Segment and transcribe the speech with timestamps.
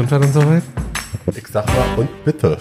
[0.00, 0.62] Sind wir dann soweit?
[1.36, 2.56] Ich sag mal, und bitte.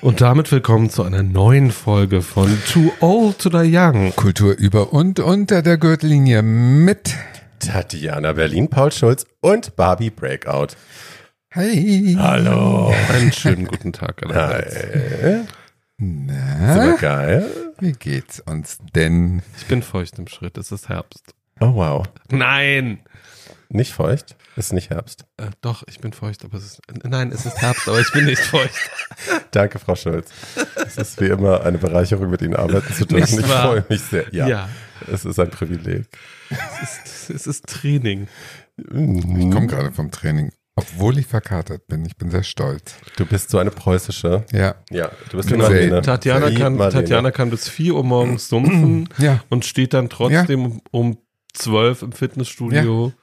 [0.00, 4.16] Und damit willkommen zu einer neuen Folge von Too Old to Die Young.
[4.16, 7.14] Kultur über und unter der Gürtellinie mit
[7.58, 10.68] Tatjana Berlin, Paul Schulz und Barbie Breakout.
[11.54, 12.16] Hi.
[12.18, 12.94] Hallo.
[13.12, 14.74] Einen schönen guten Tag allerseits.
[15.22, 15.40] Hi.
[15.98, 17.50] Na, Super geil.
[17.80, 19.42] wie geht's uns denn?
[19.58, 21.34] Ich bin feucht im Schritt, es ist Herbst.
[21.60, 22.06] Oh wow.
[22.30, 23.00] Nein!
[23.68, 24.36] Nicht feucht?
[24.56, 25.24] Ist nicht Herbst.
[25.38, 26.80] Äh, doch, ich bin feucht, aber es ist.
[27.04, 28.90] Nein, es ist Herbst, aber ich bin nicht feucht.
[29.50, 30.30] Danke, Frau Schulz.
[30.76, 33.40] Es ist wie immer eine Bereicherung, mit Ihnen arbeiten zu dürfen.
[33.40, 33.66] Ich wahr?
[33.68, 34.26] freue mich sehr.
[34.34, 34.68] Ja, Ja.
[35.10, 36.06] Es ist ein Privileg.
[36.50, 38.28] Es ist, es ist Training.
[38.76, 42.04] Ich komme gerade vom Training, obwohl ich verkatert bin.
[42.04, 42.94] Ich bin sehr stolz.
[43.16, 44.44] Du bist so eine preußische.
[44.52, 44.76] Ja.
[44.90, 46.02] Ja, du bist Bin wie Marlene.
[46.02, 47.00] Tatjana kann, Marlene.
[47.02, 49.42] Tatjana kann bis 4 Uhr morgens sumpfen Ja.
[49.48, 51.18] und steht dann trotzdem um, um
[51.54, 53.21] 12 im Fitnessstudio Ja.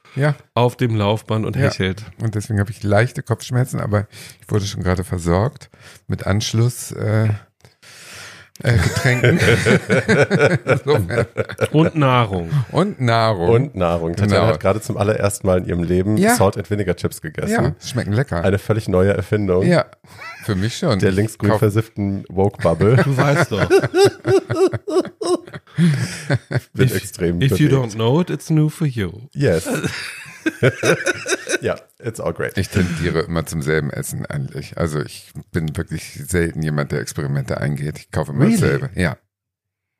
[0.54, 1.62] Auf dem Laufband und Ja.
[1.62, 2.04] hechelt.
[2.20, 4.06] Und deswegen habe ich leichte Kopfschmerzen, aber
[4.40, 5.70] ich wurde schon gerade versorgt
[6.06, 6.92] mit Anschluss.
[6.92, 7.30] Äh,
[8.62, 9.40] äh, Getränken.
[11.72, 12.50] Und Nahrung.
[12.72, 13.48] und Nahrung.
[13.48, 14.14] Und Nahrung.
[14.16, 14.52] Tatjana Genau.
[14.54, 16.34] hat gerade zum allerersten Mal in ihrem Leben Ja.
[16.34, 17.50] Salt and Vinegar Chips gegessen.
[17.52, 18.42] ja, schmecken lecker.
[18.42, 19.86] Eine völlig neue Erfindung ja,
[20.44, 20.98] für mich schon.
[20.98, 22.96] der linksgrün versifften Woke-Bubble.
[23.04, 23.68] Du weißt doch.
[26.74, 27.72] Wird If- extrem If you bewegt.
[27.74, 29.10] don't know it, it's new for you.
[29.32, 29.68] Yes.
[31.60, 32.56] ja, it's all great.
[32.58, 34.76] Ich tendiere immer zum selben Essen eigentlich.
[34.78, 37.98] Also ich bin wirklich selten jemand, der Experimente eingeht.
[37.98, 38.58] Ich kaufe immer Really?
[38.60, 38.90] dasselbe.
[38.94, 39.16] Ja.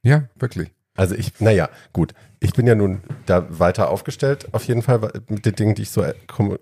[0.03, 0.71] Ja, wirklich.
[0.97, 2.15] Also ich, naja, gut.
[2.43, 5.91] Ich bin ja nun da weiter aufgestellt, auf jeden Fall mit den Dingen, die ich
[5.91, 6.15] so äh,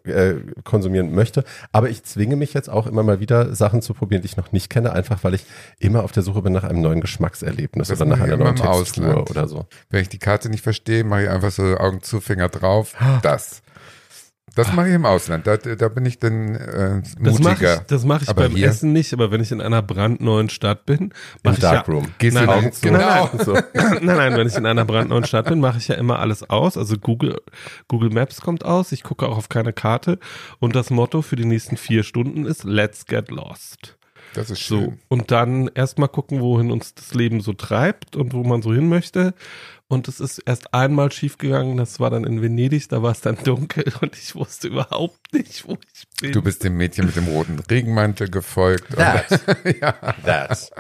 [0.05, 1.45] äh, konsumieren möchte.
[1.71, 4.51] Aber ich zwinge mich jetzt auch immer mal wieder, Sachen zu probieren, die ich noch
[4.51, 5.47] nicht kenne, einfach weil ich
[5.79, 9.07] immer auf der Suche bin nach einem neuen Geschmackserlebnis Das oder nach einer neuen Textur
[9.07, 9.31] Ausland.
[9.31, 9.67] oder so.
[9.89, 12.95] Wenn ich die Karte nicht verstehe, mache ich einfach so Augen zu, Finger drauf.
[13.23, 13.63] Das.
[14.55, 15.47] Das mache ich im Ausland.
[15.47, 17.75] Da, da bin ich dann äh, Das mache mutiger.
[17.75, 20.49] ich, das mach ich Aber beim hier- Essen nicht, aber wenn ich in einer brandneuen
[20.51, 21.13] Stadt bin,
[21.45, 22.09] mache ich ja, Darkroom.
[22.19, 22.81] Gehst Nein, du nein, Augen zu.
[22.81, 23.31] genau.
[23.45, 23.53] So.
[23.75, 26.77] nein, nein, wenn ich in einer brandneuen Stadt bin, mache ich ja immer alles aus.
[26.77, 27.41] Also Google,
[27.89, 30.19] Google Maps kommt aus, ich gucke auch auf keine Karte
[30.59, 33.97] und das Motto für die nächsten vier Stunden ist Let's get lost.
[34.35, 34.99] Das ist So, schön.
[35.09, 38.89] und dann erstmal gucken, wohin uns das Leben so treibt und wo man so hin
[38.89, 39.33] möchte.
[39.91, 43.39] Und es ist erst einmal schiefgegangen, das war dann in Venedig, da war es dann
[43.43, 46.33] dunkel und ich wusste überhaupt nicht, wo ich bin.
[46.33, 48.91] Du bist dem Mädchen mit dem roten Regenmantel gefolgt.
[48.91, 49.41] Und, That.
[50.27, 50.71] That.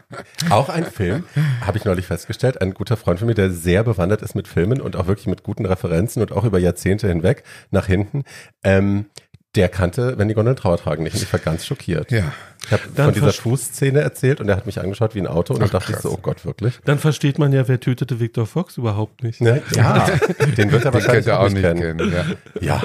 [0.51, 1.25] Auch ein Film,
[1.63, 4.79] habe ich neulich festgestellt, ein guter Freund von mir, der sehr bewandert ist mit Filmen
[4.79, 8.25] und auch wirklich mit guten Referenzen und auch über Jahrzehnte hinweg nach hinten.
[8.63, 9.07] Ähm,
[9.55, 11.15] der kannte, wenn die Gondeln Trauer tragen nicht.
[11.17, 12.11] Und ich war ganz schockiert.
[12.11, 12.33] ja.
[12.67, 15.55] Ich habe Dann von dieser Fußszene erzählt und er hat mich angeschaut wie ein Auto
[15.55, 16.03] und dann Ach, dachte ich krass.
[16.03, 16.79] so, oh Gott, wirklich?
[16.85, 19.41] Dann versteht man ja, wer tötete Victor Fox überhaupt nicht.
[19.41, 19.63] Ne?
[19.75, 20.07] Ja,
[20.59, 21.97] den wird er Den wahrscheinlich könnt ihr auch auch nicht kennen.
[21.99, 22.13] kennen.
[22.61, 22.83] Ja.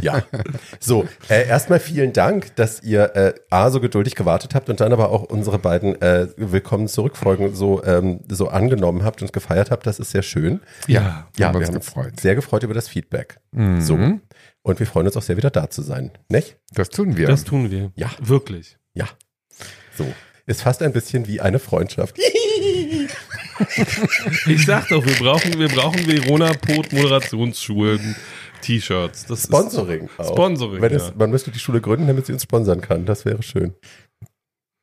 [0.00, 0.22] Ja, ja.
[0.78, 4.92] So, äh, erstmal vielen Dank, dass ihr äh, A, so geduldig gewartet habt und dann
[4.92, 9.86] aber auch unsere beiden äh, Willkommen zurückfolgen so, ähm, so angenommen habt und gefeiert habt.
[9.88, 10.60] Das ist sehr schön.
[10.86, 11.26] Ja.
[11.36, 12.20] Ja, haben wir uns haben uns gefreut.
[12.20, 13.38] sehr gefreut über das Feedback.
[13.50, 13.80] Mhm.
[13.80, 13.98] So.
[14.66, 16.10] Und wir freuen uns auch sehr, wieder da zu sein.
[16.28, 16.56] Nicht?
[16.72, 17.28] Das tun wir.
[17.28, 17.92] Das tun wir.
[17.94, 18.10] Ja.
[18.20, 18.76] Wirklich.
[18.94, 19.08] Ja.
[19.96, 20.12] So.
[20.46, 22.18] Ist fast ein bisschen wie eine Freundschaft.
[24.46, 28.14] Ich sag doch, wir brauchen, wir brauchen Verona Pot Moderationsschulen
[28.60, 29.24] T-Shirts.
[29.24, 30.28] Das Sponsoring auch.
[30.32, 30.98] Sponsoring, Wenn ja.
[30.98, 33.06] es, man müsste die Schule gründen, damit sie uns sponsern kann.
[33.06, 33.72] Das wäre schön.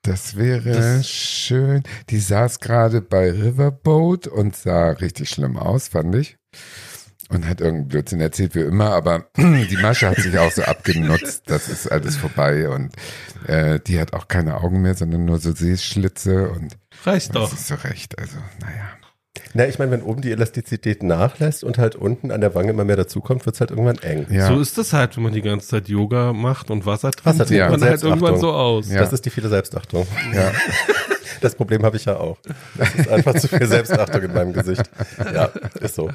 [0.01, 1.83] Das wäre Das- schön.
[2.09, 6.37] Die saß gerade bei Riverboat und sah richtig schlimm aus, fand ich.
[7.29, 11.43] Und hat irgendeinen Blödsinn erzählt, wie immer, aber die Masche hat sich auch so abgenutzt.
[11.47, 12.93] Das ist alles vorbei und
[13.47, 17.53] äh, die hat auch keine Augen mehr, sondern nur so Sehschlitze und reicht das doch.
[17.53, 18.19] ist so recht.
[18.19, 18.89] Also, naja.
[19.55, 22.85] Na, ich meine, wenn oben die Elastizität nachlässt und halt unten an der Wange immer
[22.85, 24.27] mehr dazukommt, wird's halt irgendwann eng.
[24.29, 24.47] Ja.
[24.47, 27.45] So ist es halt, wenn man die ganze Zeit Yoga macht und Wasser trinkt, Wasser
[27.45, 28.89] sieht trinkt man und halt irgendwann so aus.
[28.91, 28.99] Ja.
[28.99, 30.07] Das ist die viele Selbstachtung.
[30.33, 30.51] ja.
[31.41, 32.37] Das Problem habe ich ja auch.
[32.75, 34.83] Das ist einfach zu viel Selbstachtung in meinem Gesicht.
[35.33, 35.49] Ja,
[35.79, 36.09] ist so.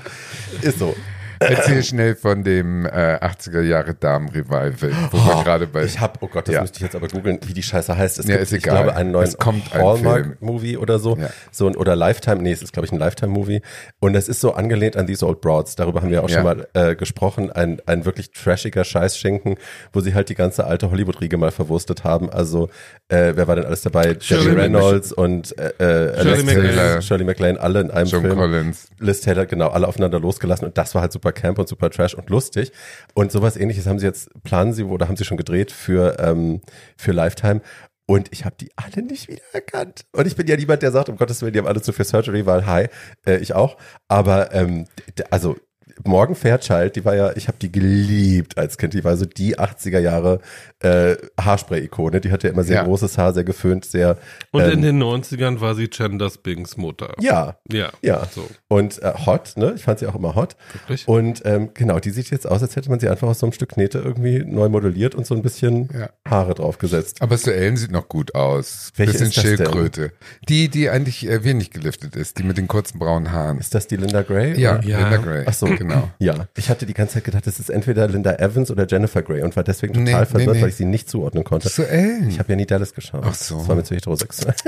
[0.63, 0.95] Ist so.
[1.41, 4.73] Erzähl schnell von dem äh, 80er Jahre Damen-Revival,
[5.11, 5.85] wo wir gerade bei.
[5.85, 6.61] Ich habe, oh Gott, das Ja.
[6.63, 8.19] müsste ich jetzt aber googeln, wie die Scheiße heißt.
[8.19, 8.83] Es Ja, gibt, ist ich egal.
[8.85, 9.29] glaube, einen neuen.
[9.73, 11.17] Hallmark-Movie oder so.
[11.17, 11.29] Ja.
[11.51, 13.61] so ein, oder Lifetime, nee, es ist, glaube ich, ein Lifetime-Movie.
[14.01, 15.77] Und es ist so angelehnt an These Old Broads.
[15.77, 17.51] Darüber haben wir auch schon mal äh, gesprochen.
[17.51, 19.57] Ein, ein wirklich trashiger Scheißschinken,
[19.93, 22.31] wo sie halt die ganze alte Hollywood-Riege mal verwurstet haben.
[22.31, 22.69] Also,
[23.09, 24.17] äh, wer war denn alles dabei?
[24.21, 24.61] Shirley Jerry.
[24.61, 27.03] Reynolds und äh, äh, Shirley MacLaine.
[27.03, 28.35] Shirley MacLaine, alle in einem John Film.
[28.37, 28.89] Collins.
[28.99, 32.15] Liz Taylor, genau, alle aufeinander losgelassen und das war halt super camp und super trash
[32.15, 32.73] und lustig.
[33.15, 36.61] Und sowas ähnliches haben sie jetzt, planen sie oder haben sie schon gedreht für, ähm,
[36.97, 37.61] für Lifetime.
[38.07, 40.07] Und ich habe die alle nicht wiedererkannt.
[40.13, 42.07] Und ich bin ja niemand, der sagt, um Gottes Willen, die haben alle zu viel
[42.07, 42.87] Surgery, weil hi,
[43.27, 43.77] äh, ich auch.
[44.09, 44.87] Aber ähm,
[45.31, 45.57] also
[46.05, 48.95] Morgan Fairchild, die war ja, ich habe die geliebt als Kind.
[48.95, 50.41] Die war so die 80er Jahre
[50.81, 52.21] äh, Haarspray-Ikone.
[52.21, 52.85] Die hatte ja immer sehr Ja.
[52.85, 54.17] großes Haar, sehr geföhnt, sehr.
[54.53, 57.15] Und ähm, in den 90ern war sie Chandler Bings Mutter.
[57.21, 57.91] ja, Ja.
[58.03, 58.27] ja.
[58.33, 59.73] So, Und äh, hot, ne?
[59.77, 60.57] Ich fand sie auch immer hot.
[60.73, 61.07] wirklich.
[61.09, 63.53] Und ähm, genau, die sieht jetzt aus, als hätte man sie einfach aus so einem
[63.53, 66.11] Stück Knete irgendwie neu modelliert und so ein bisschen Ja.
[66.29, 67.23] Haare draufgesetzt.
[67.23, 68.93] Aber Sue Ellen sieht noch gut aus.
[68.97, 69.57] Welche Bisschen ist das denn?
[69.57, 70.13] Schildkröte.
[70.49, 73.59] Die, die eigentlich äh, wenig geliftet ist, die mit den kurzen braunen Haaren.
[73.59, 74.59] Ist das die Linda Gray?
[74.61, 74.81] Ja?
[74.83, 74.99] Ja.
[75.01, 75.45] Linda Gray.
[75.47, 75.67] Ach so.
[75.79, 76.11] Genau.
[76.19, 79.43] Ja, ich hatte die ganze Zeit gedacht, das ist entweder Linda Evans oder Jennifer Grey
[79.43, 80.63] und war deswegen total Nee, nee, verwirrt, nee.
[80.63, 81.69] weil ich sie nicht zuordnen konnte.
[81.69, 82.29] Sue Ellen.
[82.29, 83.23] Ich habe ja nie Dallas geschaut.
[83.25, 83.59] Ach so.
[83.59, 84.55] Das war mir zu heterosexuell.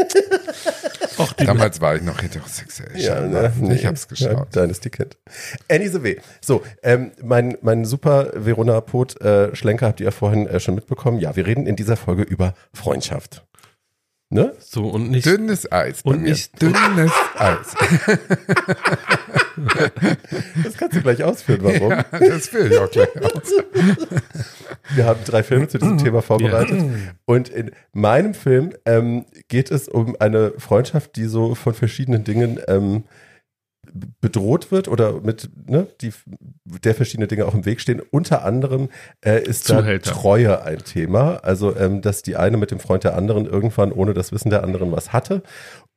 [1.38, 2.98] Die Damals war ich noch heterosexuell.
[2.98, 3.52] Ja, ne?
[3.74, 4.54] Ich hab's geschaut.
[4.54, 5.18] Ja, Dynasty Kind.
[5.70, 6.16] Annie the W.
[6.40, 10.76] So, ähm, mein, mein super Verona Pot äh, Schlenker habt ihr ja vorhin äh, schon
[10.76, 11.18] mitbekommen.
[11.18, 13.44] Ja, wir reden in dieser Folge über Freundschaft.
[14.32, 14.52] Ne?
[14.60, 15.26] so und nicht.
[15.26, 16.02] Dünnes Eis.
[16.02, 16.30] Und mir.
[16.30, 17.74] nicht- dünnes Eis.
[20.64, 21.90] Das kannst du gleich ausführen, warum.
[21.90, 23.52] Ja, das will ich auch gleich aus.
[24.94, 26.82] Wir haben drei Filme zu diesem Thema vorbereitet.
[27.26, 32.58] Und in meinem Film ähm, geht es um eine Freundschaft, die so von verschiedenen Dingen
[32.68, 33.04] ähm,
[34.20, 36.12] bedroht wird oder mit, ne, die,
[36.64, 38.00] der verschiedene Dinge auch im Weg stehen.
[38.10, 38.88] Unter anderem
[39.24, 39.98] äh, ist da.
[39.98, 41.36] Treue ein Thema.
[41.42, 44.62] Also, ähm, dass die eine mit dem Freund der anderen irgendwann ohne das Wissen der
[44.62, 45.42] anderen was hatte.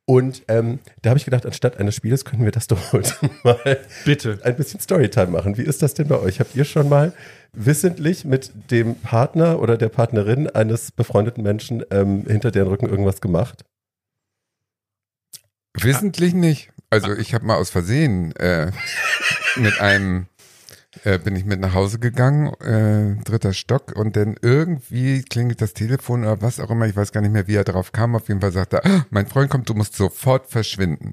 [0.06, 3.78] Und ähm, da habe ich gedacht, anstatt eines Spieles können wir das doch heute mal
[4.04, 4.38] Bitte.
[4.42, 5.56] ein bisschen Storytime machen.
[5.56, 6.40] Wie ist das denn bei euch?
[6.40, 7.12] Habt ihr schon mal
[7.52, 13.20] wissentlich mit dem Partner oder der Partnerin eines befreundeten Menschen ähm, hinter deren Rücken irgendwas
[13.20, 13.64] gemacht?
[15.76, 16.70] Wissentlich nicht.
[16.94, 18.70] Also ich habe mal aus Versehen äh,
[19.56, 20.26] mit einem
[21.02, 25.74] äh, bin ich mit nach Hause gegangen, äh, dritter Stock und dann irgendwie klingelt das
[25.74, 28.14] Telefon oder was auch immer, ich weiß gar nicht mehr, wie er drauf kam.
[28.14, 31.12] Auf jeden Fall sagte er, "Ah, mein Freund kommt, du musst sofort verschwinden.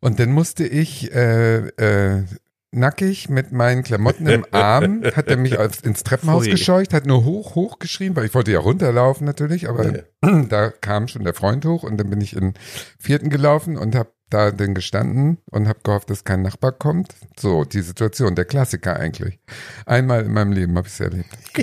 [0.00, 2.24] Und dann musste ich äh, äh,
[2.70, 6.50] nackig mit meinen Klamotten im Arm, hat er mich aufs- ins Treppenhaus Pfui.
[6.52, 10.04] gescheucht, hat nur hoch, hoch geschrien, weil ich wollte ja runterlaufen natürlich, aber
[10.48, 12.54] da kam schon der Freund hoch und dann bin ich in
[12.98, 17.14] vierten gelaufen und habe da dann gestanden und habe gehofft, dass kein Nachbar kommt.
[17.38, 19.38] So, die Situation, der Klassiker eigentlich.
[19.86, 21.28] Einmal in meinem Leben habe ich es erlebt.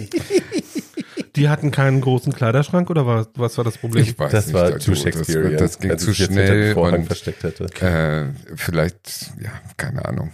[1.36, 4.04] Die hatten keinen großen Kleiderschrank oder was, was war das Problem?
[4.04, 5.57] Ich weiß Das nicht, war too das, Shakespearean.
[5.57, 7.66] das ging als zu schnell und versteckt hätte.
[7.86, 10.31] äh, vielleicht, ja, keine Ahnung.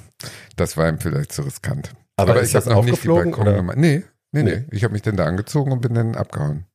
[0.56, 1.92] Das war ihm vielleicht zu riskant.
[2.16, 3.76] Aber ist ich habe das noch nicht die Balkonnummer.
[3.76, 4.66] Nee, nee, nee, Nee.
[4.72, 6.66] Ich habe mich dann da angezogen und bin dann abgehauen.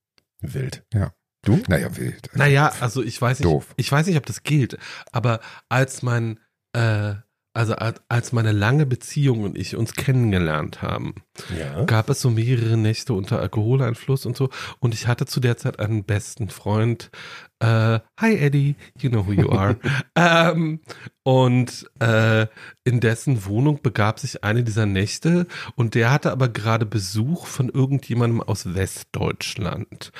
[0.43, 0.85] Wild.
[0.93, 1.13] Ja.
[1.43, 1.63] Du?
[1.69, 2.29] Naja, wild.
[2.35, 3.73] Naja, also ich weiß nicht, Doof.
[3.77, 4.77] ich weiß nicht, ob das gilt,
[5.11, 6.39] aber als mein,
[6.73, 7.15] äh,
[7.61, 7.75] also
[8.09, 11.15] als, meine lange Beziehung und ich uns kennengelernt haben,
[11.55, 11.85] Ja.
[11.85, 14.49] gab es so mehrere Nächte unter Alkoholeinfluss und so.
[14.79, 17.11] Und ich hatte zu der Zeit einen besten Freund.
[17.59, 19.77] Äh, hi Eddie, you know who you are.
[20.17, 20.81] ähm,
[21.23, 22.47] und äh,
[22.85, 25.47] in dessen Wohnung begab sich eine dieser Nächte
[25.77, 30.13] und der hatte aber gerade Besuch von irgendjemandem aus Westdeutschland.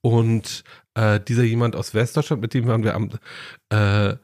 [0.00, 0.64] Und
[0.94, 3.10] äh, dieser jemand aus Westdeutschland, mit dem waren wir am
[3.70, 4.16] äh,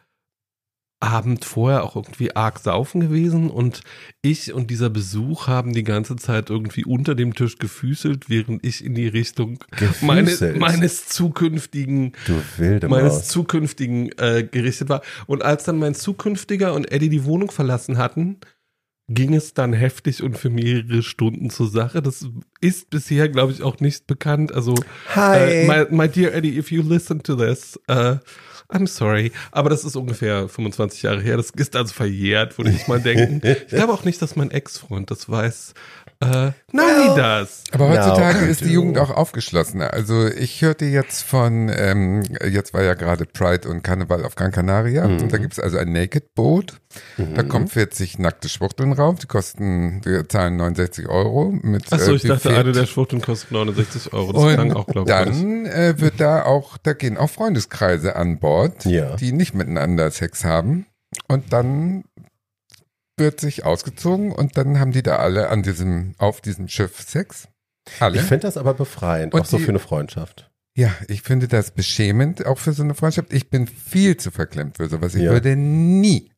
[1.01, 3.83] Abend vorher auch irgendwie arg saufen gewesen und
[4.23, 8.83] ich und dieser Besuch haben die ganze Zeit irgendwie unter dem Tisch gefüßelt, während ich
[8.83, 9.59] in die Richtung
[10.01, 12.13] meine, meines zukünftigen
[12.89, 13.29] meines Maus.
[13.29, 15.03] zukünftigen äh, gerichtet war.
[15.27, 18.39] Und als dann mein zukünftiger und Eddie die Wohnung verlassen hatten,
[19.09, 22.01] ging es dann heftig und für mehrere Stunden zur Sache.
[22.01, 22.27] Das
[22.61, 24.55] ist bisher, glaube ich, auch nicht bekannt.
[24.55, 24.75] Also,
[25.15, 25.39] Hi.
[25.39, 28.17] äh, my, my dear Eddie, if you listen to this, äh,
[28.75, 29.33] I'm sorry.
[29.53, 31.37] Aber das ist ungefähr 25 Jahre her.
[31.37, 33.41] Das ist also verjährt, würde ich mal denken.
[33.45, 35.75] Ich glaube auch nicht, dass mein Ex-Freund das weiß.
[36.21, 37.65] Äh, nein, das.
[37.73, 38.73] Aber No, heutzutage can't ist die.
[38.73, 39.93] Jugend auch aufgeschlossener.
[39.93, 44.53] Also ich hörte jetzt von, ähm, jetzt war ja gerade Pride und Karneval auf Gran
[44.53, 45.07] Canaria.
[45.07, 45.23] Mhm.
[45.23, 46.75] Und da gibt es also ein Naked Boot.
[47.17, 49.19] Da kommen 40 nackte Schwuchteln rauf.
[49.19, 51.51] Die kosten, wir zahlen 69 Euro.
[51.63, 54.33] Mit, Achso, äh, ich dachte, eine der Schwuchteln kostet 69 Euro.
[54.33, 55.15] Das klang auch, Und glaube ich.
[55.17, 59.17] dann äh, wird da auch, da gehen auch Freundeskreise an Bord, Ja.
[59.17, 60.87] die nicht miteinander Sex haben.
[61.29, 62.05] Und dann
[63.17, 67.49] wird sich ausgezogen und dann haben die da alle an diesem, auf diesem Schiff Sex.
[68.01, 68.17] Alle.
[68.17, 70.51] Ich finde das aber befreiend, Und auch so die- für eine Freundschaft.
[70.77, 73.33] Ja, ich finde das beschämend, auch für so eine Freundschaft.
[73.33, 75.15] Ich bin viel zu verklemmt für sowas.
[75.15, 75.31] Ich Ja.
[75.31, 76.33] würde nie,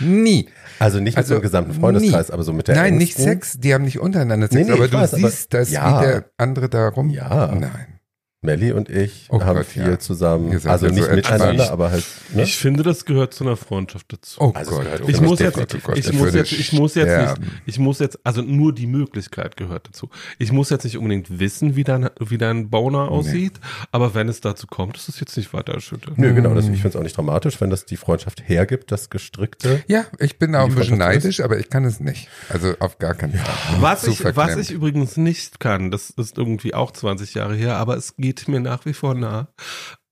[0.00, 0.50] nie.
[0.78, 3.24] Also nicht mit Also so einem gesamten Freundeskreis, aber so mit der Nein, nicht engsten.
[3.24, 5.98] Sex, die haben nicht untereinander Sex, Nee, nee, aber du weiß, aber- siehst, dass ja.
[6.02, 7.08] wie der andere da rum.
[7.08, 7.46] Ja.
[7.54, 7.99] Nein.
[8.42, 9.98] Melli und ich Oh haben Gott, viel ja.
[9.98, 11.16] zusammen, also ja so nicht entspannt.
[11.40, 12.04] miteinander, aber halt,
[12.34, 12.42] ne?
[12.42, 14.40] Ich finde, das gehört zu einer Freundschaft dazu.
[14.40, 16.52] Oh Also Gott, oh ich Gott, muss oh jetzt, Gott, oh Gott, ich muss jetzt,
[16.52, 20.08] ich muss jetzt nicht, ich muss jetzt, also nur die Möglichkeit gehört dazu.
[20.38, 23.60] Ich muss jetzt nicht unbedingt wissen, wie dein, wie dein Boner aussieht,
[23.92, 26.16] aber wenn es dazu kommt, ist es jetzt nicht weiter erschüttert.
[26.16, 29.10] Nö, genau, das, ich finde es auch nicht dramatisch, wenn das die Freundschaft hergibt, das
[29.10, 29.82] Gestrickte.
[29.86, 32.28] Ja, ich bin auch ein bisschen Freundschaft ist- neidisch, aber ich kann es nicht.
[32.48, 33.82] Also auf gar keinen Fall.
[33.82, 37.98] Was ich, was ich übrigens nicht kann, das ist irgendwie auch 20 Jahre her, aber
[37.98, 39.48] es geht mir nach wie vor nah.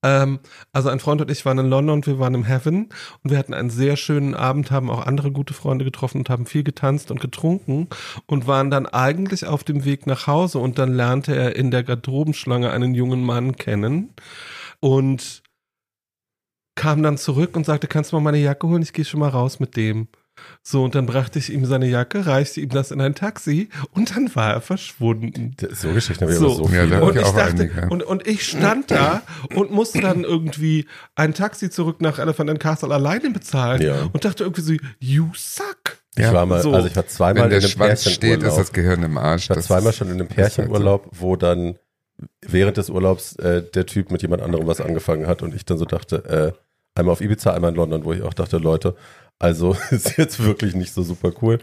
[0.01, 0.39] Ähm,
[0.71, 2.89] also ein Freund und ich waren in London und wir waren im Heaven
[3.23, 6.45] und wir hatten einen sehr schönen Abend, haben auch andere gute Freunde getroffen und haben
[6.45, 7.89] viel getanzt und getrunken
[8.25, 11.83] und waren dann eigentlich auf dem Weg nach Hause und dann lernte er in der
[11.83, 14.13] Garderobenschlange einen jungen Mann kennen
[14.79, 15.43] und
[16.75, 18.81] kam dann zurück und sagte, kannst du mal meine Jacke holen?
[18.81, 20.07] Ich gehe schon mal raus mit dem.
[20.61, 24.15] So, und dann brachte ich ihm seine Jacke, reichte ihm das in ein Taxi und
[24.15, 25.55] dann war er verschwunden.
[25.71, 26.45] So Geschichten habe ich So.
[26.47, 26.89] aber so Ja, viele.
[26.89, 27.87] da- Und ich ich auch dachte, einige.
[27.89, 29.21] und, und ich stand da
[29.55, 34.09] und musste dann irgendwie ein Taxi zurück nach Elephant and Castle alleine bezahlen Ja.
[34.11, 35.97] und dachte irgendwie so, you suck.
[36.15, 36.73] Ich Ja, war mal, so.
[36.73, 38.57] also ich war zweimal Wenn der in einem Schwanz steht, ist Pärchenurlaub.
[38.57, 39.43] das Gehirn im Arsch.
[39.43, 40.55] Ich war Das zweimal schon in einem ist halt so.
[40.61, 41.75] Pärchenurlaub, wo dann
[42.45, 45.77] während des Urlaubs äh, der Typ mit jemand anderem was angefangen hat und ich dann
[45.77, 46.53] so dachte,
[46.95, 48.95] äh, einmal auf Ibiza, einmal in London, wo ich auch dachte, Leute,
[49.39, 51.59] also ist jetzt wirklich nicht so super cool.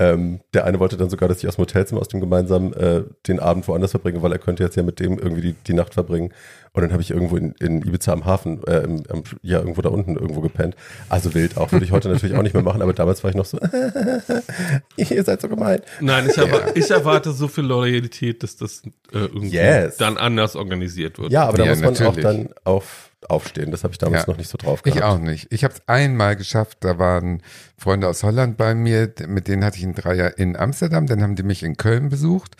[0.00, 3.02] Ähm, der eine wollte dann sogar, dass ich aus dem Hotelzimmer, aus dem gemeinsamen, äh,
[3.26, 5.94] den Abend woanders verbringe, weil er könnte jetzt ja mit dem irgendwie die, die Nacht
[5.94, 6.32] verbringen.
[6.72, 9.82] Und dann habe ich irgendwo in, in Ibiza am Hafen, äh, im, am, ja, irgendwo
[9.82, 10.76] da unten irgendwo gepennt.
[11.08, 13.36] Also wild auch, würde ich heute natürlich auch nicht mehr machen, aber damals war ich
[13.36, 13.58] noch so,
[14.96, 15.80] ihr seid so gemein.
[16.00, 18.82] Nein, ich, erwa ich erwarte so viel Loyalität, dass das
[19.12, 19.96] äh, irgendwie Yes.
[19.96, 21.32] dann anders organisiert wird.
[21.32, 22.22] Ja, aber da Ja, muss man auch natürlich.
[22.22, 23.70] dann auf, aufstehen.
[23.70, 24.32] Das habe ich damals Ja.
[24.32, 24.96] noch nicht so drauf gehabt.
[24.98, 25.52] Ich auch nicht.
[25.52, 27.42] Ich habe es einmal geschafft, da waren
[27.76, 31.34] Freunde aus Holland bei mir, mit denen hatte ich einen Dreier in Amsterdam, dann haben
[31.36, 32.56] die mich in Köln besucht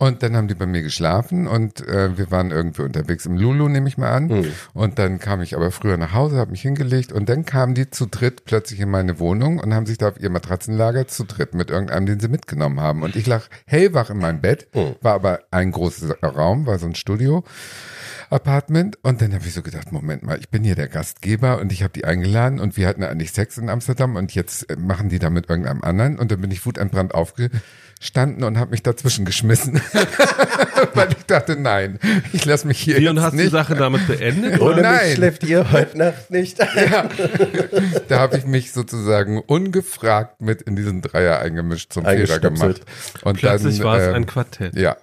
[0.00, 3.68] und dann haben die bei mir geschlafen und äh, wir waren irgendwie unterwegs im Lulu,
[3.68, 4.26] nehme ich mal an.
[4.28, 4.52] Mhm.
[4.72, 7.90] Und dann kam ich aber früher nach Hause, habe mich hingelegt und dann kamen die
[7.90, 11.54] zu dritt plötzlich in meine Wohnung und haben sich da auf ihr Matratzenlager zu dritt
[11.54, 13.02] mit irgendeinem, den sie mitgenommen haben.
[13.02, 14.94] Und ich lag hellwach in meinem Bett, Mhm.
[15.02, 17.42] war aber ein großer Raum, war so ein Studio.
[18.30, 21.72] Apartment und dann habe ich so gedacht, Moment mal, ich bin hier der Gastgeber und
[21.72, 25.08] ich habe die eingeladen und wir hatten eigentlich Sex in Amsterdam und jetzt äh, machen
[25.08, 29.24] die da mit irgendeinem anderen und dann bin ich wutentbrannt aufgestanden und habe mich dazwischen
[29.24, 29.80] geschmissen,
[30.94, 31.98] weil ich dachte, nein,
[32.32, 33.50] ich lasse mich hier und hast die nicht.
[33.50, 34.60] Sache damit beendet?
[34.60, 35.06] Oh Ohne nein.
[35.06, 36.58] mich schläft ihr heute Nacht nicht.
[36.90, 37.08] Ja,
[38.08, 42.84] da habe ich mich sozusagen ungefragt mit in diesen Dreier eingemischt zum Vierer Eingestöpselt.
[42.86, 43.24] gemacht.
[43.24, 44.76] Und Plötzlich war es ähm, ein Quartett.
[44.76, 44.96] Ja.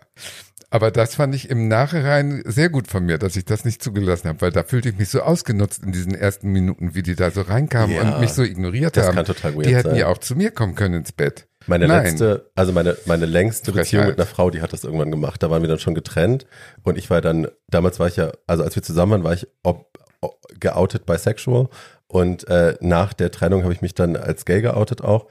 [0.69, 4.27] Aber das fand ich im Nachhinein sehr gut von mir, dass ich das nicht zugelassen
[4.29, 7.31] habe, weil da fühlte ich mich so ausgenutzt in diesen ersten Minuten, wie die da
[7.31, 8.01] so reinkamen Ja.
[8.15, 9.15] und mich so ignoriert Das haben.
[9.15, 9.97] kann total weird die hätten sein.
[9.99, 11.47] ja auch zu mir kommen können ins Bett.
[11.67, 12.03] Meine Nein.
[12.05, 13.83] letzte, also meine, meine längste Frechheit.
[13.85, 15.41] Beziehung mit einer Frau, die hat das irgendwann gemacht.
[15.41, 16.45] Da waren wir dann schon getrennt
[16.83, 19.47] und ich war dann, damals war ich ja, also als wir zusammen waren, war ich
[19.63, 19.87] ob,
[20.21, 21.69] ob, geoutet bisexual
[22.07, 25.27] und äh, nach der Trennung habe ich mich dann als gay geoutet auch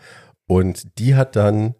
[0.49, 1.75] und die hat dann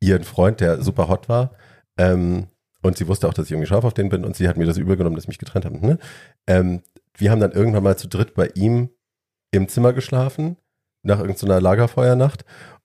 [0.00, 1.52] ihren Freund, der super hot war,
[1.98, 2.46] ähm,
[2.82, 4.66] und sie wusste auch, dass ich irgendwie scharf auf den bin und sie hat mir
[4.66, 5.80] das übergenommen, dass ich mich getrennt haben.
[5.80, 5.98] Ne?
[6.46, 6.82] Ähm,
[7.16, 8.90] wir haben dann irgendwann mal zu dritt bei ihm
[9.50, 10.56] im Zimmer geschlafen,
[11.02, 12.44] nach irgendeiner Lagerfeuernacht.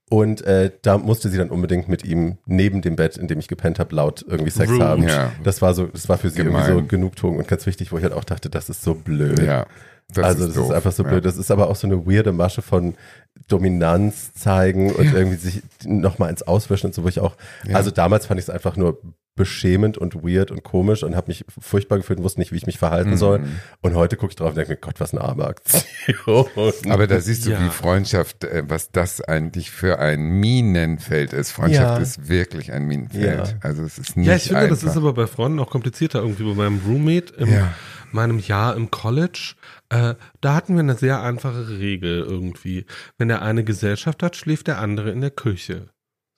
[0.09, 3.47] Und äh, da musste sie dann unbedingt mit ihm neben dem Bett, in dem ich
[3.47, 4.85] gepennt habe, laut irgendwie Sex Rude.
[4.85, 5.03] haben.
[5.07, 5.31] Ja.
[5.43, 6.67] Das war so, das war für sie Gemein.
[6.67, 9.39] irgendwie so Genugtuung und ganz wichtig, wo ich halt auch dachte, das ist so blöd.
[9.39, 9.65] Ja.
[10.13, 10.67] Das also das doof.
[10.69, 11.09] ist einfach so Ja.
[11.09, 11.25] blöd.
[11.25, 12.95] Das ist aber auch so eine weirde Masche von
[13.47, 17.35] Dominanz zeigen und irgendwie sich nochmal ins Auswischen und so, wo ich auch,
[17.65, 17.75] Ja.
[17.75, 19.00] also damals fand ich es einfach nur
[19.35, 22.65] beschämend und weird und komisch und habe mich furchtbar gefühlt und wusste nicht, wie ich
[22.67, 23.17] mich verhalten Mhm.
[23.17, 23.43] soll.
[23.81, 26.45] Und heute gucke ich drauf und denke mir, Gott, was eine arme Aktion.
[26.89, 27.65] Aber da siehst du, Ja.
[27.65, 31.51] wie Freundschaft, äh, was das eigentlich für ein Minenfeld ist.
[31.51, 31.97] Freundschaft Ja.
[31.97, 33.47] ist wirklich ein Minenfeld.
[33.47, 33.53] Ja.
[33.61, 34.75] Also es ist nicht Ja, ich finde, einfach.
[34.75, 36.19] das ist aber bei Freunden auch komplizierter.
[36.19, 37.73] Irgendwie bei meinem Roommate Ja.
[38.11, 39.55] meinem Jahr im College,
[39.89, 42.85] äh, da hatten wir eine sehr einfache Regel irgendwie.
[43.17, 45.87] Wenn der eine Gesellschaft hat, schläft der andere in der Küche.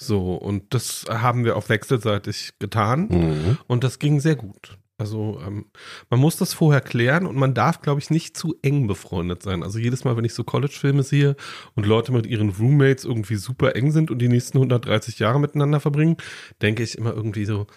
[0.02, 3.58] So, und das haben wir auf wechselseitig getan Mhm.
[3.68, 4.78] und das ging sehr gut.
[4.98, 5.66] Also ähm,
[6.10, 9.62] man muss das vorher klären und man darf, glaube ich, nicht zu eng befreundet sein.
[9.62, 11.36] Also jedes Mal, wenn ich so College-Filme sehe
[11.76, 15.82] und Leute mit ihren Roommates irgendwie super eng sind und die nächsten 130 Jahre miteinander
[15.82, 16.16] verbringen,
[16.62, 17.68] denke ich immer irgendwie so,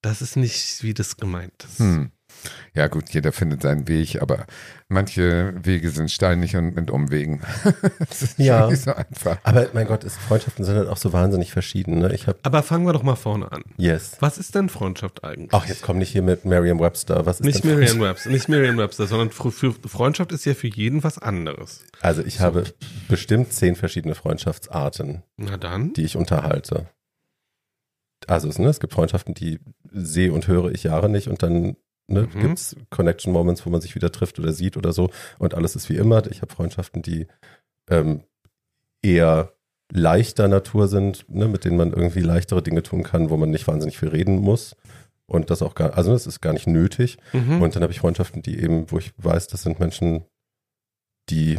[0.00, 1.80] das ist nicht, wie das gemeint ist.
[1.80, 2.12] Hm.
[2.74, 4.46] Ja gut, jeder findet seinen Weg, aber
[4.88, 7.40] manche Wege sind steinig und mit Umwegen.
[8.08, 8.68] das ist Ja.
[8.70, 9.38] nicht so einfach.
[9.42, 11.98] Aber mein Gott, ist, Freundschaften sind halt auch so wahnsinnig verschieden.
[11.98, 12.12] Ne?
[12.14, 13.62] Ich habe, Aber fangen wir doch mal vorne an.
[13.76, 14.16] yes.
[14.20, 15.50] Was ist denn Freundschaft eigentlich?
[15.52, 17.26] Ach, jetzt komm nicht hier mit Merriam-Webster.
[17.26, 21.18] Was ist nicht denn Merriam-Webster, nicht Merriam-Webster, sondern für, Freundschaft ist ja für jeden was
[21.18, 21.84] anderes.
[22.00, 22.64] Also ich habe
[23.08, 25.92] bestimmt zehn verschiedene Freundschaftsarten, Na dann.
[25.94, 26.86] die ich unterhalte.
[28.26, 29.58] Also es, ne, es gibt Freundschaften, die
[29.90, 31.76] sehe und höre ich Jahre nicht und dann
[32.10, 32.40] ne, Mhm.
[32.40, 35.88] gibt's Connection Moments, wo man sich wieder trifft oder sieht oder so und alles ist
[35.88, 36.26] wie immer.
[36.30, 37.26] Ich habe Freundschaften, die
[37.90, 38.22] ähm,
[39.02, 39.52] eher
[39.92, 43.66] leichter Natur sind, ne, mit denen man irgendwie leichtere Dinge tun kann, wo man nicht
[43.66, 44.76] wahnsinnig viel reden muss
[45.26, 47.18] und das auch gar, also das ist gar nicht nötig.
[47.32, 47.60] Mhm.
[47.62, 50.24] Und dann habe ich Freundschaften, die eben, wo ich weiß, das sind Menschen,
[51.28, 51.58] die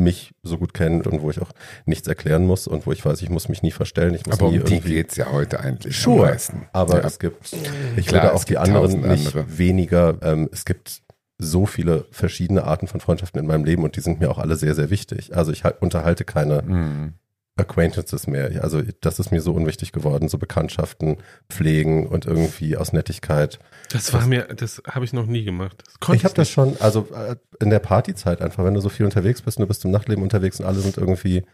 [0.00, 1.50] mich so gut kennen und wo ich auch
[1.84, 4.50] nichts erklären muss und wo ich weiß, ich muss mich nie verstellen, ich muss Aber
[4.50, 6.66] nie um die irgendwie geht's ja heute eigentlich meisten.
[6.72, 7.06] aber ja.
[7.06, 7.52] es gibt,
[7.96, 9.58] ich Klar, würde es auch die anderen nicht andere.
[9.58, 10.18] weniger.
[10.22, 11.02] Ähm, es gibt
[11.38, 14.56] so viele verschiedene Arten von Freundschaften in meinem Leben und die sind mir auch alle
[14.56, 15.34] sehr, sehr wichtig.
[15.36, 17.14] Also ich halt unterhalte keine Hm.
[17.60, 18.62] Acquaintances mehr.
[18.62, 23.58] Also das ist mir so unwichtig geworden, so Bekanntschaften pflegen und irgendwie aus Nettigkeit.
[23.90, 25.84] das war mir, das habe ich noch nie gemacht.
[26.00, 29.04] Das Ich habe das schon, also äh, in der Partyzeit einfach, wenn du so viel
[29.04, 31.44] unterwegs bist und du bist im Nachtleben unterwegs und alle sind irgendwie,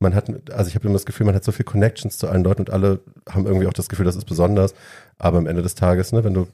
[0.00, 2.44] man hat, also ich habe immer das Gefühl, man hat so viel Connections zu allen
[2.44, 4.74] Leuten und alle haben irgendwie auch das Gefühl, das ist besonders.
[5.18, 6.46] Aber am Ende des Tages, ne, wenn du,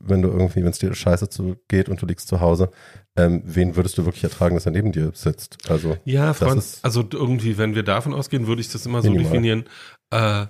[0.00, 2.70] wenn du irgendwie, wenn es dir scheiße zu, geht und du liegst zu Hause,
[3.16, 5.70] ähm, wen würdest du wirklich ertragen, dass er neben dir sitzt?
[5.70, 6.32] Also Ja,
[6.76, 9.30] ist- also irgendwie, wenn wir davon ausgehen, würde ich das immer so Minimal.
[9.32, 9.64] definieren.
[10.10, 10.46] Äh,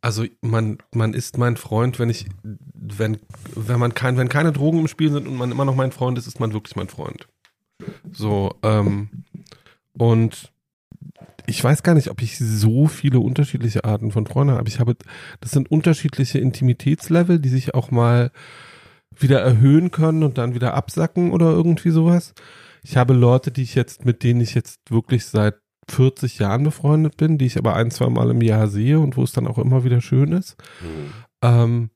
[0.00, 3.18] also man, man ist mein Freund, wenn ich, wenn,
[3.56, 6.16] wenn man kein, wenn keine Drogen im Spiel sind und man immer noch mein Freund
[6.18, 7.26] ist, ist man wirklich mein Freund.
[8.12, 9.24] So, ähm,
[9.94, 10.52] und
[11.48, 14.68] ich weiß gar nicht, ob ich so viele unterschiedliche Arten von Freunden habe.
[14.68, 14.96] Ich habe,
[15.40, 18.30] das sind unterschiedliche Intimitätslevel, die sich auch mal
[19.16, 22.34] wieder erhöhen können und dann wieder absacken oder irgendwie sowas.
[22.84, 25.56] Ich habe Leute, die ich jetzt, mit denen ich jetzt wirklich seit
[25.90, 29.22] 40 Jahren befreundet bin, die ich aber ein, zwei Mal im Jahr sehe und wo
[29.22, 30.56] es dann auch immer wieder schön ist.
[31.42, 31.90] Ähm,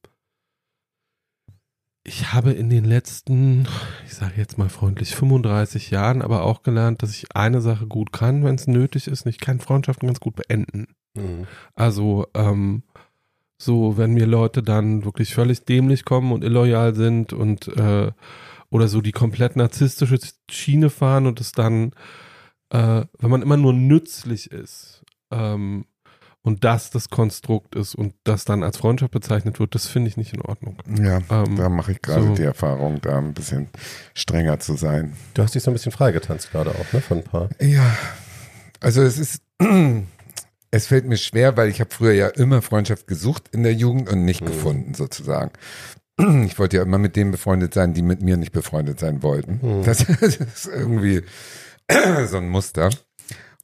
[2.05, 3.69] ich habe in den letzten,
[4.07, 8.13] ich sage jetzt mal freundlich, 35 Jahren aber auch gelernt, dass ich eine Sache gut
[8.13, 9.25] kann, wenn es nötig ist.
[9.25, 10.89] Und ich kann Freundschaften ganz gut beenden.
[11.15, 11.47] Mhm.
[11.75, 12.83] Also, ähm,
[13.57, 18.11] so, wenn mir Leute dann wirklich völlig dämlich kommen und illoyal sind und äh,
[18.71, 20.19] oder so die komplett narzisstische
[20.51, 21.93] Schiene fahren und es dann,
[22.71, 25.03] äh, wenn man immer nur nützlich ist
[25.33, 25.87] ähm,
[26.43, 30.17] und das das Konstrukt ist und das dann als Freundschaft bezeichnet wird, das finde ich
[30.17, 30.77] nicht in Ordnung.
[31.01, 32.35] Ja, Ähm, da mache ich gerade so.
[32.35, 33.69] die Erfahrung, da ein bisschen
[34.15, 35.15] strenger zu sein.
[35.35, 37.49] Du hast dich so ein bisschen freigetanzt gerade auch, ne, von ein paar.
[37.61, 37.97] Ja,
[38.81, 39.43] also es ist,
[40.71, 44.09] es fällt mir schwer, weil ich habe früher ja immer Freundschaft gesucht in der Jugend
[44.11, 44.47] und nicht Mhm.
[44.47, 45.51] gefunden sozusagen.
[46.45, 49.61] Ich wollte ja immer mit denen befreundet sein, die mit mir nicht befreundet sein wollten.
[49.63, 49.83] Mhm.
[49.85, 51.23] Das, das ist irgendwie
[52.29, 52.91] so ein Muster.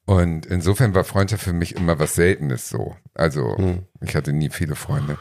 [0.08, 2.96] Und insofern war Freundschaft für mich immer was Seltenes so.
[3.12, 3.82] Also Mhm.
[4.00, 5.18] ich hatte nie viele Freunde.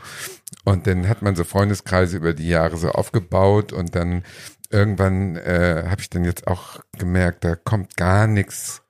[0.64, 4.24] Und dann hat man so Freundeskreise über die Jahre so aufgebaut und dann
[4.70, 8.82] irgendwann äh, habe ich dann jetzt auch gemerkt, da kommt gar nichts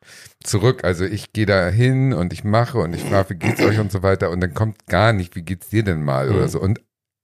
[0.44, 0.84] zurück.
[0.84, 3.92] Also ich gehe da hin und ich mache und ich frage, wie geht's euch und
[3.92, 6.48] so weiter und dann kommt gar nicht, wie geht's dir denn mal oder Mhm.
[6.50, 6.60] so.
[6.62, 6.80] Und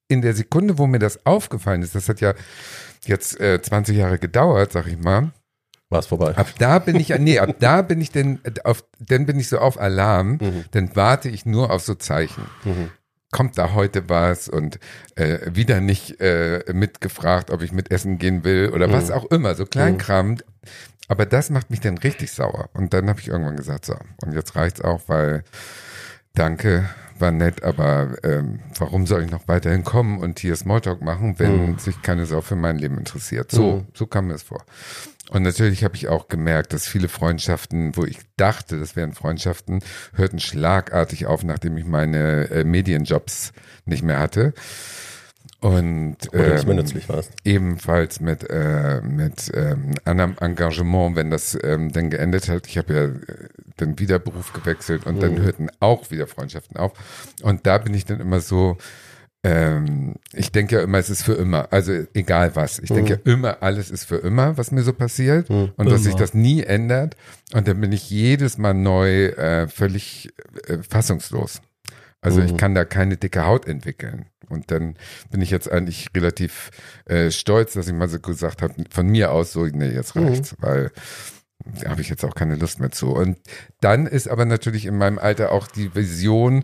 [0.07, 2.33] in der Sekunde, wo mir das aufgefallen ist, das hat ja
[3.05, 5.31] jetzt äh, 20 Jahre gedauert, sag ich mal,
[5.93, 6.35] War es vorbei.
[6.35, 9.59] Ab da bin ich, nee, ab da bin ich denn auf, dann bin ich so
[9.59, 10.65] auf Alarm, Mhm.
[10.71, 12.45] dann warte ich nur auf so Zeichen.
[12.65, 12.89] Mhm.
[13.31, 14.79] Kommt da heute was und
[15.15, 19.13] äh, wieder nicht äh, mitgefragt, ob ich mit essen gehen will oder was Mhm.
[19.13, 20.37] auch immer, so Kleinkram.
[21.09, 22.69] Aber das macht mich dann richtig sauer.
[22.73, 25.43] Und dann habe ich irgendwann gesagt, so, und jetzt reicht's auch, weil
[26.33, 31.37] danke, war nett, aber ähm, warum soll ich noch weiterhin kommen und hier Smalltalk machen,
[31.37, 31.77] wenn Mhm.
[31.77, 33.51] sich keine Sau für mein Leben interessiert?
[33.51, 33.87] So, Mhm.
[33.93, 34.63] so kam mir es vor.
[35.33, 39.79] Und natürlich habe ich auch gemerkt, dass viele Freundschaften, wo ich dachte, das wären Freundschaften,
[40.13, 43.51] hörten schlagartig auf, nachdem ich meine äh, Medienjobs
[43.85, 44.53] nicht mehr hatte.
[45.59, 46.77] Und ähm,
[47.45, 52.67] ebenfalls mit, äh, mit ähm, anderem Engagement, wenn das ähm, dann geendet hat.
[52.67, 55.41] Ich habe ja äh, dann wieder Beruf gewechselt und dann Mhm.
[55.41, 56.91] hörten auch wieder Freundschaften auf.
[57.41, 58.77] Und da bin ich dann immer so,
[59.43, 61.71] ähm, ich denke ja immer, es ist für immer.
[61.71, 62.79] Also egal was.
[62.79, 65.49] Ich denke ja immer, alles ist für immer, was mir so passiert.
[65.49, 65.71] Mhm.
[65.75, 67.15] Und dass sich das nie ändert.
[67.53, 70.33] Und dann bin ich jedes Mal neu äh, völlig
[70.67, 71.61] äh, fassungslos.
[72.21, 72.57] Also ich Mhm.
[72.57, 74.27] kann da keine dicke Haut entwickeln.
[74.47, 74.95] Und dann
[75.29, 76.71] bin ich jetzt eigentlich relativ
[77.05, 80.27] äh, stolz, dass ich mal so gesagt habe, von mir aus so, nee, jetzt Mhm.
[80.27, 80.91] reicht's, weil
[81.81, 83.09] da habe ich jetzt auch keine Lust mehr zu.
[83.13, 83.37] Und
[83.81, 86.63] dann ist aber natürlich in meinem Alter auch die Vision,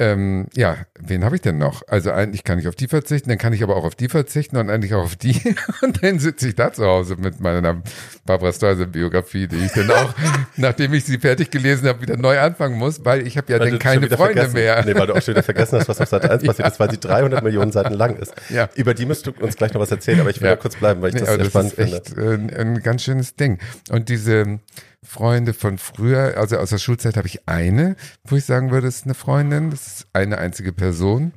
[0.00, 1.82] ähm, ja, wen habe ich denn noch?
[1.86, 4.56] Also eigentlich kann ich auf die verzichten, dann kann ich aber auch auf die verzichten
[4.56, 5.38] und eigentlich auch auf die.
[5.82, 7.82] Und dann sitze ich da zu Hause mit meiner
[8.24, 10.14] Barbara Streisand-Biografie, die ich dann auch,
[10.56, 13.70] nachdem ich sie fertig gelesen habe, wieder neu anfangen muss, weil ich habe ja Weil
[13.70, 14.82] dann keine Freunde mehr.
[14.84, 16.90] Nee, weil du auch schon wieder vergessen hast, was auf Seite 1 passiert ist, weil
[16.90, 18.32] sie 300 Millionen Seiten lang ist.
[18.48, 18.68] Ja.
[18.74, 20.56] Über die müsst du uns gleich noch was erzählen, aber ich will Ja.
[20.56, 23.36] kurz bleiben, weil ich Nee, das sehr spannend ist echt äh, ein, ein ganz schönes
[23.36, 23.58] Ding.
[23.90, 24.60] Und diese
[25.02, 28.96] Freunde von früher, also aus der Schulzeit habe ich eine, wo ich sagen würde, das
[28.96, 31.32] ist eine Freundin, das ist eine einzige Person.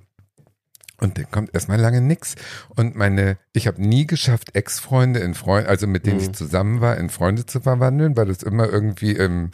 [0.99, 2.35] Und dann kommt erstmal lange nix.
[2.75, 6.23] Und meine, ich habe nie geschafft, Ex-Freunde in Freunde, also mit denen Mhm.
[6.23, 9.51] ich zusammen war, in Freunde zu verwandeln, weil das immer irgendwie im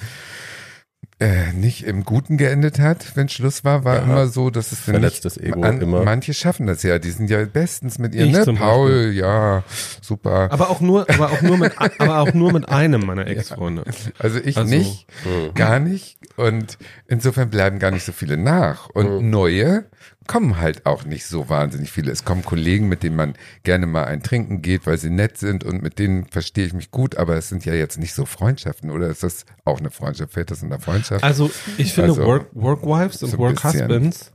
[1.22, 4.02] äh, nicht im Guten geendet hat, wenn Schluss war, war Ja.
[4.04, 6.04] immer so, dass es Verletztes nicht, Ego an, immer.
[6.04, 8.54] manche schaffen das ja, die sind ja bestens mit ihren, Ich ne?
[8.54, 9.64] Paul, ja,
[10.02, 10.48] super.
[10.52, 13.84] Aber auch nur, aber auch nur mit, aber auch nur mit einem meiner Ex-Freunde.
[14.18, 15.54] Also ich Also, nicht, Mhm.
[15.56, 16.18] gar nicht.
[16.38, 16.78] Und
[17.08, 18.88] insofern bleiben gar nicht so viele nach.
[18.90, 19.30] Und Mhm.
[19.30, 19.86] neue
[20.30, 22.12] kommen halt auch nicht so wahnsinnig viele.
[22.12, 25.64] Es kommen Kollegen, mit denen man gerne mal ein Trinken geht, weil sie nett sind
[25.64, 28.92] und mit denen verstehe ich mich gut, aber es sind ja jetzt nicht so Freundschaften,
[28.92, 30.34] oder ist das auch eine Freundschaft?
[30.34, 31.24] Fällt das in der Freundschaft?
[31.24, 33.82] Also ich finde Also, Work, Workwives und so ein Work bisschen.
[33.82, 34.32] Husbands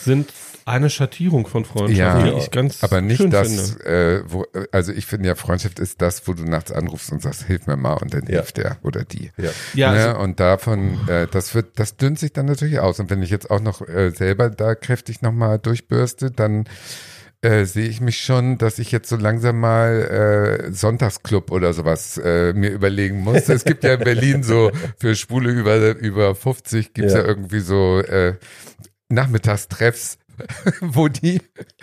[0.00, 0.32] sind
[0.66, 4.92] eine Schattierung von Freundschaft, Ja, die ich ganz aber nicht schön das, äh, wo, also
[4.92, 7.94] ich finde ja, Freundschaft ist das, wo du nachts anrufst und sagst, hilf mir mal
[7.94, 8.40] und dann Ja.
[8.40, 9.30] hilft der oder die.
[9.38, 9.50] Ja.
[9.74, 10.06] Ja, ne?
[10.08, 12.98] also, und davon, äh, das wird, das dünnt sich dann natürlich aus.
[13.00, 16.64] Und wenn ich jetzt auch noch äh, selber da kräftig nochmal durchbürste, dann
[17.42, 22.18] äh, sehe ich mich schon, dass ich jetzt so langsam mal äh, Sonntagsclub oder sowas
[22.18, 23.48] äh, mir überlegen muss.
[23.48, 27.20] Es gibt ja in Berlin so für Schwule über, über 50 gibt's ja.
[27.20, 27.24] Ja.
[27.26, 28.34] irgendwie so äh,
[29.08, 30.18] Nachmittagstreffs,
[30.80, 31.40] wo die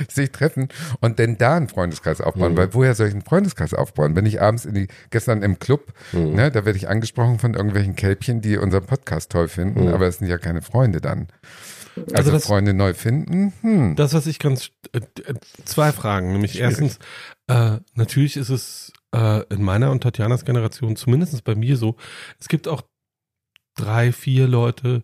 [0.10, 0.70] sich treffen
[1.02, 2.54] und denn da einen Freundeskreis aufbauen.
[2.54, 2.58] Mhm.
[2.58, 4.16] Weil woher soll ich einen Freundeskreis aufbauen?
[4.16, 6.34] Wenn ich abends in die, gestern im Club, Mhm.
[6.34, 9.94] ne, da werde ich angesprochen von irgendwelchen Kälbchen, die unseren Podcast toll finden, Mhm.
[9.94, 11.28] aber es sind ja keine Freunde dann.
[11.96, 13.96] Also, Also das- Freunde neu finden, hm.
[13.96, 16.80] das, was ich ganz, äh, äh, zwei Fragen, nämlich Schwierig.
[16.80, 17.00] erstens,
[17.48, 21.96] äh, natürlich ist es äh, in meiner und Tatjanas Generation, zumindest bei mir so,
[22.40, 22.82] es gibt auch
[23.76, 25.04] drei, vier Leute,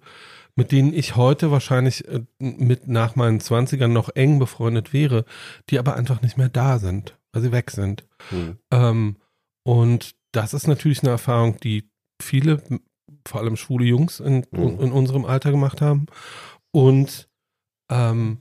[0.60, 5.24] mit denen ich heute wahrscheinlich äh, mit nach meinen Zwanzigern noch eng befreundet wäre,
[5.70, 8.04] die aber einfach nicht mehr da sind, weil sie weg sind.
[8.30, 8.60] Mhm.
[8.70, 9.16] Ähm,
[9.64, 11.90] und das ist natürlich eine Erfahrung, die
[12.22, 12.62] viele,
[13.26, 14.80] vor allem schwule Jungs in, Mhm.
[14.82, 16.08] in unserem Alter gemacht haben.
[16.72, 17.30] Und
[17.90, 18.40] ähm,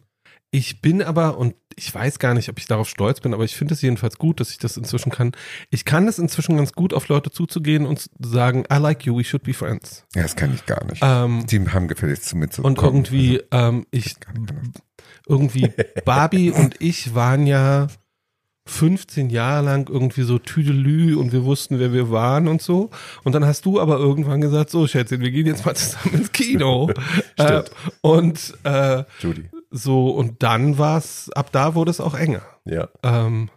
[0.50, 3.56] ich bin aber, und ich weiß gar nicht, ob ich darauf stolz bin, aber ich
[3.56, 5.32] finde es jedenfalls gut, dass ich das inzwischen kann.
[5.70, 9.16] Ich kann es inzwischen ganz gut, auf Leute zuzugehen und zu sagen, I like you,
[9.16, 10.04] we should be friends.
[10.14, 11.00] Ja, das kann ich gar nicht.
[11.02, 14.16] Ähm, die haben gefälligst zu mir zu Also, und irgendwie, ähm, ich,
[15.26, 15.72] irgendwie
[16.04, 17.86] Barbie und ich waren ja
[18.66, 22.90] 15 Jahre lang irgendwie so Tüdelü und wir wussten, wer wir waren und so.
[23.24, 26.32] Und dann hast du aber irgendwann gesagt, so Schätzchen, wir gehen jetzt mal zusammen ins
[26.32, 26.90] Kino.
[27.36, 27.70] äh, Stimmt.
[28.02, 29.48] und äh, Judy.
[29.70, 32.42] So, und dann war's, ab da wurde es auch enger.
[32.64, 32.88] Ja.
[33.02, 33.50] Ähm,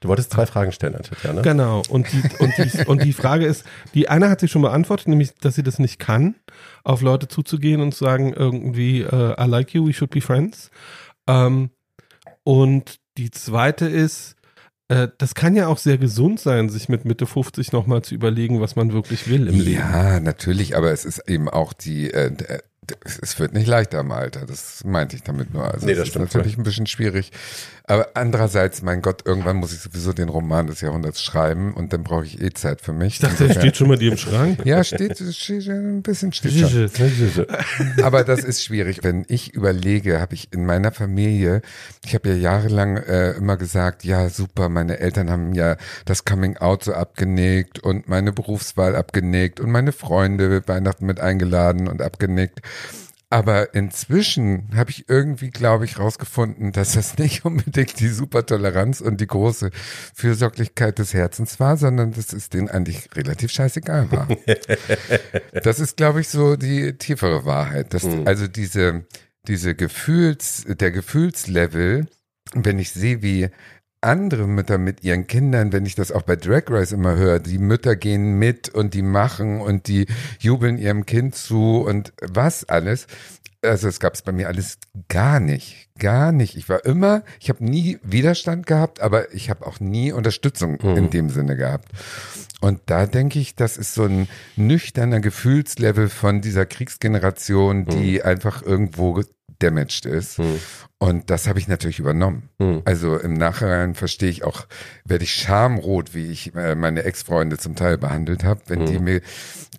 [0.00, 1.42] Du wolltest zwei Fragen stellen an Tatjana.
[1.42, 1.82] Genau.
[1.88, 5.34] Und die, und, die, und die Frage ist, die eine hat sie schon beantwortet, nämlich,
[5.40, 6.36] dass sie das nicht kann,
[6.84, 10.70] auf Leute zuzugehen und zu sagen irgendwie, äh, I like you, we should be friends.
[11.26, 11.70] Ähm,
[12.44, 14.36] und die zweite ist,
[14.86, 18.60] äh, das kann ja auch sehr gesund sein, sich mit Mitte 50 nochmal zu überlegen,
[18.60, 19.80] was man wirklich will im Leben.
[19.80, 22.58] Ja, natürlich, aber es ist eben auch die, äh, d-
[23.04, 25.64] es wird nicht leichter im Alter, das meinte ich damit nur.
[25.72, 27.30] Also Nee, es das ist natürlich ein bisschen schwierig.
[27.84, 32.02] Aber andererseits, mein Gott, irgendwann muss ich sowieso den Roman des Jahrhunderts schreiben und dann
[32.02, 33.14] brauche ich eh Zeit für mich.
[33.14, 34.60] Ich dachte, er steht schon mal dir im Schrank.
[34.66, 36.90] ja, steht, steht ein bisschen steht schon.
[38.02, 39.00] Aber das ist schwierig.
[39.02, 41.62] Wenn ich überlege, habe ich in meiner Familie,
[42.04, 46.58] ich habe ja jahrelang äh, immer gesagt, ja super, meine Eltern haben ja das Coming
[46.58, 52.60] Out so abgenickt und meine Berufswahl abgenickt und meine Freunde Weihnachten mit eingeladen und abgenickt.
[53.30, 59.20] Aber inzwischen habe ich irgendwie, glaube ich, rausgefunden, dass das nicht unbedingt die Supertoleranz und
[59.20, 59.70] die große
[60.14, 64.28] Fürsorglichkeit des Herzens war, sondern dass es denen eigentlich relativ scheißegal war.
[65.62, 67.92] das ist, glaube ich, so die tiefere Wahrheit.
[67.92, 68.26] Dass, Mhm.
[68.26, 69.04] Also diese,
[69.46, 72.06] diese Gefühls, der Gefühlslevel,
[72.54, 73.48] wenn ich sehe, wie
[74.00, 77.58] andere Mütter mit ihren Kindern, wenn ich das auch bei Drag Race immer höre, die
[77.58, 80.06] Mütter gehen mit und die machen und die
[80.38, 83.06] jubeln ihrem Kind zu und was alles.
[83.60, 86.56] Also es gab es bei mir alles gar nicht, gar nicht.
[86.56, 90.96] Ich war immer, ich habe nie Widerstand gehabt, aber ich habe auch nie Unterstützung Mhm.
[90.96, 91.88] in dem Sinne gehabt.
[92.60, 98.62] Und da denke ich, das ist so ein nüchterner Gefühlslevel von dieser Kriegsgeneration, die einfach
[98.62, 99.22] irgendwo
[99.60, 100.38] damaged ist.
[100.38, 100.60] Mhm.
[100.98, 102.48] Und das habe ich natürlich übernommen.
[102.58, 102.82] Mhm.
[102.84, 104.66] Also im Nachhinein verstehe ich auch,
[105.04, 109.04] werde ich schamrot, wie ich äh, meine Ex-Freunde zum Teil behandelt habe, wenn die Mhm.
[109.04, 109.20] mir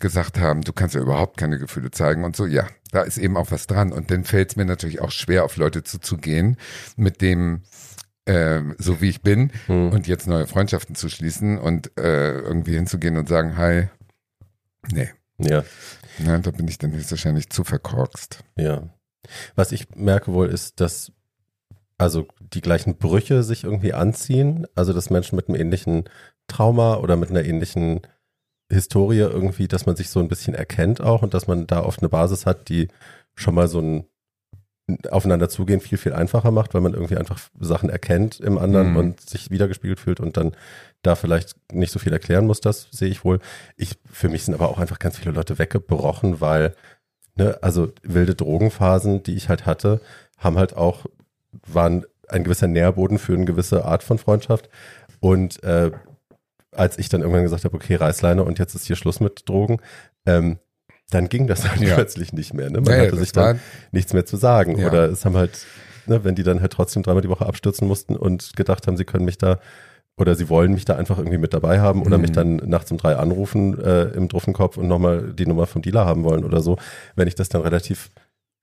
[0.00, 2.46] gesagt haben, du kannst ja überhaupt keine Gefühle zeigen und so.
[2.46, 3.92] Ja, da ist eben auch was dran.
[3.92, 6.56] Und dann fällt es mir natürlich auch schwer, auf Leute zuzugehen,
[6.96, 7.62] mit dem
[8.26, 9.88] ähm, so wie ich bin Mhm.
[9.90, 13.88] und jetzt neue Freundschaften zu schließen und äh, irgendwie hinzugehen und sagen, hi.
[14.92, 15.64] Nee, Ja,
[16.18, 18.44] ne, da bin ich dann höchstwahrscheinlich zu verkorkst.
[18.56, 18.82] ja.
[19.54, 21.12] Was ich merke wohl ist, dass
[21.98, 26.04] also die gleichen Brüche sich irgendwie anziehen, also dass Menschen mit einem ähnlichen
[26.48, 28.00] Trauma oder mit einer ähnlichen
[28.72, 32.00] Historie irgendwie, dass man sich so ein bisschen erkennt auch und dass man da oft
[32.00, 32.88] eine Basis hat, die
[33.34, 34.04] schon mal so ein
[35.10, 38.96] aufeinander zugehen viel, viel einfacher macht, weil man irgendwie einfach Sachen erkennt im anderen Mhm.
[38.96, 40.52] und sich wiedergespiegelt fühlt und dann
[41.02, 43.38] da vielleicht nicht so viel erklären muss, das sehe ich wohl.
[43.76, 46.74] Ich, für mich sind aber auch einfach ganz viele Leute weggebrochen, weil,
[47.40, 50.00] ne, also wilde Drogenphasen, die ich halt hatte,
[50.38, 51.06] haben halt auch,
[51.66, 54.68] waren ein gewisser Nährboden für eine gewisse Art von Freundschaft.
[55.20, 55.90] Und äh,
[56.72, 59.78] als ich dann irgendwann gesagt habe, okay, Reißleine und jetzt ist hier Schluss mit Drogen,
[60.26, 60.58] ähm,
[61.10, 61.94] dann ging das halt Ja.
[61.94, 62.70] plötzlich nicht mehr.
[62.70, 62.80] Ne?
[62.80, 64.78] Man ja, hatte sich dann war- nichts mehr zu sagen.
[64.78, 64.86] Ja.
[64.88, 65.66] Oder es haben halt,
[66.06, 69.04] ne, wenn die dann halt trotzdem dreimal die Woche abstürzen mussten und gedacht haben, sie
[69.04, 69.58] können mich da
[70.18, 72.22] oder sie wollen mich da einfach irgendwie mit dabei haben oder Mhm.
[72.22, 76.04] mich dann nachts um drei anrufen äh, im Druffenkopf und nochmal die Nummer vom Dealer
[76.04, 76.76] haben wollen oder so.
[77.16, 78.10] Wenn ich das dann relativ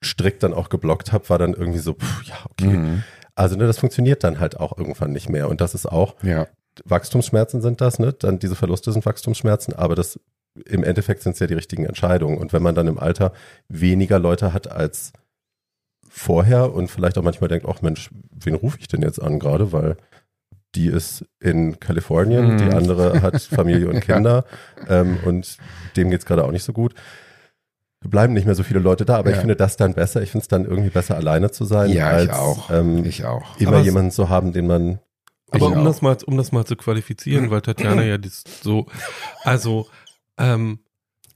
[0.03, 2.67] strikt dann auch geblockt habe, war dann irgendwie so, pff, ja, okay.
[2.77, 3.03] Mhm.
[3.33, 5.49] Also ne, das funktioniert dann halt auch irgendwann nicht mehr.
[5.49, 6.47] Und das ist auch, Ja.
[6.85, 8.13] Wachstumsschmerzen sind das, ne?
[8.13, 10.19] Dann diese Verluste sind Wachstumsschmerzen, aber das
[10.65, 12.37] im Endeffekt sind es ja die richtigen Entscheidungen.
[12.37, 13.31] Und wenn man dann im Alter
[13.67, 15.11] weniger Leute hat als
[16.09, 19.71] vorher und vielleicht auch manchmal denkt, ach Mensch, wen rufe ich denn jetzt an gerade,
[19.71, 19.97] weil
[20.77, 22.57] die ist in Kalifornien, Mhm.
[22.59, 24.01] die andere hat Familie und Ja.
[24.15, 24.45] Kinder
[24.87, 25.57] ähm, und
[25.95, 26.93] dem geht's gerade auch nicht so gut.
[28.01, 29.41] Bleiben nicht mehr so viele Leute da, aber ich Ja.
[29.41, 30.21] finde das dann besser.
[30.21, 32.69] Ich finde es dann irgendwie besser, alleine zu sein, Ja, ich als auch.
[32.69, 33.57] Ähm, Ich auch.
[33.59, 34.99] immer Aber es- jemanden zu haben, den man
[35.49, 35.83] Aber Ich um auch.
[35.85, 38.85] das mal, um das mal zu qualifizieren, weil Tatjana ja das so,
[39.43, 39.87] also,
[40.37, 40.79] ähm,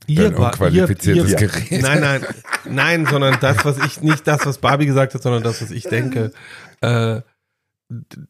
[0.05, 1.81] ihr unqualifiziertes ihr, Gerät.
[1.81, 2.25] nein, nein,
[2.69, 5.85] nein, sondern das, was ich, nicht das, was Barbie gesagt hat, sondern das, was ich
[5.85, 6.31] denke.
[6.81, 7.21] Äh,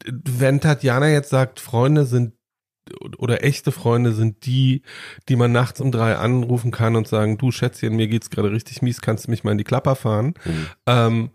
[0.08, 2.34] wenn Tatjana jetzt sagt, Freunde sind
[3.18, 4.82] oder echte Freunde sind die,
[5.30, 8.82] die man nachts um drei anrufen kann und sagen, du Schätzchen, mir geht's gerade richtig
[8.82, 10.34] mies, kannst du mich mal in die Klapper fahren?
[10.46, 10.68] Mhm.
[10.88, 11.30] Ähm,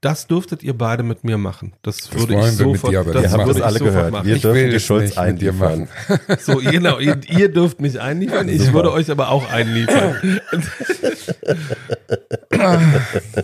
[0.00, 1.72] das dürftet ihr beide mit mir machen.
[1.82, 3.58] Das, Das würde wollen ich wir mit sofort, dir aber das nicht Wir haben machen.
[3.58, 4.12] das alle gehört.
[4.12, 4.26] machen.
[4.26, 5.88] Wir Ich dürfen die Schulz einliefern.
[6.08, 6.20] machen.
[6.40, 8.74] So, genau, ihr, ihr dürft mich einliefern, ich Super.
[8.74, 10.40] würde euch aber auch einliefern.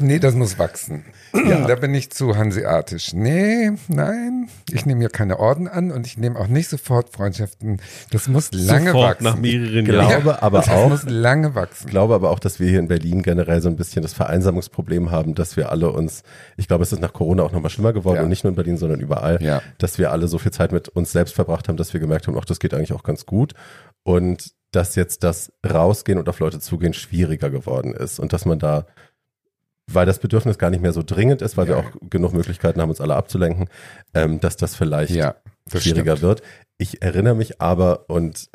[0.00, 1.04] Nee, das muss wachsen.
[1.32, 3.12] Da bin ich zu hanseatisch.
[3.12, 7.80] Nee, nein, ich nehme hier keine Orden an und ich nehme auch nicht sofort Freundschaften.
[8.10, 9.24] Das muss lange Sofort wachsen.
[9.24, 10.38] nach mehreren Glaube Jahren.
[10.40, 11.84] aber das auch, muss lange wachsen.
[11.86, 15.10] Ich glaube aber auch, dass wir hier in Berlin generell so ein bisschen das Vereinsamungsproblem
[15.10, 16.22] haben, dass wir alle uns,
[16.56, 18.22] ich glaube, es ist nach Corona auch nochmal schlimmer geworden Ja.
[18.22, 19.62] und nicht nur in Berlin, sondern überall, Ja.
[19.78, 22.36] dass wir alle so viel Zeit mit uns selbst verbracht haben, dass wir gemerkt haben,
[22.38, 23.54] ach, das geht eigentlich auch ganz gut
[24.02, 28.58] und dass jetzt das Rausgehen und auf Leute zugehen schwieriger geworden ist und dass man
[28.58, 28.86] da,
[29.86, 31.76] weil das Bedürfnis gar nicht mehr so dringend ist, weil Ja.
[31.76, 33.68] wir auch genug Möglichkeiten haben, uns alle abzulenken,
[34.14, 35.36] ähm, dass das vielleicht Ja,
[35.70, 36.22] das schwieriger stimmt.
[36.22, 36.42] wird.
[36.78, 38.48] Ich erinnere mich aber, und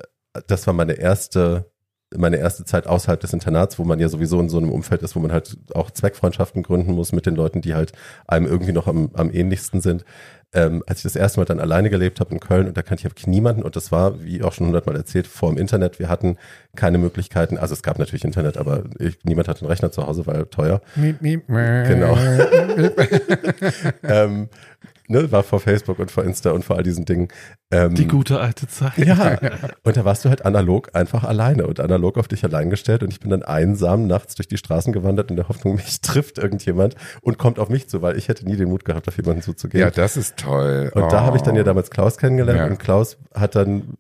[0.47, 1.71] das war meine erste,
[2.15, 5.15] meine erste Zeit außerhalb des Internats, wo man ja sowieso in so einem Umfeld ist,
[5.15, 7.91] wo man halt auch Zweckfreundschaften gründen muss mit den Leuten, die halt
[8.28, 10.06] einem irgendwie noch am, am ähnlichsten sind.
[10.52, 13.02] Ähm, als ich das erste Mal dann alleine gelebt habe in Köln und da kannte
[13.02, 16.00] ich wirklich niemanden und das war, wie auch schon hundertmal erzählt, vor dem Internet.
[16.00, 16.38] Wir hatten
[16.76, 20.26] keine Möglichkeiten, also es gab natürlich Internet, aber ich, niemand hatte einen Rechner zu Hause,
[20.26, 20.82] weil teuer.
[20.95, 22.15] Miep, miep, Genau.
[22.15, 23.00] miep.
[24.04, 24.50] ähm,
[25.10, 27.28] ne, war vor Facebook und vor Insta und vor all diesen Dingen.
[27.72, 28.98] Ähm, Die gute alte Zeit.
[28.98, 29.38] Ja,
[29.84, 33.12] und da warst du halt analog einfach alleine und analog auf dich allein gestellt und
[33.12, 36.95] ich bin dann einsam nachts durch die Straßen gewandert in der Hoffnung, mich trifft irgendjemand
[37.22, 39.82] und kommt auf mich zu, weil ich hätte nie den Mut gehabt, auf jemanden zuzugehen.
[39.84, 40.91] Ja, das ist toll.
[40.95, 41.65] und da habe ich dann ja Oh.
[41.65, 42.65] damals Klaus kennengelernt Ja.
[42.67, 43.95] und Klaus hat dann,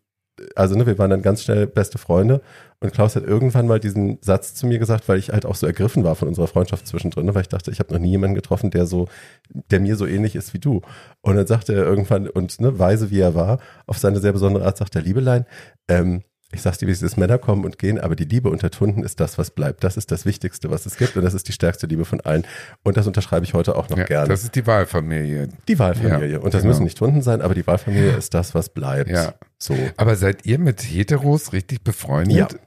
[0.55, 2.41] also ne, wir waren dann ganz schnell beste Freunde
[2.79, 5.67] und Klaus hat irgendwann mal diesen Satz zu mir gesagt, weil ich halt auch so
[5.67, 8.35] ergriffen war von unserer Freundschaft zwischendrin, ne, weil ich dachte, ich habe noch nie jemanden
[8.35, 9.07] getroffen, der so,
[9.49, 10.81] der mir so ähnlich ist wie du.
[11.21, 14.65] Und dann sagte er irgendwann, und ne, weise wie er war, auf seine sehr besondere
[14.65, 15.45] Art, sagt er, Liebelein,
[15.87, 18.71] ähm, ich sag's dir, wie es ist, Männer kommen und gehen, aber die Liebe unter
[18.71, 19.83] Tunden ist das, was bleibt.
[19.83, 22.43] Das ist das Wichtigste, was es gibt und das ist die stärkste Liebe von allen.
[22.83, 24.29] Und das unterschreibe ich heute auch noch Ja, gerne.
[24.29, 25.49] das ist die Wahlfamilie.
[25.67, 26.25] die Wahlfamilie.
[26.27, 26.71] Ja, und das genau.
[26.71, 29.11] müssen nicht Tunden sein, aber die Wahlfamilie ist das, was bleibt.
[29.11, 29.33] Ja.
[29.61, 29.75] So.
[29.97, 32.53] Aber seid ihr mit Heteros richtig befreundet?
[32.53, 32.59] Ja.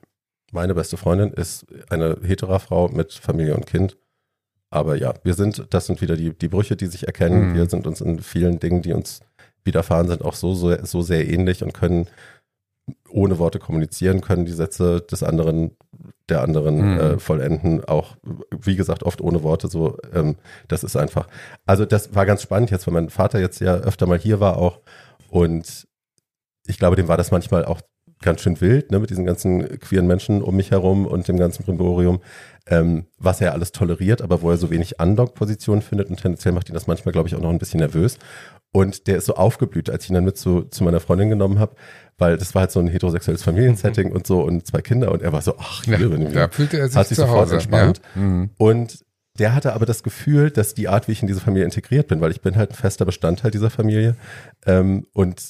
[0.53, 3.97] Meine beste Freundin ist eine hetera Frau mit Familie und Kind.
[4.69, 7.51] Aber ja, wir sind, das sind wieder die, die Brüche, die sich erkennen.
[7.51, 7.55] Mhm.
[7.55, 9.21] Wir sind uns in vielen Dingen, die uns
[9.65, 12.09] widerfahren sind, auch so, so, so sehr ähnlich und können
[13.09, 15.77] ohne Worte kommunizieren, können die Sätze des anderen,
[16.29, 17.01] der anderen Mhm.
[17.01, 17.85] äh, vollenden.
[17.85, 18.17] Auch,
[18.51, 19.69] wie gesagt, oft ohne Worte.
[19.69, 20.37] So, ähm,
[20.69, 21.29] das ist einfach.
[21.65, 24.57] Also das war ganz spannend jetzt, weil mein Vater jetzt ja öfter mal hier war
[24.59, 24.81] auch.
[25.29, 25.87] Und
[26.67, 27.81] ich glaube, dem war das manchmal auch
[28.23, 31.65] ganz schön wild, ne, mit diesen ganzen queeren Menschen um mich herum und dem ganzen
[31.65, 32.21] Brimborium,
[32.69, 36.69] ähm, was er alles toleriert, aber wo er so wenig Unlock-Positionen findet und tendenziell macht
[36.69, 38.19] ihn das manchmal, glaube ich, auch noch ein bisschen nervös.
[38.73, 41.59] Und der ist so aufgeblüht, als ich ihn dann mit zu, zu meiner Freundin genommen
[41.59, 41.75] habe,
[42.17, 45.33] weil das war halt so ein heterosexuelles Familiensetting und so und zwei Kinder und er
[45.33, 47.47] war so, ach, Ja, hier, wenn ich da fühlte er sich hat sich zu sofort
[47.47, 47.55] Hause.
[47.55, 48.01] entspannt.
[48.15, 48.21] Ja.
[48.21, 48.51] Mhm.
[48.57, 49.05] Und
[49.39, 52.21] der hatte aber das Gefühl, dass die Art, wie ich in diese Familie integriert bin,
[52.21, 54.15] weil ich bin halt ein fester Bestandteil dieser Familie
[54.65, 55.43] ähm, und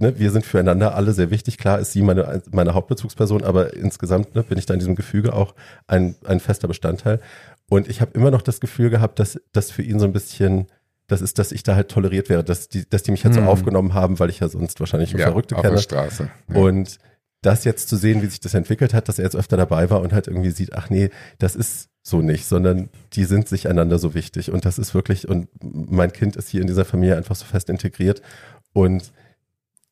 [0.00, 1.58] ne, wir sind füreinander alle sehr wichtig.
[1.58, 5.32] Klar ist sie meine, meine Hauptbezugsperson, aber insgesamt ne, bin ich da in diesem Gefüge
[5.32, 5.54] auch
[5.86, 7.20] ein, ein fester Bestandteil.
[7.68, 10.66] Und ich habe immer noch das Gefühl gehabt, dass das für ihn so ein bisschen
[11.06, 13.40] das ist, dass ich da halt toleriert wäre, dass die, dass die mich halt so
[13.40, 13.48] Hm.
[13.48, 15.74] aufgenommen haben, weil ich ja sonst wahrscheinlich eine Verrückte auf kenne.
[15.74, 16.30] der Straße.
[16.48, 16.56] Ja.
[16.56, 16.98] Und
[17.42, 20.02] das jetzt zu sehen, wie sich das entwickelt hat, dass er jetzt öfter dabei war
[20.02, 23.98] und halt irgendwie sieht, ach nee, das ist so nicht, sondern die sind sich einander
[23.98, 27.36] so wichtig und das ist wirklich, und mein Kind ist hier in dieser Familie einfach
[27.36, 28.22] so fest integriert
[28.72, 29.12] und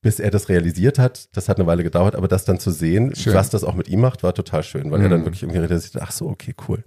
[0.00, 3.16] bis er das realisiert hat, das hat eine Weile gedauert, aber das dann zu sehen,
[3.16, 3.34] Schön.
[3.34, 5.24] was das auch mit ihm macht, war total schön, weil er dann Mhm.
[5.24, 6.84] wirklich irgendwie realisiert, ach so, okay, cool.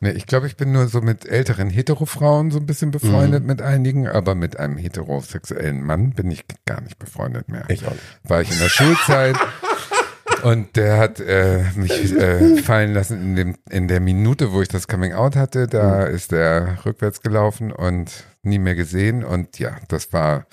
[0.00, 3.48] Nee, ich glaube, ich bin nur so mit älteren Hetero-Frauen so ein bisschen befreundet Mhm.
[3.48, 7.64] mit einigen, aber mit einem heterosexuellen Mann bin ich gar nicht befreundet mehr.
[7.68, 8.02] Ich auch nicht.
[8.22, 9.36] War ich in der Schulzeit
[10.44, 14.68] und der hat äh, mich äh, fallen lassen in, dem, in der Minute, wo ich
[14.68, 15.66] das Coming Out hatte.
[15.66, 18.12] Da ist er rückwärts gelaufen und
[18.44, 20.46] nie mehr gesehen und ja, das war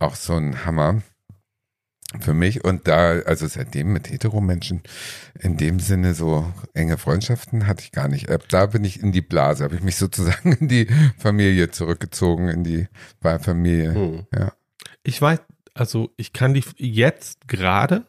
[0.00, 1.00] auch so ein Hammer
[2.18, 4.82] für mich und da, also seitdem mit Hetero-Menschen
[5.38, 8.30] in dem Sinne so enge Freundschaften hatte ich gar nicht.
[8.30, 12.48] Ab Da bin ich in die Blase, habe ich mich sozusagen in die Familie zurückgezogen,
[12.48, 12.88] in die
[13.20, 13.94] Wahlfamilie.
[13.94, 14.26] Hm.
[14.34, 14.52] Ja.
[15.04, 15.40] Ich weiß,
[15.74, 18.06] also ich kann die jetzt gerade,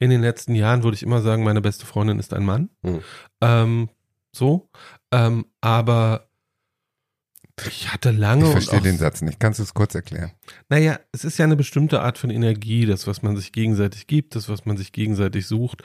[0.00, 2.70] in den letzten Jahren würde ich immer sagen, meine beste Freundin ist ein Mann.
[2.82, 3.00] Hm.
[3.42, 3.88] Ähm,
[4.32, 4.68] so.
[5.12, 6.29] Ähm, aber
[7.66, 9.40] ich hatte lange Ich verstehe den Satz nicht.
[9.40, 10.32] Kannst du es kurz erklären?
[10.68, 14.34] Naja, es ist ja eine bestimmte Art von Energie, das, was man sich gegenseitig gibt,
[14.34, 15.82] das, was man sich gegenseitig sucht.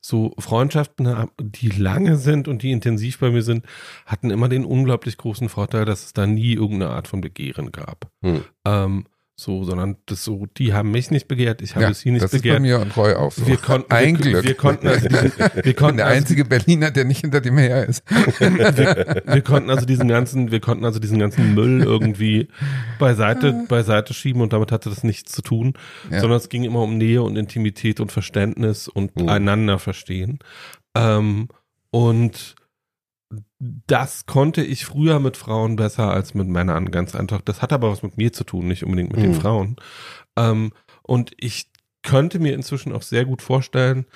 [0.00, 3.64] So Freundschaften, die lange sind und die intensiv bei mir sind,
[4.06, 8.10] hatten immer den unglaublich großen Vorteil, dass es da nie irgendeine Art von Begehren gab.
[8.22, 8.44] Hm.
[8.64, 9.06] Ähm,
[9.40, 12.42] so, sondern das so, die haben mich nicht begehrt, ich habe sie nicht das ist
[12.42, 12.62] bei begehrt.
[12.62, 13.46] mir und Roy auch so.
[13.46, 14.44] Wir konnten, Ein wir, Glück.
[14.44, 17.40] wir konnten also diesen, wir Ich konnten bin der also, einzige Berliner, der nicht hinter
[17.40, 18.02] dem her ist.
[18.38, 22.48] wir, wir konnten also diesen ganzen, wir konnten also diesen ganzen Müll irgendwie
[22.98, 25.74] beiseite, beiseite schieben und damit hatte das nichts zu tun,
[26.10, 26.20] Ja.
[26.20, 29.28] sondern es ging immer um Nähe und Intimität und Verständnis und Mhm.
[29.28, 30.38] einander verstehen.
[30.94, 31.48] Ähm,
[31.90, 32.54] und
[33.60, 37.42] das konnte ich früher mit Frauen besser als mit Männern, ganz einfach.
[37.42, 39.40] Das hat aber was mit mir zu tun, nicht unbedingt mit den Mhm.
[39.40, 39.76] Frauen.
[40.36, 41.66] Ähm, und ich
[42.02, 44.06] könnte mir inzwischen auch sehr gut vorstellen,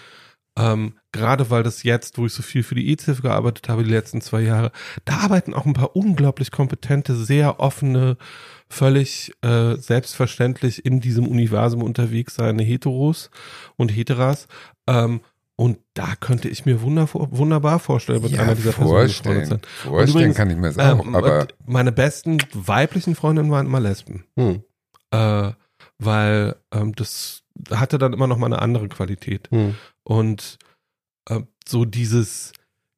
[0.56, 3.90] ähm, gerade weil das jetzt, wo ich so viel für die EZIF gearbeitet habe, die
[3.90, 4.72] letzten zwei Jahre,
[5.04, 8.16] da arbeiten auch ein paar unglaublich kompetente, sehr offene,
[8.70, 13.30] völlig äh, selbstverständlich in diesem Universum unterwegs seine Heteros
[13.76, 14.46] und Heteras.
[14.86, 15.20] Ähm,
[15.56, 19.60] und da könnte ich mir wunder, wunderbar vorstellen, mit einer dieser Personen befreundet sein.
[19.82, 24.24] Vorstellen übrigens, kann ich mir sagen, Ähm, aber meine besten weiblichen Freundinnen waren immer Lesben.
[24.36, 24.64] Hm.
[25.12, 25.52] Äh,
[25.98, 29.48] weil ähm, das hatte dann immer noch mal eine andere Qualität.
[29.50, 29.76] Hm.
[30.02, 30.58] Und
[31.28, 32.52] äh, so dieses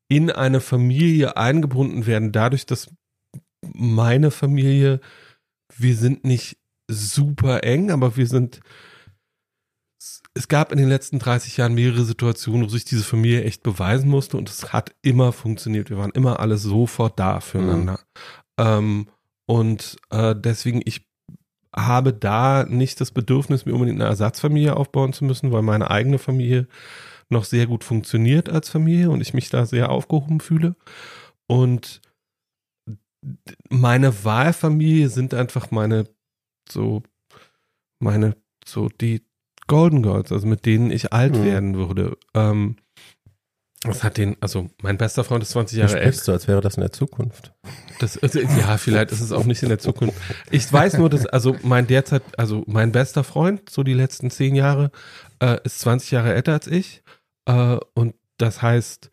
[0.09, 2.88] in eine Familie eingebunden werden, dadurch, dass
[3.61, 5.01] meine Familie,
[5.77, 8.61] wir sind nicht super eng, aber wir sind,
[10.37, 14.11] es gab in den letzten 30 Jahren mehrere Situationen, wo sich diese Familie echt beweisen
[14.11, 15.88] musste und es hat immer funktioniert.
[15.88, 18.01] Wir waren immer alle sofort da füreinander.
[18.59, 19.09] Ähm,
[19.46, 21.09] und äh, deswegen, ich
[21.75, 26.18] habe da nicht das Bedürfnis, mir unbedingt eine Ersatzfamilie aufbauen zu müssen, weil meine eigene
[26.18, 26.68] Familie
[27.31, 30.77] noch sehr gut funktioniert als Familie und ich mich da sehr aufgehoben fühle.
[31.46, 32.03] Und
[33.70, 36.07] meine Wahlfamilie sind einfach meine,
[36.68, 37.03] so,
[38.01, 39.25] meine, so die
[39.66, 41.44] Golden Girls, also mit denen ich alt Mhm.
[41.44, 42.16] werden würde.
[42.35, 42.76] Ähm,
[43.83, 46.18] das hat den, also mein bester Freund ist 20 Du Jahre älter.
[46.18, 47.52] so, als wäre das in der Zukunft.
[48.00, 50.16] Das, also, ja, vielleicht ist es auch nicht in der Zukunft.
[50.50, 54.55] Ich weiß nur, dass, also mein derzeit, also mein bester Freund, so die letzten zehn
[54.55, 54.90] Jahre,
[55.40, 57.02] äh, ist 20 Jahre älter als ich.
[57.46, 59.11] Äh, und das heißt,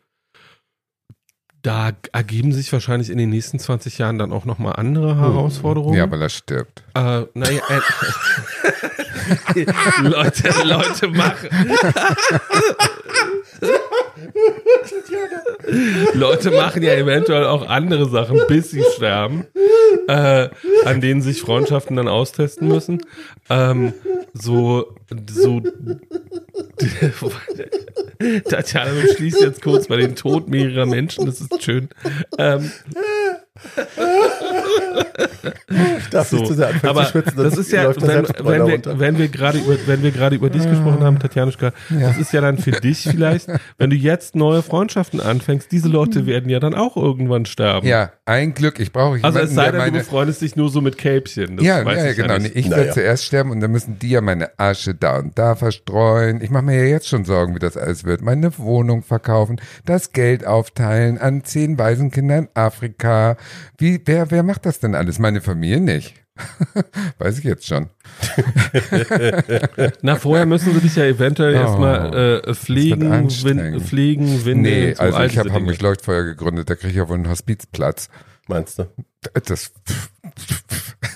[1.64, 5.96] da ergeben sich wahrscheinlich in den nächsten 20 Jahren dann auch nochmal andere Herausforderungen.
[5.96, 6.84] ja, weil er stirbt.
[6.94, 7.80] Äh, naja, äh,
[10.02, 11.48] Leute, Leute machen.
[16.12, 19.46] Leute machen ja eventuell auch andere Sachen, bis sie sterben,
[20.06, 20.50] äh,
[20.84, 23.00] an denen sich Freundschaften dann austesten müssen.
[23.48, 23.94] Ähm,
[24.34, 24.94] so,
[25.30, 25.62] so.
[28.48, 31.88] Tatjana schließt jetzt kurz bei den Tod mehrerer Menschen, das ist schön.
[32.38, 32.70] Ähm,
[35.98, 36.36] Ich darf so.
[36.36, 39.28] nicht zu sehr anfangen Aber zu schwitzen, das ist ja, wenn, wenn, wir, wenn wir
[39.28, 42.72] gerade über, wenn wir gerade über dich gesprochen haben, Tatjanuschka, das ist ja dann für
[42.72, 43.48] dich vielleicht,
[43.78, 47.86] wenn du jetzt neue Freundschaften anfängst, diese Leute werden ja dann auch irgendwann sterben.
[47.86, 48.80] Ja, ein Glück.
[48.80, 50.98] Ich brauche Also es jemanden, sei der denn, du meine, befreundest dich nur so mit
[50.98, 51.56] Kälbchen.
[51.56, 52.38] Das ja, weiß ja, ich genau.
[52.38, 52.56] nicht.
[52.56, 56.40] ich werde zuerst sterben und dann müssen die ja meine Asche da und da verstreuen.
[56.44, 58.20] Ich mache mir ja jetzt schon Sorgen, wie das alles wird.
[58.20, 63.38] Meine Wohnung verkaufen, das Geld aufteilen an zehn Waisenkinder in Afrika.
[63.78, 65.18] Wie, wer, wer macht das denn alles?
[65.18, 66.14] Meine Familie nicht.
[67.18, 67.88] Weiß ich jetzt schon.
[70.02, 74.62] Na, vorher müssen sie dich ja eventuell Oh, erstmal äh, pflegen, win, pflegen, winden.
[74.62, 75.50] Nee, so also ich habe.
[75.50, 78.10] Hamburg Leuchtfeuer gegründet, da kriege ich ja wohl einen Hospizplatz.
[78.46, 78.86] Meinst du?
[79.46, 79.72] Das,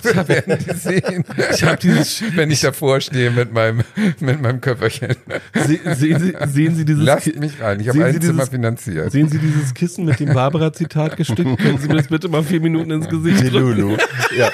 [0.02, 1.24] das werden die sehen.
[1.52, 3.82] Ich habe dieses, Wenn ich davor stehe mit meinem,
[4.20, 5.14] mit meinem Köfferchen.
[5.54, 7.80] se, sehen, Sie, sehen Sie dieses, Lasst mich rein.
[7.80, 9.12] Ich habe ein Sie Zimmer dieses- finanziert.
[9.12, 11.58] sehen Sie dieses Kissen mit dem Barbara-Zitat gestickt?
[11.58, 13.58] Können Sie mir das bitte mal vier Minuten ins Gesicht drücken?
[13.78, 13.96] Lulu.
[14.36, 14.50] ja.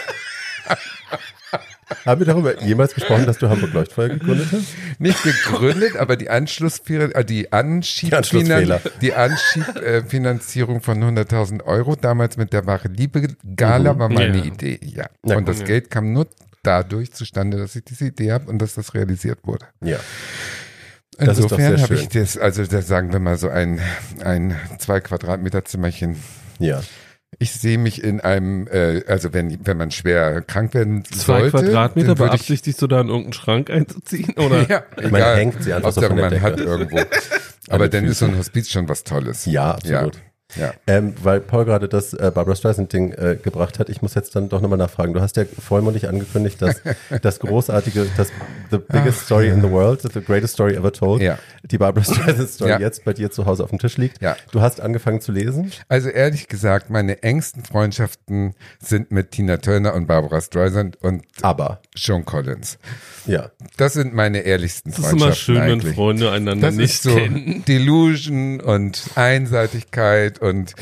[2.05, 4.75] Haben wir darüber jemals gesprochen, dass du Hamburg Leuchtfeuer gegründet hast?
[4.99, 8.81] Nicht gegründet, aber die Anschlussfehler, äh, die Anschiebfinan- Anschlussfehler.
[9.01, 14.45] die Anschiebfinanzierung von 100.000 Euro damals mit der Wahre Liebe Gala war meine Ja.
[14.45, 15.07] Idee, ja.
[15.23, 16.27] Na und das Geld kam nur
[16.63, 19.67] dadurch zustande, dass ich diese Idee habe und dass das realisiert wurde.
[19.83, 19.99] Ja.
[21.19, 23.81] Insofern habe ich das, also das sagen wir mal so ein,
[24.25, 26.17] ein zwei Quadratmeter Zimmerchen.
[26.59, 26.83] Ja.
[27.39, 31.51] Ich sehe mich in einem, äh, also wenn, wenn man schwer krank werden Zwei sollte,
[31.51, 34.35] Quadratmeter, würde ich, beabsichtigst du da in irgendeinen Schrank einzuziehen?
[34.37, 34.63] Oder?
[34.69, 35.37] ja, Man egal.
[35.37, 37.01] hängt sie einfach so von der man hat irgendwo.
[37.69, 39.47] Aber dann ist so ein Hospiz schon was Tolles.
[39.47, 40.17] Ja, absolut.
[40.17, 40.21] Ja.
[40.57, 40.73] Ja.
[40.87, 44.49] Ähm, weil Paul gerade das äh, Barbara Streisand-Ding äh, gebracht hat, ich muss jetzt dann
[44.49, 45.13] doch nochmal nachfragen.
[45.15, 46.81] Du hast ja vollmundig angekündigt, dass
[47.23, 48.29] das großartige, das
[48.71, 49.55] The Biggest Ach, Story ja.
[49.55, 51.39] in the World, the Greatest Story Ever Told, Ja.
[51.65, 52.79] die Barbara Streisand-Story Ja.
[52.81, 54.23] jetzt bei dir zu Hause auf dem Tisch liegt.
[54.23, 54.37] Ja.
[54.53, 55.73] Du hast angefangen zu lesen?
[55.89, 61.81] Also ehrlich gesagt, meine engsten Freundschaften sind mit Tina Turner und Barbara Streisand und Aber,
[61.97, 62.79] Sean Collins.
[63.27, 63.51] ja.
[63.77, 65.95] Das sind meine ehrlichsten Es ist Freundschaften immer schön, wenn eigentlich.
[65.95, 67.65] Freunde einander Das nicht ist so kennen.
[67.67, 70.75] Delusion und Einseitigkeit und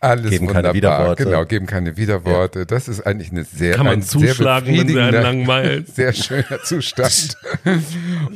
[0.00, 0.74] alles Geben keine wunderbar.
[0.74, 1.24] Widerworte.
[1.24, 2.66] Genau, geben keine Widerworte.
[2.66, 5.94] Das ist eigentlich eine sehr Kann man ein sehr zuschlagen, wenn sie einen langweilt.
[5.94, 7.36] Sehr schöner Zustand.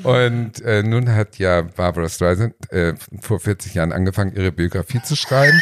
[0.02, 5.14] Und äh, nun hat ja Barbara Streisand äh, vor 40 Jahren angefangen, ihre Biografie zu
[5.14, 5.60] schreiben.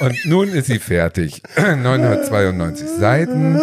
[0.00, 1.42] Und nun ist sie fertig.
[1.56, 3.60] 992 Seiten.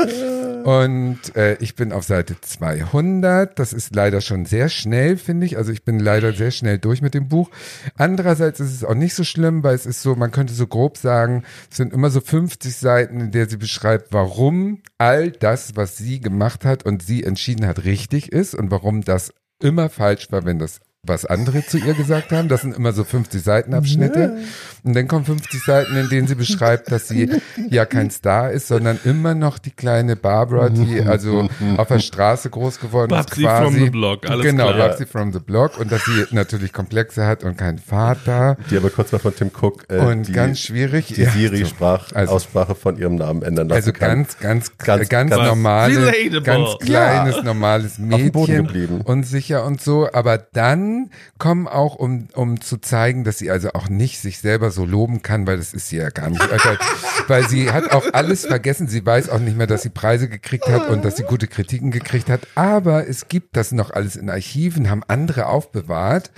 [0.63, 3.57] Und äh, ich bin auf Seite 200.
[3.59, 5.57] Das ist leider schon sehr schnell, finde ich.
[5.57, 7.49] Also ich bin leider sehr schnell durch mit dem Buch.
[7.97, 10.97] Andererseits ist es auch nicht so schlimm, weil es ist so, man könnte so grob
[10.97, 15.97] sagen, es sind immer so 50 Seiten, in der sie beschreibt, warum all das, was
[15.97, 20.45] sie gemacht hat und sie entschieden hat, richtig ist und warum das immer falsch war,
[20.45, 22.47] wenn das was andere zu ihr gesagt haben.
[22.47, 24.37] Das sind immer so 50 Seitenabschnitte.
[24.83, 27.29] Und dann kommen 50 Seiten, in denen sie beschreibt, dass sie
[27.69, 32.49] ja kein Star ist, sondern immer noch die kleine Barbara, die also auf der Straße
[32.49, 33.17] groß geworden ist.
[33.27, 33.63] Babsi quasi.
[33.75, 34.89] from the block, alles genau, klar.
[34.89, 35.77] Babsi from the block.
[35.77, 38.55] Und dass sie natürlich Komplexe hat und keinen Vater.
[38.71, 41.07] Die aber kurz mal von Tim Cook äh, Und die, ganz schwierig.
[41.07, 45.09] die ja, Siri-Sprach, Also- Aussprache von ihrem Namen ändern lassen Also ganz, ganz, Ganz- ganz,
[45.09, 46.41] ganz, ganz- normale, Relatable.
[46.43, 49.01] ganz kleines, normales dem Boden Mädchen, geblieben.
[49.01, 50.07] unsicher und so.
[50.13, 50.92] Aber dann
[51.37, 55.21] kommen auch, um, um zu zeigen, dass sie also auch nicht sich selber so loben
[55.21, 56.41] kann, weil das ist sie ja gar nicht.
[56.41, 56.69] Also,
[57.27, 58.87] weil sie hat auch alles vergessen.
[58.87, 61.91] Sie weiß auch nicht mehr, dass sie Preise gekriegt hat und dass sie gute Kritiken
[61.91, 62.47] gekriegt hat.
[62.55, 66.31] Aber es gibt das noch alles in Archiven, haben andere aufbewahrt.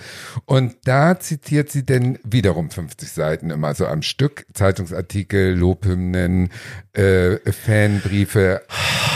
[0.44, 4.46] Und da zitiert sie denn wiederum 50 Seiten immer so am Stück.
[4.52, 6.50] Zeitungsartikel, Lobhymnen,
[6.96, 8.62] äh, Fanbriefe.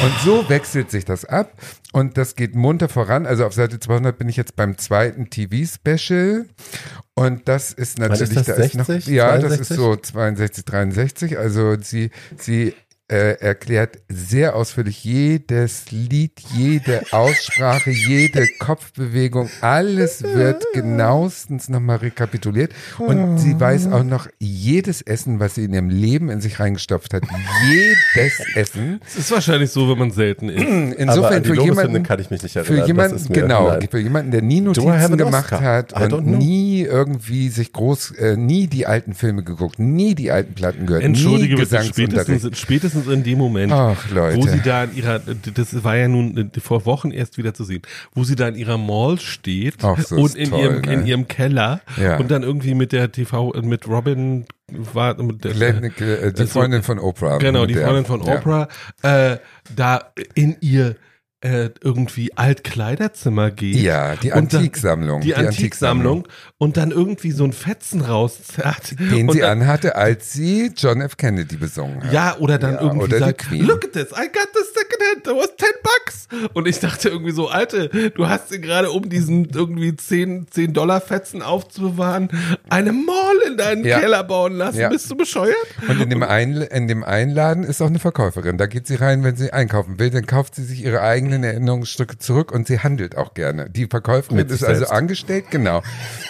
[0.02, 1.52] Und so wechselt sich das ab.
[1.92, 3.26] Und das geht munter voran.
[3.26, 6.46] Also auf Seite 200 bin ich jetzt beim zweiten TV-Special.
[7.14, 9.70] Und das ist natürlich, das, da ist noch, 60, ja, das 62?
[9.70, 11.38] ist so 62, 63.
[11.38, 12.74] Also sie, sie
[13.10, 22.72] äh, erklärt sehr ausführlich jedes Lied, jede Aussprache, jede Kopfbewegung, alles wird genauestens nochmal rekapituliert.
[22.98, 27.12] Und sie weiß auch noch jedes Essen, was sie in ihrem Leben in sich reingestopft
[27.14, 27.24] hat.
[27.68, 29.00] Jedes Essen.
[29.06, 30.60] Es ist wahrscheinlich so, wenn man selten isst.
[30.66, 32.74] aber an Insofern die für jemanden, kann ich mich nicht erinnern.
[32.74, 33.88] für Das jemanden, ist mir- genau, nein.
[33.90, 35.60] für jemanden, der nie Notizen gemacht Oscar?
[35.62, 40.54] hat und nie irgendwie sich groß, äh, nie die alten Filme geguckt, nie die alten
[40.54, 42.56] Platten gehört, Entschuldige nie bitte, spätestens, Gesangsunterricht.
[43.00, 43.96] Spätestens in dem Moment, Ach,
[44.34, 47.82] wo sie da in ihrer, das war ja nun vor Wochen erst wieder zu sehen,
[48.14, 50.92] wo sie da in ihrer Mall steht Ach, und in toll, ihrem ne?
[50.92, 52.18] in ihrem Keller Ja.
[52.18, 56.82] und dann irgendwie mit der TV mit Robin war mit der, Glenn, äh, die Freundin
[56.82, 57.38] von Oprah.
[57.38, 58.36] genau die Freundin von ja.
[58.36, 58.68] Oprah
[59.02, 59.38] äh,
[59.74, 60.96] da in ihr
[61.42, 63.76] äh, irgendwie Altkleiderzimmer geht.
[63.76, 65.22] Ja, die Antiksammlung.
[65.22, 66.28] Die, Antiksammlung
[66.58, 68.98] und dann irgendwie so ein Fetzen rauszerrt.
[68.98, 71.16] Den sie dann, anhatte, als sie John F.
[71.16, 72.12] Kennedy besungen hat.
[72.12, 74.69] Ja, oder dann Ja, irgendwie oder sagt, look at this, I got this
[75.10, 76.28] hand, that was 10 bucks.
[76.54, 80.72] Und ich dachte irgendwie so, Alte, du hast dir gerade, um diesen irgendwie 10, 10
[80.72, 82.30] Dollar Fetzen aufzubewahren,
[82.68, 84.00] eine Mall in deinen Ja.
[84.00, 84.78] Keller bauen lassen.
[84.78, 84.88] Ja.
[84.88, 85.56] Bist du bescheuert?
[85.88, 88.58] Und in dem, Einl in dem Einladen ist auch eine Verkäuferin.
[88.58, 90.10] Da geht sie rein, wenn sie einkaufen will.
[90.10, 93.70] Dann kauft sie sich ihre eigenen Erinnerungsstücke zurück und sie handelt auch gerne.
[93.70, 95.82] Die Verkäuferin Mit ist also angestellt, genau,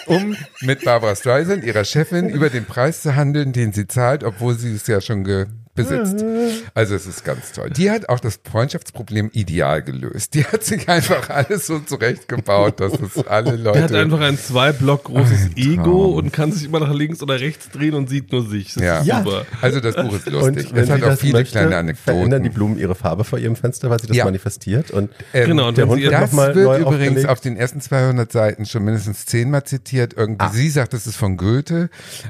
[0.05, 4.55] um mit Barbara Streisand, ihrer Chefin, über den Preis zu handeln, den sie zahlt, obwohl
[4.55, 6.23] sie es ja schon ge besitzt.
[6.73, 7.69] Also es ist ganz toll.
[7.71, 10.33] Die hat auch das Freundschaftsproblem ideal gelöst.
[10.33, 13.73] Die hat sich einfach alles so zurechtgebaut, dass es alle Leute.
[13.79, 17.39] Der hat einfach ein zwei Block großes Ego und kann sich immer nach links oder
[17.39, 18.73] rechts drehen und sieht nur sich.
[18.73, 19.23] Das Ja.
[19.23, 19.45] super.
[19.61, 20.71] Also das Buch ist lustig.
[20.71, 22.53] Und Es hat auch viele möchte, kleine verändern die Anekdoten.
[22.53, 24.25] Blumen ihre Farbe vor ihrem Fenster, weil sie das Ja.
[24.25, 24.91] manifestiert.
[24.91, 27.29] Und Ähm, Genau, und der Hund Das wird neu übrigens aufgelegt.
[27.29, 30.13] auf den ersten 200 Seiten schon mindestens zehnmal zitiert.
[30.15, 31.89] Irgendwie, sie sagt, das ist von Goethe.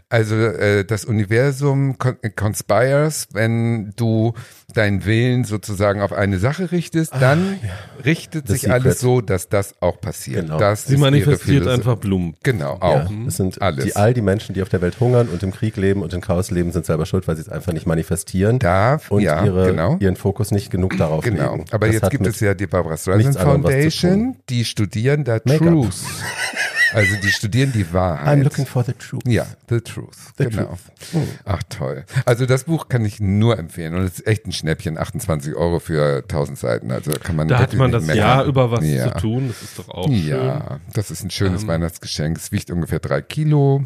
[0.10, 4.34] Also äh, das Universum con conspires, wenn du
[4.74, 7.60] deinen Willen sozusagen auf eine Sache richtest, dann
[8.06, 8.82] richtet The sich Secret.
[8.82, 10.46] alles so, dass das auch passiert.
[10.46, 10.58] Genau.
[10.58, 12.36] Das Sie manifestiert einfach Blumen.
[12.44, 13.12] Genau, Ja, auch.
[13.28, 13.84] es sind Alles.
[13.86, 16.22] Die, all die Menschen, die auf der Welt hungern und im Krieg leben und in
[16.22, 19.68] Chaos leben, sind selber schuld, weil sie es einfach nicht manifestieren Darf, und ja, ihre,
[19.68, 19.98] genau.
[20.00, 21.52] ihren Fokus nicht genug darauf Genau.
[21.56, 21.66] legen.
[21.72, 25.40] Aber Das jetzt gibt es ja die Barbara Streisand Foundation, die studieren da.
[25.40, 25.96] Truth.
[26.94, 28.40] Also die studieren die Wahrheit.
[28.40, 29.24] I'm looking for the truth.
[29.26, 30.18] Ja, The Truth.
[30.38, 30.78] The genau.
[31.12, 31.28] Truth.
[31.46, 32.04] Ach toll.
[32.26, 35.80] Also das Buch kann ich nur empfehlen und es ist echt ein Schnäppchen, 28 Euro
[35.80, 36.92] für 1000 Seiten.
[36.92, 38.16] Also kann man Da hat man nicht das.
[38.16, 39.14] Jahr über was ja.
[39.14, 39.48] zu tun.
[39.48, 40.28] Das ist doch auch schön.
[40.28, 41.70] Ja, das ist ein schönes Ähm.
[41.70, 42.38] Weihnachtsgeschenk.
[42.38, 43.84] Es wiegt ungefähr drei Kilo.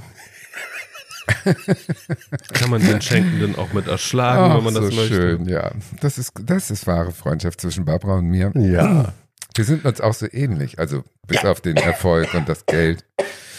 [2.53, 5.15] Kann man den Schenkenden auch mit erschlagen, Ach, wenn man das so möchte.
[5.15, 5.71] schön, ja.
[6.01, 8.51] Das ist, das ist wahre Freundschaft zwischen Barbara und mir.
[8.55, 9.13] Ja.
[9.55, 13.05] Wir sind uns auch so ähnlich, also bis auf den Erfolg und das Geld.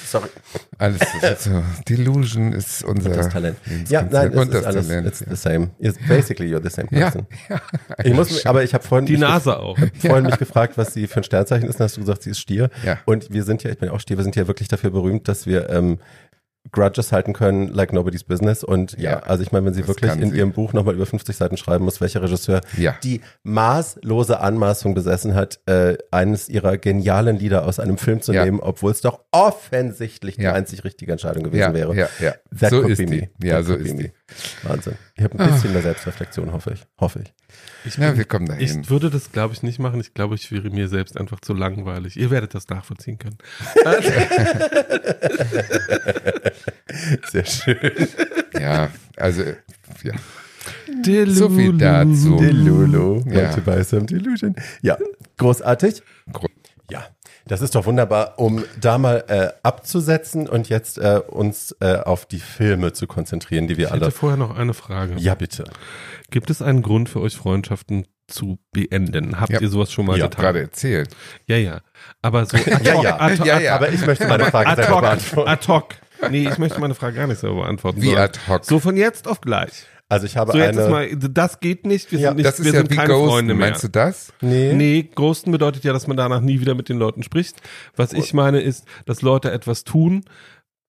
[0.06, 0.28] Sorry.
[0.78, 1.64] Alles ist so.
[1.88, 3.56] Delusion ist unser Das Talent.
[3.88, 5.08] Ja, nein, es und ist das alles, Talent.
[5.08, 5.70] it's the same.
[5.80, 7.26] It's basically you're the same Ja, person.
[7.48, 7.60] ja.
[8.04, 9.76] Ich muss, mich- aber ich habe vorhin Die mich Nase auch.
[9.98, 12.38] vorhin mich gefragt, was sie für ein Sternzeichen ist, dann hast du gesagt, sie ist
[12.38, 12.70] Stier.
[12.84, 12.98] Ja.
[13.04, 15.26] Und wir sind ja, ich bin ja auch Stier, wir sind ja wirklich dafür berühmt,
[15.26, 15.98] dass wir ähm,
[16.72, 18.64] Grudges halten können, like nobody's business.
[18.64, 20.38] Und ja, Ja, also ich meine, wenn sie wirklich in sie.
[20.38, 22.96] ihrem Buch nochmal über 50 Seiten schreiben muss, welcher Regisseur Ja.
[23.02, 28.44] die maßlose Anmaßung besessen hat, äh, eines ihrer genialen Lieder aus einem Film zu Ja.
[28.44, 31.94] nehmen, obwohl es doch offensichtlich die einzig richtige Entscheidung gewesen wäre.
[31.94, 32.34] ja, ja.
[32.58, 33.28] That so ist die.
[33.42, 34.12] Ja, That so ist die.
[34.62, 34.94] Wahnsinn.
[35.18, 36.80] Ich habe ein bisschen mehr Selbstreflexion, hoffe ich.
[37.00, 37.32] Hoffe ich.
[37.86, 38.82] Ich, Ja, wir kommen dahin.
[38.82, 39.98] ich würde das, glaube ich, nicht machen.
[40.00, 42.16] Ich glaube, ich wäre mir selbst einfach zu langweilig.
[42.18, 43.38] Ihr werdet das nachvollziehen können.
[47.30, 47.78] Sehr schön.
[48.60, 49.42] Ja, also,
[50.02, 50.12] ja.
[51.04, 51.32] Delulu.
[51.34, 52.36] So viel dazu.
[52.36, 53.22] Delulu.
[53.30, 53.44] Ja.
[53.44, 54.54] Want to buy some delusion.
[54.82, 54.98] Ja,
[55.38, 56.02] großartig.
[56.32, 56.48] Gro-
[56.90, 57.06] Ja,
[57.46, 62.26] das ist doch wunderbar, um da mal äh, abzusetzen und jetzt äh, uns äh, auf
[62.26, 64.10] die Filme zu konzentrieren, die wir Ich hätte alle.
[64.10, 65.14] vorher noch eine Frage.
[65.18, 65.64] Ja, bitte.
[66.30, 69.40] Gibt es einen Grund für euch, Freundschaften zu beenden?
[69.40, 69.60] Habt Ja.
[69.60, 70.42] ihr sowas schon mal Ja, getan?
[70.44, 71.10] Gerade erzählt.
[71.46, 71.80] Ja, ja.
[72.22, 73.20] Aber so ad Ja, hoc, ja.
[73.20, 73.74] ad hoc, Ja, ja.
[73.76, 75.48] Aber ich möchte meine Frage ad selber beantworten.
[75.48, 75.84] ad hoc.
[76.30, 78.02] Nee, ich möchte meine Frage gar nicht selber beantworten.
[78.02, 78.64] Wie ad hoc.
[78.64, 79.84] So von jetzt auf gleich.
[80.08, 80.90] Also ich habe So jetzt ist eine.
[80.90, 83.12] mal, das geht nicht, wir Ja, sind nicht, Das ist wir ja sind wie keine
[83.12, 83.28] Ghosten.
[83.30, 83.68] Freunde mehr.
[83.70, 84.32] Meinst du das?
[84.40, 84.72] nee.
[84.72, 87.56] Nee, Ghosten bedeutet ja, dass man danach nie wieder mit den Leuten spricht.
[87.96, 90.24] Was ich meine ist, dass Leute etwas tun,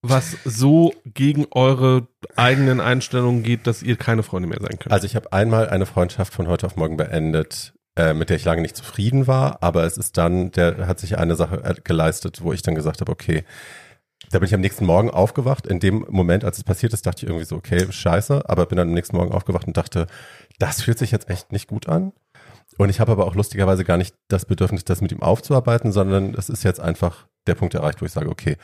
[0.04, 4.92] was so gegen eure eigenen Einstellungen geht, dass ihr keine Freunde mehr sein könnt.
[4.94, 8.46] Also ich habe einmal eine Freundschaft von heute auf morgen beendet, äh, mit der ich
[8.46, 12.44] lange nicht zufrieden war, aber es ist dann, der hat sich eine Sache äh, geleistet,
[12.44, 13.44] wo ich dann gesagt habe, okay,
[14.30, 15.68] da bin ich am nächsten Morgen aufgewacht.
[15.68, 18.78] In dem Moment, als es passiert ist, dachte ich irgendwie so, okay, scheiße, aber bin
[18.78, 20.08] dann am nächsten Morgen aufgewacht und dachte,
[20.60, 22.14] das fühlt sich jetzt echt nicht gut an.
[22.78, 26.34] Und ich habe aber auch lustigerweise gar nicht das Bedürfnis, das mit ihm aufzuarbeiten, sondern
[26.36, 28.58] es ist jetzt einfach der Punkt erreicht, wo ich sage, okay,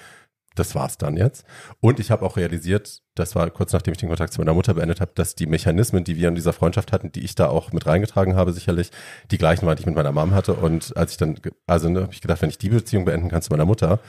[0.56, 1.45] das war's dann jetzt.
[1.80, 4.76] Und ich habe auch realisiert, das war kurz nachdem ich den Kontakt zu meiner Mutter
[4.76, 7.72] beendet habe, dass die Mechanismen, die wir in dieser Freundschaft hatten, die ich da auch
[7.72, 8.91] mit reingetragen habe, sicherlich
[9.32, 10.54] die gleichen waren, die ich mit meiner Mom hatte.
[10.54, 13.41] Und als ich dann, also ne, habe ich gedacht, wenn ich die Beziehung beenden kann
[13.41, 13.99] zu meiner Mutter,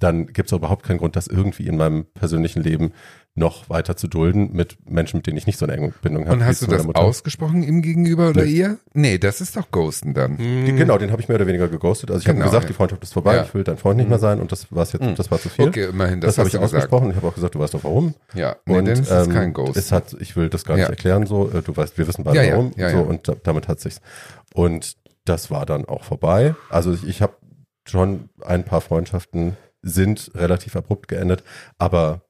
[0.00, 2.92] dann gibt es überhaupt keinen Grund, das irgendwie in meinem persönlichen Leben
[3.36, 6.34] noch weiter zu dulden mit Menschen, mit denen ich nicht so eine enge Bindung habe.
[6.38, 8.50] Und hast du das ausgesprochen ihm gegenüber oder Nee.
[8.50, 8.78] ihr?
[8.92, 10.36] Nee, das ist doch Ghosten dann.
[10.36, 12.10] Die, genau, den habe ich mehr oder weniger geghostet.
[12.10, 12.68] Also ich Genau, habe gesagt, ja.
[12.68, 13.42] die Freundschaft ist vorbei, Ja.
[13.44, 15.68] ich will dein Freund nicht mehr sein und das war's jetzt, das war zu viel.
[15.68, 16.74] Okay, immerhin, Das, das, habe ich gesagt.
[16.74, 17.10] ausgesprochen.
[17.10, 18.14] Ich habe auch gesagt, du weißt doch warum.
[18.34, 19.76] Ja, nee, und dann ist ähm, kein Ghost.
[19.76, 20.90] Es hat, ich will das gar nicht Ja.
[20.90, 21.48] erklären, so.
[21.50, 22.72] Äh, Du weißt, wir wissen beide warum.
[22.76, 23.02] ja, so, ja.
[23.02, 24.00] und da, damit hat sich's.
[24.54, 26.56] Und das war dann auch vorbei.
[26.68, 27.34] Also ich, ich habe
[27.86, 31.42] schon ein paar Freundschaften sind relativ abrupt geendet,
[31.78, 32.22] aber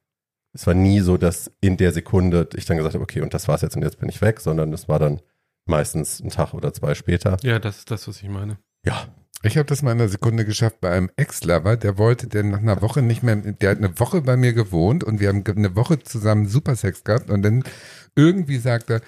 [0.53, 3.47] es war nie so, dass in der Sekunde ich dann gesagt habe, okay, und das
[3.47, 5.21] war's jetzt und jetzt bin ich weg, sondern es war dann
[5.65, 7.37] meistens ein Tag oder zwei später.
[7.43, 8.57] ja, das ist das, was ich meine.
[8.85, 9.07] Ja,
[9.43, 12.59] Ich habe das mal in einer Sekunde geschafft bei einem Ex-Lover, der wollte, der nach
[12.59, 15.75] einer Woche nicht mehr, der hat eine Woche bei mir gewohnt und wir haben eine
[15.75, 17.63] Woche zusammen super Sex gehabt und dann
[18.15, 19.01] irgendwie sagt er,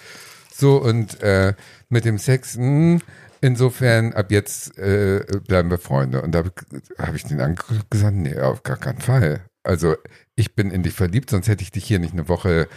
[0.52, 1.54] so und äh,
[1.88, 3.00] mit dem Sex, mh,
[3.44, 6.22] insofern ab jetzt äh, bleiben wir Freunde.
[6.22, 6.52] Und da habe
[6.98, 9.44] hab ich den angeguckt gesagt, nee, auf gar keinen Fall.
[9.62, 9.96] Also
[10.34, 12.68] ich bin in dich verliebt, sonst hätte ich dich hier nicht eine Woche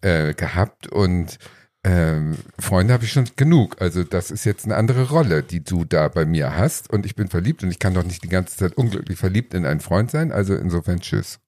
[0.00, 1.38] äh, gehabt und
[1.86, 3.80] ähm, Freunde habe ich schon genug.
[3.80, 6.90] Also das ist jetzt eine andere Rolle, die du da bei mir hast.
[6.90, 9.66] Und ich bin verliebt und ich kann doch nicht die ganze Zeit unglücklich verliebt in
[9.66, 10.32] einen Freund sein.
[10.32, 11.40] Also insofern tschüss.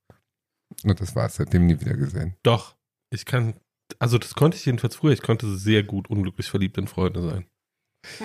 [0.84, 1.36] Und das war's.
[1.36, 2.34] Seitdem nie wieder gesehen.
[2.42, 2.76] Doch,
[3.10, 3.54] ich kann
[3.98, 7.46] also das konnte ich jedenfalls früher, ich konnte sehr gut unglücklich verliebt in Freunde sein.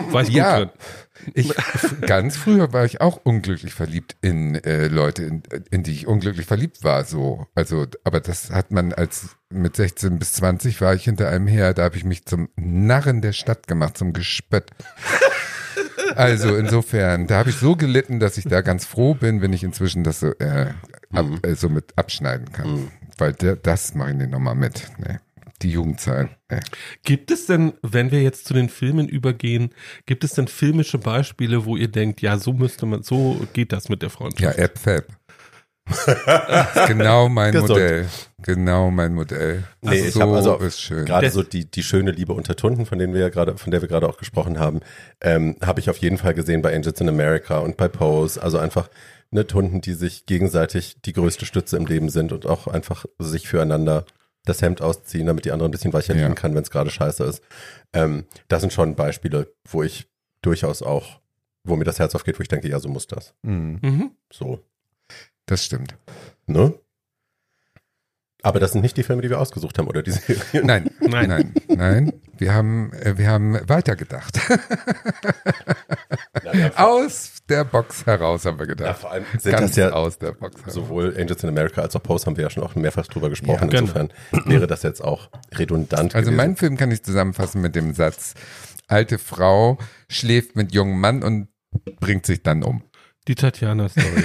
[0.10, 0.58] War ich gut Ja.
[0.60, 0.70] drin.
[1.36, 1.54] Ich,
[2.08, 6.48] ganz früher war ich auch unglücklich verliebt in äh, Leute, in, in die ich unglücklich
[6.48, 7.46] verliebt war, so.
[7.54, 11.74] Also, aber das hat man als mit 16 bis 20 war ich hinter einem her,
[11.76, 14.72] da habe ich mich zum Narren der Stadt gemacht, zum Gespött.
[16.16, 19.64] Also insofern, da habe ich so gelitten, dass ich da ganz froh bin, wenn ich
[19.64, 20.74] inzwischen das so, äh,
[21.14, 22.92] ab, äh, so mit abschneiden kann.
[23.18, 24.90] Weil der, das mache ich nicht nochmal mit.
[24.98, 25.20] Nee.
[25.62, 26.30] Die Jugendzeit.
[26.50, 26.60] Nee.
[27.04, 29.70] Gibt es denn, wenn wir jetzt zu den Filmen übergehen,
[30.06, 33.90] gibt es denn filmische Beispiele, wo ihr denkt, ja, so müsste man, so geht das
[33.90, 34.58] mit der Ja, Freundschaft?
[34.58, 35.06] App Fab.
[35.90, 37.70] ist genau mein Gesund.
[37.72, 38.08] Modell.
[38.44, 39.64] Genau mein Modell.
[39.82, 41.06] Nee, ich so hab also ist schön.
[41.06, 43.82] Gerade so die, die schöne Liebe unter Tunden, von denen wir ja gerade, von der
[43.82, 44.80] wir gerade auch gesprochen haben,
[45.22, 48.42] ähm, habe ich auf jeden Fall gesehen bei Angels in America und bei Pose.
[48.42, 48.90] Also einfach
[49.32, 53.48] ne, Tunden, die sich gegenseitig die größte Stütze im Leben sind und auch einfach sich
[53.48, 54.06] füreinander
[54.46, 56.24] das Hemd ausziehen, damit die andere ein bisschen weicher Ja.
[56.24, 57.44] liegen kann, wenn es gerade scheiße ist.
[57.94, 60.08] Ähm, das sind schon Beispiele, wo ich
[60.42, 61.20] durchaus auch,
[61.64, 63.34] wo mir das Herz aufgeht, wo ich denke, ja, so muss das.
[63.44, 64.12] Mhm, Mhm.
[64.32, 64.60] So,
[65.46, 65.96] das stimmt.
[66.48, 66.74] ne?
[68.44, 70.66] Aber das sind nicht die Filme, die wir ausgesucht haben, oder die Serien.
[70.66, 71.28] Nein, Nein.
[71.30, 72.14] nein, nein.
[72.40, 74.40] Wir haben, äh, wir haben weitergedacht.
[76.76, 79.00] Aus der Box heraus haben wir ja, gedacht.
[79.00, 80.74] vor allem sind Ganz das ja aus der Box heraus.
[80.74, 83.70] sowohl Angels in America als auch Pose haben wir ja schon auch mehrfach drüber gesprochen.
[83.70, 84.10] Ja, Insofern
[84.46, 86.16] wäre das jetzt auch redundant.
[86.16, 86.38] Also gewesen.
[86.38, 88.34] mein Film kann ich zusammenfassen mit dem Satz,
[88.88, 89.78] alte Frau
[90.08, 91.50] schläft mit jungem Mann und
[92.00, 92.84] bringt sich dann um.
[93.28, 94.24] Die Tatjana-Story.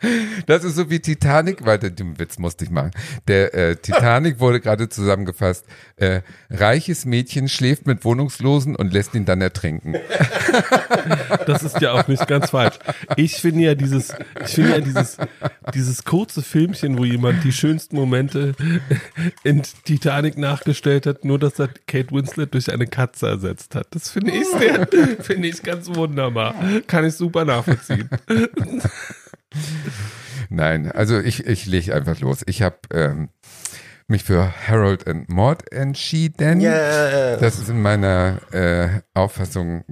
[0.46, 2.90] Das ist so wie Titanic, weil den Witz musste ich machen.
[3.28, 5.64] Der äh, Titanic wurde gerade zusammengefasst.
[5.96, 6.20] Äh,
[6.50, 9.94] reiches Mädchen schläft mit Wohnungslosen und lässt ihn dann ertrinken.
[11.46, 12.78] Das ist ja auch nicht ganz falsch.
[13.16, 14.12] Ich finde ja dieses,
[14.44, 15.16] ich finde ja dieses,
[15.74, 18.54] dieses kurze Filmchen, wo jemand die schönsten Momente
[19.44, 23.88] in Titanic nachgestellt hat, nur dass er Kate Winslet durch eine Katze ersetzt hat.
[23.90, 24.88] Das finde ich sehr,
[25.20, 26.35] finde ich ganz wunderbar.
[26.86, 28.08] Kann ich super nachvollziehen.
[30.48, 32.42] Nein, also ich, ich lege einfach los.
[32.46, 33.30] Ich habe ähm,
[34.06, 36.60] mich für Harold and Maud entschieden.
[36.60, 37.36] Yeah.
[37.38, 39.84] Das ist in meiner äh, Auffassung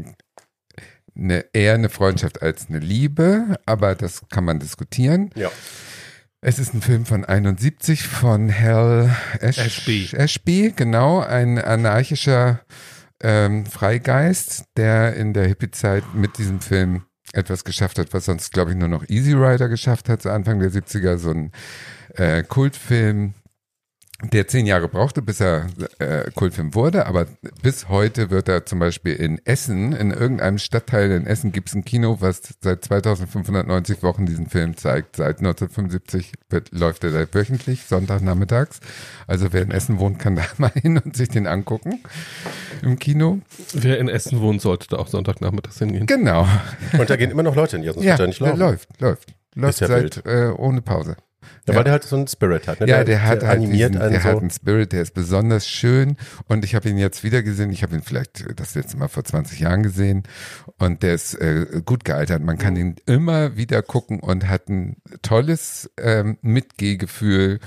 [1.16, 5.30] eine, eher eine Freundschaft als eine Liebe, aber das kann man diskutieren.
[5.34, 5.50] ja.
[6.46, 10.10] Es ist ein Film von 71 von Hal Ash Ashby.
[10.12, 12.60] Ashby, genau, ein anarchischer
[13.24, 18.70] ähm, Freigeist, der in der Hippie-Zeit mit diesem Film etwas geschafft hat, was sonst, glaube
[18.70, 21.50] ich, nur noch Easy Rider geschafft hat, so Anfang der 70er, so ein
[22.14, 23.32] äh, Kultfilm,
[24.22, 25.66] der zehn Jahre brauchte, bis er
[25.98, 27.26] äh, Kultfilm wurde, aber
[27.62, 31.74] bis heute wird er zum Beispiel in Essen, in irgendeinem Stadtteil in Essen gibt es
[31.74, 35.16] ein Kino, was seit 2590 Wochen diesen Film zeigt.
[35.16, 38.80] Seit 1975 wird, läuft er da wöchentlich, Sonntagnachmittags.
[39.26, 42.00] Also wer in Essen wohnt, kann da mal hin und sich den angucken
[42.82, 43.40] im Kino.
[43.72, 46.06] Wer in Essen wohnt, sollte da auch Sonntagnachmittags hingehen.
[46.06, 46.46] Genau.
[46.96, 48.60] Und da gehen immer noch Leute hin, sonst Ja, wird er nicht der laufen.
[48.60, 49.34] läuft, läuft.
[49.56, 51.16] Läuft ja seit äh, ohne Pause.
[51.66, 51.76] Ja, Ja.
[51.76, 52.80] weil der halt so einen Spirit hat.
[52.80, 52.86] Ne?
[52.88, 54.28] Ja, der hat halt animiert diesen, einen der so.
[54.28, 56.16] hat einen Spirit, der ist besonders schön
[56.48, 57.70] und ich habe ihn jetzt wieder gesehen.
[57.70, 60.22] Ich habe ihn vielleicht das letzte Mal vor 20 Jahren gesehen
[60.78, 62.42] und der ist äh, gut gealtert.
[62.42, 67.60] Man kann ihn immer wieder gucken und hat ein tolles ähm, Mitgehgefühl.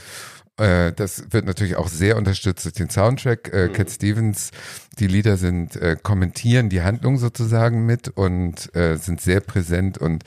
[0.57, 3.53] Äh, das wird natürlich auch sehr unterstützt durch den Soundtrack.
[3.53, 4.51] Äh, Cat Stevens,
[4.99, 10.23] die Lieder sind äh, kommentieren die Handlung sozusagen mit und äh, sind sehr präsent und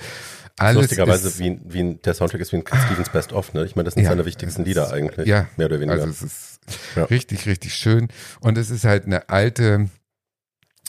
[0.58, 3.64] alles Lustigerweise, ist, wie, wie der Soundtrack ist wie ein Stevens Best of, ne?
[3.64, 5.26] Ich meine, das sind Ja, seine wichtigsten Lieder eigentlich.
[5.26, 6.02] ja, Mehr oder weniger.
[6.02, 6.60] Also es ist
[6.96, 7.04] Ja.
[7.04, 8.08] richtig, richtig schön.
[8.40, 9.88] Und es ist halt eine alte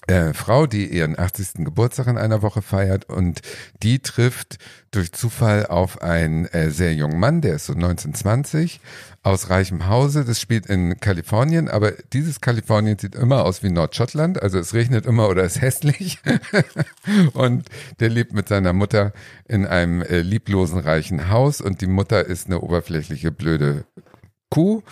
[0.07, 1.65] äh, Frau, die ihren 80.
[1.65, 3.41] Geburtstag in einer Woche feiert und
[3.83, 4.57] die trifft
[4.89, 8.81] durch Zufall auf einen äh, sehr jungen Mann, der ist so 1920,
[9.23, 10.25] aus reichem Hause.
[10.25, 14.41] Das spielt in Kalifornien, aber dieses Kalifornien sieht immer aus wie Nordschottland.
[14.41, 16.19] Also es regnet immer oder ist hässlich.
[17.33, 17.67] und
[17.99, 19.13] der lebt mit seiner Mutter
[19.47, 23.85] in einem äh, lieblosen, reichen Haus und die Mutter ist eine oberflächliche, blöde
[24.49, 24.83] Kuh,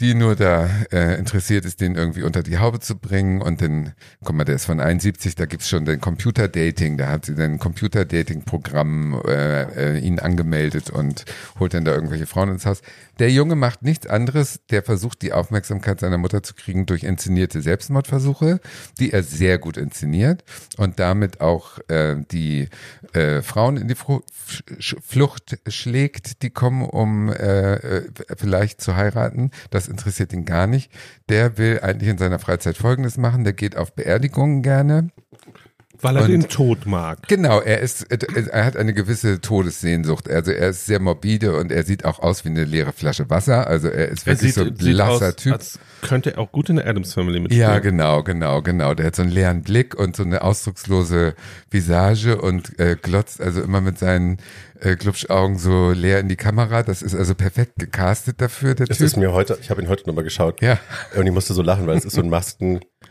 [0.00, 3.40] die nur da äh, interessiert ist, den irgendwie unter die Haube zu bringen.
[3.40, 7.24] Und dann, guck mal, der ist von 71, da gibt's schon den Computer-Dating, da hat
[7.26, 11.24] sie ein Computer-Dating-Programm äh, äh, ihn angemeldet und
[11.58, 12.82] holt dann da irgendwelche Frauen ins Haus.
[13.18, 17.62] Der Junge macht nichts anderes, der versucht die Aufmerksamkeit seiner Mutter zu kriegen durch inszenierte
[17.62, 18.60] Selbstmordversuche,
[19.00, 20.44] die er sehr gut inszeniert
[20.76, 22.68] und damit auch äh, die
[23.14, 24.20] äh, Frauen in die Fru
[24.78, 29.50] Flucht schlägt, die kommen, um äh, äh, vielleicht zu heiraten.
[29.70, 30.90] Das interessiert ihn gar nicht.
[31.28, 33.44] Der will eigentlich in seiner Freizeit Folgendes machen.
[33.44, 35.10] Der geht auf Beerdigungen gerne
[36.02, 37.26] Weil er Und- den Tod mag.
[37.28, 40.28] Genau, er ist, er hat eine gewisse Todessehnsucht.
[40.30, 43.66] Also er ist sehr morbide und er sieht auch aus wie eine leere Flasche Wasser.
[43.66, 45.52] Also er ist Er wirklich sieht, so ein sieht blasser aus, Typ.
[45.54, 47.68] als könnte er auch gut in der Adams Family mitspielen.
[47.68, 48.94] Ja, genau, genau, genau.
[48.94, 51.34] Der hat so einen leeren Blick und so eine ausdruckslose
[51.70, 54.38] Visage und äh, glotzt also immer mit seinen
[54.80, 56.82] äh, Glubschaugen so leer in die Kamera.
[56.82, 59.06] Das ist also perfekt gecastet dafür, der Das Typ.
[59.06, 60.78] ist mir heute, ich habe ihn heute nochmal geschaut Ja.
[61.16, 62.30] und ich musste so lachen, weil es ist so ein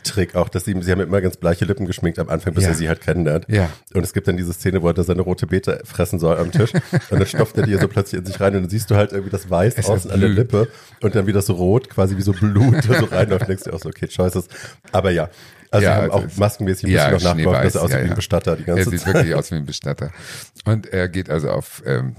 [0.06, 2.70] Maskentrick auch, dass sie, sie haben immer ganz bleiche Lippen geschminkt am Anfang, bis Ja.
[2.70, 3.45] er sie halt kennenlernt.
[3.49, 3.70] Ja.
[3.93, 6.74] Und es gibt dann diese Szene, wo er seine rote Beete fressen soll am Tisch
[7.10, 9.12] und dann stopft er die so plötzlich in sich rein und dann siehst du halt
[9.12, 10.30] irgendwie das Weiß Es außen an der.
[10.30, 10.68] Lippe
[11.01, 13.74] und dann wieder so rot, quasi wie so Blut da so reinläuft und denkst dir
[13.74, 14.43] auch so, okay, scheiße.
[14.91, 15.30] Aber ja,
[15.72, 18.03] also Ja, haben auch also es- maskenmäßig ja, ja, noch nachgebaut, dass er aussieht ja,
[18.06, 19.14] wie ein Bestatter die Er ganze sieht Zeit.
[19.14, 20.12] wirklich aus wie ein Bestatter.
[20.66, 22.16] Und er geht also auf, ähm,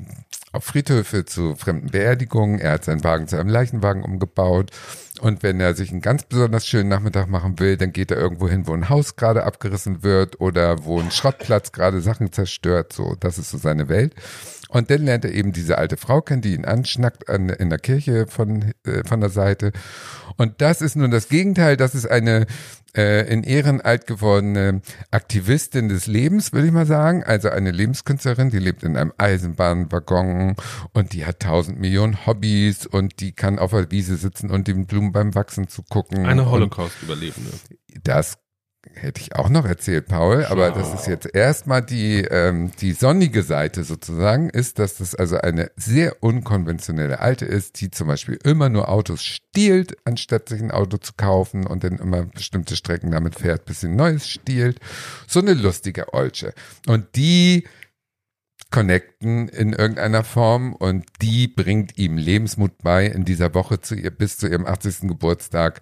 [0.52, 2.58] auf Friedhöfe zu fremden Beerdigungen.
[2.58, 4.70] Er hat seinen Wagen zu einem Leichenwagen umgebaut.
[5.20, 8.48] Und wenn er sich einen ganz besonders schönen Nachmittag machen will, dann geht er irgendwo
[8.48, 12.92] hin, wo ein Haus gerade abgerissen wird oder wo ein Schrottplatz gerade Sachen zerstört.
[12.92, 14.14] So, das ist so seine Welt.
[14.68, 17.78] Und dann lernt er eben diese alte Frau kennen, die ihn anschnackt an, in der
[17.78, 19.72] Kirche von, äh, von der Seite.
[20.36, 21.76] Und das ist nun das Gegenteil.
[21.76, 22.46] Das ist eine
[22.96, 27.22] äh, in Ehren alt gewordene Aktivistin des Lebens, würde ich mal sagen.
[27.22, 30.56] Also eine Lebenskünstlerin, die lebt in einem Eisenbahnwaggon
[30.92, 34.86] und die hat tausend Millionen Hobbys und die kann auf der Wiese sitzen und den
[34.86, 36.26] Blumen beim Wachsen zugucken.
[36.26, 37.50] Eine Und Holocaust-Überlebende.
[38.02, 38.38] das
[38.94, 43.42] hätte ich auch noch erzählt, Paul, aber das ist jetzt erstmal die, ähm, die sonnige
[43.42, 48.68] Seite sozusagen, ist, dass das also eine sehr unkonventionelle Alte ist, die zum Beispiel immer
[48.68, 53.36] nur Autos stiehlt, anstatt sich ein Auto zu kaufen und dann immer bestimmte Strecken damit
[53.36, 54.80] fährt, bis sie ein neues stiehlt.
[55.26, 56.52] So eine lustige Olsche.
[56.86, 57.64] Und die
[58.70, 64.10] connecten in irgendeiner Form und die bringt ihm Lebensmut bei in dieser Woche zu ihr
[64.10, 65.08] bis zu ihrem 80.
[65.08, 65.80] Geburtstag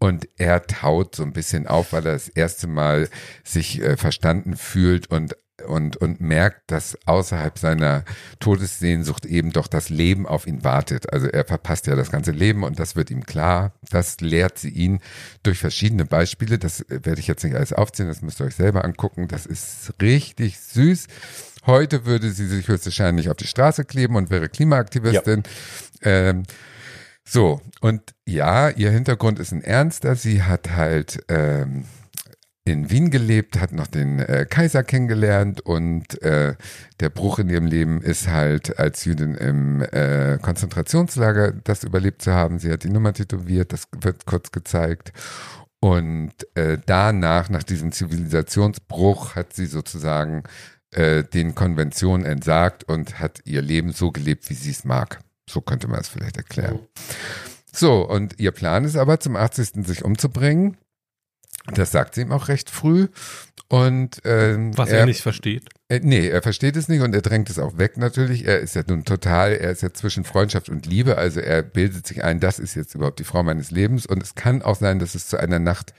[0.00, 3.08] und er taut so ein bisschen auf, weil er das erste Mal
[3.44, 5.36] sich äh, verstanden fühlt und
[5.66, 8.04] und und merkt, dass außerhalb seiner
[8.38, 11.12] Todessehnsucht eben doch das Leben auf ihn wartet.
[11.12, 13.74] Also er verpasst ja das ganze Leben und das wird ihm klar.
[13.90, 15.00] Das lehrt sie ihn
[15.42, 16.58] durch verschiedene Beispiele.
[16.58, 19.28] Das äh, werde ich jetzt nicht alles aufzählen, das müsst ihr euch selber angucken.
[19.28, 21.08] Das ist richtig süß.
[21.66, 25.42] Heute würde sie sich höchstwahrscheinlich auf die Straße kleben und wäre Klimaaktivistin.
[26.02, 26.44] Ähm,
[27.32, 30.16] so, und ja, ihr Hintergrund ist ein ernster.
[30.16, 31.84] Sie hat halt ähm,
[32.64, 36.56] in Wien gelebt, hat noch den äh, Kaiser kennengelernt und äh,
[36.98, 42.34] der Bruch in ihrem Leben ist halt als Jüdin im äh, Konzentrationslager das überlebt zu
[42.34, 42.58] haben.
[42.58, 45.12] Sie hat die Nummer tätowiert, das wird kurz gezeigt.
[45.78, 50.42] Und äh, danach, nach diesem Zivilisationsbruch, hat sie sozusagen
[50.90, 55.20] äh, den Konventionen entsagt und hat ihr Leben so gelebt, wie sie es mag.
[55.50, 56.78] So könnte man es vielleicht erklären.
[57.72, 59.86] So, und ihr Plan ist aber, zum 80.
[59.86, 60.76] sich umzubringen.
[61.74, 63.08] Das sagt sie ihm auch recht früh.
[63.72, 65.62] Und ähm, Was er, nicht versteht.
[65.88, 68.44] äh, nee, er versteht es nicht und er drängt es auch weg natürlich.
[68.44, 72.04] Er ist ja nun total, er ist ja zwischen Freundschaft und Liebe, also er bildet
[72.04, 74.98] sich ein, das ist jetzt überhaupt die Frau meines Lebens und es kann auch sein,
[74.98, 75.94] dass es zu einer Nacht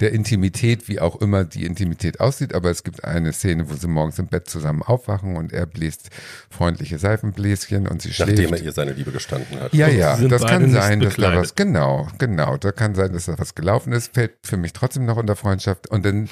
[0.00, 3.88] der Intimität, wie auch immer die Intimität aussieht, aber es gibt eine Szene, wo sie
[3.88, 6.08] morgens im Bett zusammen aufwachen und er bläst
[6.48, 8.52] freundliche Seifenbläschen und sie Nachdem schläft.
[8.54, 9.74] er ihr seine Liebe gestanden hat.
[9.74, 13.26] Ja, Und ja, das kann sein, dass da was, genau, genau, da kann sein, dass
[13.26, 16.30] da was gelaufen ist, fällt für mich trotzdem noch unter Freundschaft und dann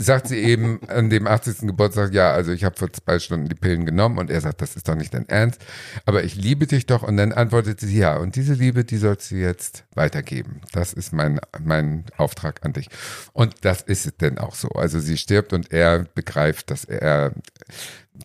[0.00, 1.60] sagt sie eben an dem 80.
[1.60, 4.76] Geburtstag, ja, also ich habe vor zwei Stunden die Pillen genommen und er sagt, das
[4.76, 5.60] ist doch nicht dein Ernst,
[6.06, 9.30] aber ich liebe dich doch und dann antwortet sie, ja, und diese Liebe, die sollst
[9.30, 10.62] du jetzt weitergeben.
[10.72, 12.88] Das ist mein, mein Auftrag an dich.
[13.32, 14.68] Und das ist es denn auch so.
[14.70, 17.32] Also sie stirbt und er begreift, dass er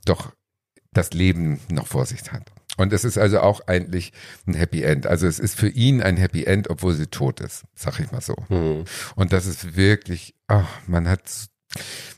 [0.06, 0.32] doch
[0.94, 2.52] das Leben noch vor sich hat.
[2.78, 4.12] Und es ist also auch eigentlich
[4.48, 5.08] ein Happy End.
[5.08, 8.22] Also es ist für ihn ein Happy End, obwohl sie tot ist, sag ich mal
[8.22, 8.36] so.
[8.48, 8.84] Hm.
[9.16, 11.22] Und das ist wirklich, ach, man hat,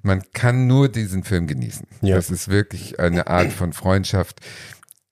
[0.03, 1.87] man kann nur diesen Film genießen.
[2.01, 2.15] Ja.
[2.15, 4.39] Das ist wirklich eine Art von Freundschaft,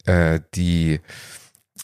[0.06, 1.02] äh, die,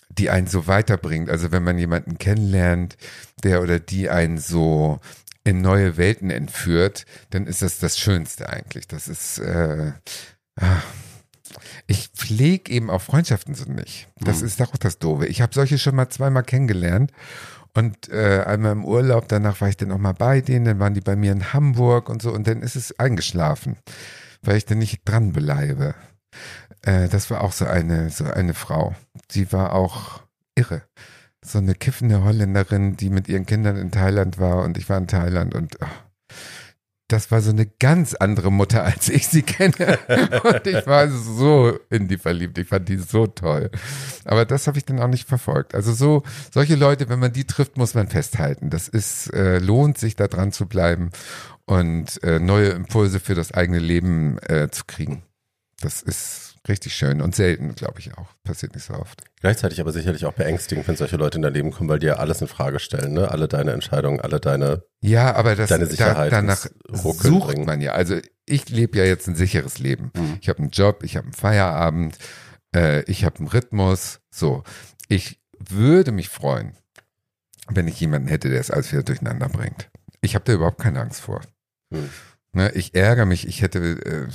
[0.09, 1.29] die einen so weiterbringt.
[1.29, 2.97] Also wenn man jemanden kennenlernt,
[3.43, 4.99] der oder die einen so
[5.43, 8.87] in neue Welten entführt, dann ist das das Schönste eigentlich.
[8.87, 9.93] Das ist, äh,
[10.59, 10.81] ah.
[11.87, 14.07] ich pflege eben auch Freundschaften so nicht.
[14.19, 15.25] Das ist doch das Doofe.
[15.25, 17.11] Ich habe solche schon mal zweimal kennengelernt
[17.73, 20.93] und äh, einmal im Urlaub, danach war ich dann auch mal bei denen, dann waren
[20.93, 23.77] die bei mir in Hamburg und so und dann ist es eingeschlafen,
[24.41, 25.95] weil ich dann nicht dran bleibe.
[26.81, 28.95] Äh, das war auch so eine, so eine Frau.
[29.31, 30.21] Die war auch
[30.55, 30.83] irre.
[31.43, 35.07] So eine kiffende Holländerin, die mit ihren Kindern in Thailand war und ich war in
[35.07, 36.03] Thailand und ach,
[37.11, 39.99] das war so eine ganz andere Mutter, als ich sie kenne.
[40.43, 42.57] Und ich war so in die verliebt.
[42.57, 43.69] Ich fand die so toll.
[44.25, 45.75] Aber das habe ich dann auch nicht verfolgt.
[45.75, 48.69] Also so, solche Leute, wenn man die trifft, muss man festhalten.
[48.69, 51.09] Das ist, äh, lohnt sich da dran zu bleiben.
[51.65, 55.23] und äh, neue Impulse für das eigene Leben äh, zu kriegen.
[55.79, 58.27] Das ist richtig schön und selten, glaube ich auch.
[58.43, 59.23] Passiert nicht so oft.
[59.39, 62.15] Gleichzeitig aber sicherlich auch beängstigend, wenn solche Leute in dein Leben kommen, weil die ja
[62.15, 63.31] alles in Frage stellen, ne?
[63.31, 64.83] Alle deine Entscheidungen, alle deine.
[65.01, 67.65] Ja, aber das Deine Sicherheit da, danach sucht bringen.
[67.65, 67.93] man ja.
[67.93, 70.11] Also ich lebe ja jetzt ein sicheres Leben.
[70.15, 70.37] Mhm.
[70.41, 72.17] Ich habe einen Job, ich habe einen Feierabend,
[72.75, 74.19] äh, ich habe einen Rhythmus.
[74.29, 74.63] So,
[75.07, 76.75] ich würde mich freuen,
[77.69, 79.89] wenn ich jemanden hätte, der es alles wieder durcheinander bringt.
[80.21, 81.41] Ich habe da überhaupt keine Angst vor.
[81.91, 82.09] Hm.
[82.53, 84.27] Ne, ich ärgere mich, ich hätte, äh,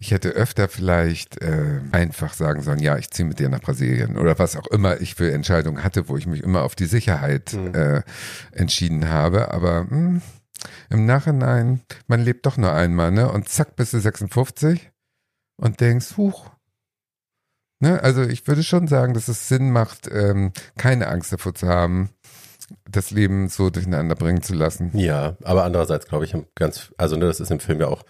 [0.00, 4.18] ich hätte öfter vielleicht äh, einfach sagen sollen, ja, ich ziehe mit dir nach Brasilien
[4.18, 7.52] oder was auch immer ich für Entscheidungen hatte, wo ich mich immer auf die Sicherheit
[7.52, 7.74] Mhm.
[7.74, 8.02] äh,
[8.50, 9.52] entschieden habe.
[9.52, 10.20] Aber mh,
[10.90, 13.30] im Nachhinein, man lebt doch nur einmal, ne?
[13.30, 14.90] Und zack, bist du 56
[15.56, 16.50] und denkst, huch.
[17.80, 18.00] Ne?
[18.02, 22.10] Also ich würde schon sagen, dass es Sinn macht, ähm, keine Angst davor zu haben,
[22.90, 24.90] das Leben so durcheinander bringen zu lassen.
[24.94, 28.02] Ja, aber andererseits glaube ich, ganz, also ne, das ist im Film ja auch,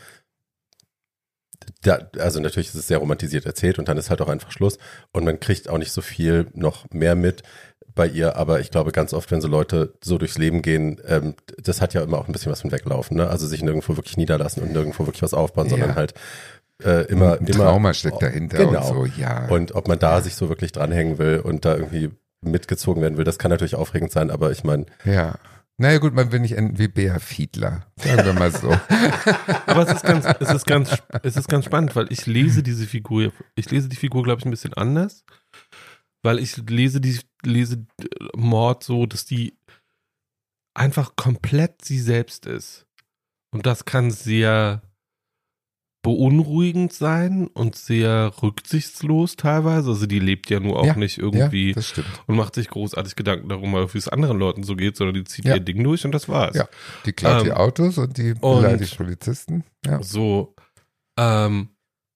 [1.83, 4.79] da, also natürlich ist es sehr romantisiert erzählt und dann ist halt auch einfach Schluss
[5.13, 7.43] und man kriegt auch nicht so viel noch mehr mit
[7.95, 11.35] bei ihr, aber ich glaube ganz oft, wenn so Leute so durchs Leben gehen, ähm,
[11.63, 13.29] das hat ja immer auch ein bisschen was von Weglaufen, ne?
[13.29, 15.95] Also sich nirgendwo wirklich niederlassen und nirgendwo wirklich was aufbauen, sondern Ja.
[15.97, 16.15] halt
[16.83, 18.81] äh, immer, Ein immer Trauma steckt dahinter Genau.
[18.81, 19.47] und so, ja.
[19.49, 22.11] Und ob man da sich so wirklich dranhängen will und da irgendwie
[22.43, 25.38] mitgezogen werden will, das kann natürlich aufregend sein, aber ich meine, ja.
[25.78, 28.68] Naja gut, man will nicht enden wie Bea Fiedler, sagen wir mal so.
[29.66, 32.86] Aber es ist ganz, es ist ganz, es ist ganz spannend, weil ich lese diese
[32.86, 35.24] Figur, ich lese die Figur, glaube ich, ein bisschen anders,
[36.22, 37.86] weil ich lese die, lese
[38.36, 39.59] Mord so, dass die
[40.74, 42.86] einfach komplett sie selbst ist.
[43.51, 44.82] Und das kann sehr
[46.03, 49.91] beunruhigend sein und sehr rücksichtslos teilweise.
[49.91, 51.83] Also die lebt ja nur auch Ja, nicht irgendwie Ja,
[52.27, 55.45] und macht sich großartig Gedanken darum, wie es anderen Leuten so geht, sondern die zieht
[55.45, 55.55] Ja.
[55.55, 56.57] ihr Ding durch und das war's.
[56.57, 56.69] Ja.
[57.07, 59.65] Die klaut die Ähm, Autos und die beleidigt Polizisten.
[59.87, 60.03] Ja.
[60.03, 60.57] So,
[61.19, 61.69] ähm,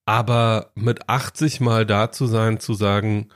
[0.05, 3.29] aber mit 80 mal da zu sein, zu sagen,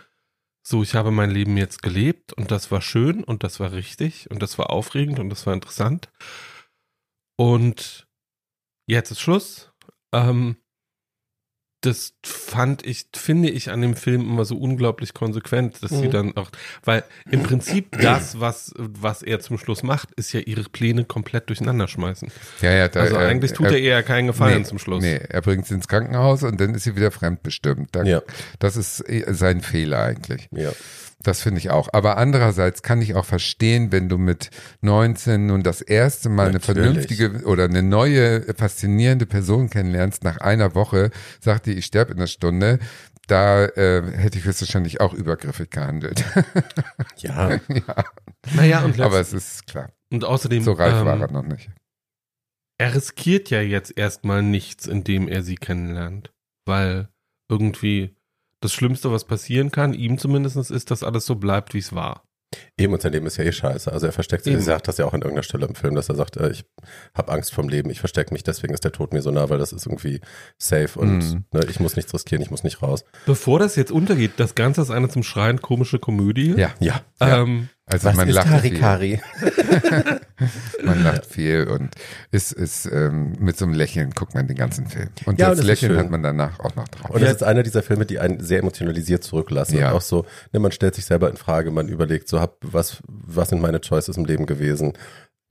[0.63, 4.31] so, ich habe mein Leben jetzt gelebt und das war schön und das war richtig
[4.31, 6.11] und das war aufregend und das war interessant.
[7.37, 8.07] Und
[8.87, 9.70] jetzt ist Schluss.
[10.13, 10.57] Ähm,
[11.83, 16.11] das fand ich, finde ich an dem Film immer so unglaublich konsequent, dass sie Mhm.
[16.11, 16.51] dann auch,
[16.85, 21.49] weil im Prinzip das, was, was er zum Schluss macht, ist ja ihre Pläne komplett
[21.49, 22.31] durcheinander schmeißen.
[22.61, 25.03] Ja, ja, da, Also äh, eigentlich tut er ihr ja keinen Gefallen nee, zum Schluss.
[25.03, 27.89] Nee, er bringt sie ins Krankenhaus und dann ist sie wieder fremdbestimmt.
[27.93, 28.21] Da, ja,
[28.59, 30.49] Das ist eh sein Fehler eigentlich.
[30.53, 30.73] ja.
[31.23, 31.89] Das finde ich auch.
[31.93, 34.51] Aber andererseits kann ich auch verstehen, wenn du mit
[34.81, 36.83] 19 nun das erste Mal eine Natürlich.
[36.83, 41.11] vernünftige oder eine neue, faszinierende Person kennenlernst, nach einer Woche
[41.41, 42.79] sagt die, ich sterbe in einer Stunde,
[43.27, 46.25] da äh, hätte ich höchstwahrscheinlich auch übergriffig gehandelt.
[47.19, 48.05] Ja, ja,
[48.55, 49.91] Naja, und, aber es ist klar.
[50.11, 51.71] und außerdem, So reif war ähm, er noch nicht.
[52.79, 56.33] er riskiert ja jetzt erstmal nichts, indem er sie kennenlernt.
[56.67, 57.09] Weil
[57.51, 58.17] irgendwie
[58.61, 62.25] das Schlimmste, was passieren kann, ihm zumindest, ist, dass alles so bleibt, wie es war.
[62.77, 63.93] Eben und sein Leben ist ja eh scheiße.
[63.93, 66.09] Also er versteckt sich, er sagt das ja auch an irgendeiner Stelle im Film, dass
[66.09, 66.65] er sagt, äh, ich
[67.15, 69.59] habe Angst vom Leben, ich verstecke mich, deswegen ist der Tod mir so nah, weil
[69.59, 70.21] das ist irgendwie
[70.59, 71.45] safe und Mhm.
[71.53, 73.05] ne, ich muss nichts riskieren, ich muss nicht raus.
[73.25, 76.55] Bevor das jetzt untergeht, das Ganze ist eine zum Schreien komische Komödie.
[76.57, 77.03] Ja, Ja.
[77.21, 79.21] Ähm, also Was man ist lacht Harikari?
[79.39, 80.21] viel.
[80.85, 81.91] Man lacht viel und
[82.31, 85.11] ist, ist ähm, mit so einem Lächeln guckt man den ganzen Film.
[85.27, 87.11] Und Ja, und das ist Lächeln hat man danach auch noch drauf.
[87.11, 89.79] Und das ist einer dieser Filme, die einen sehr emotionalisiert zurücklassen.
[89.79, 89.91] Ja.
[89.91, 93.03] Und auch so, ne, man stellt sich selber in Frage, man überlegt so, hab, was,
[93.07, 94.95] was sind meine Choices im Leben gewesen?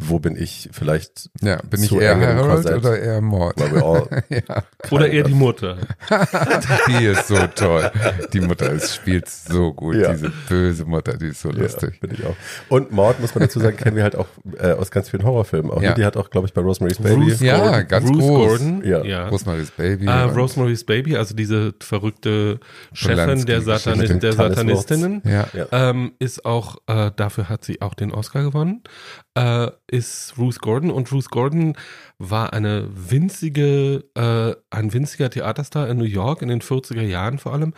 [0.02, 2.78] Wo bin ich vielleicht, Ja, bin ich eher Harold Korsett.
[2.78, 3.56] oder eher Mord?
[4.30, 5.78] ja, oder eher die Mutter.
[6.88, 7.92] die ist so toll.
[8.34, 10.14] Die Mutter ist, spielt so gut, Ja.
[10.14, 12.00] diese böse Mutter, die ist so ja, lustig.
[12.00, 12.36] bin ich auch.
[12.70, 14.28] Und Mord, muss man dazu sagen, kennen wir halt auch
[14.58, 15.70] äh, aus ganz vielen Horrorfilmen.
[15.72, 15.90] Auch, Ja.
[15.90, 15.96] ne?
[15.96, 17.32] Die hat auch, glaube ich, bei Rosemary's Baby.
[17.32, 18.48] Ruth Ja, Gordon, ganz Ruth groß.
[18.60, 19.04] Gordon, Ja.
[19.04, 19.28] ja.
[19.28, 20.08] Rosemary's Baby.
[20.08, 22.60] Und- Rosemary's Baby, also diese verrückte
[22.94, 23.80] Chefin der, Polanski-Geschichte.
[23.80, 24.34] Satan Mit den der.
[24.34, 25.22] Satanistinnen.
[25.26, 25.90] ja, Ja.
[25.90, 28.82] ähm, ist auch, äh, dafür hat sie auch den Oscar gewonnen,
[29.36, 30.92] äh, ist Ruth Gordon.
[30.92, 31.76] Und Ruth Gordon
[32.18, 37.54] war eine winzige, äh, ein winziger Theaterstar in New York in den 40er Jahren vor
[37.54, 37.74] allem.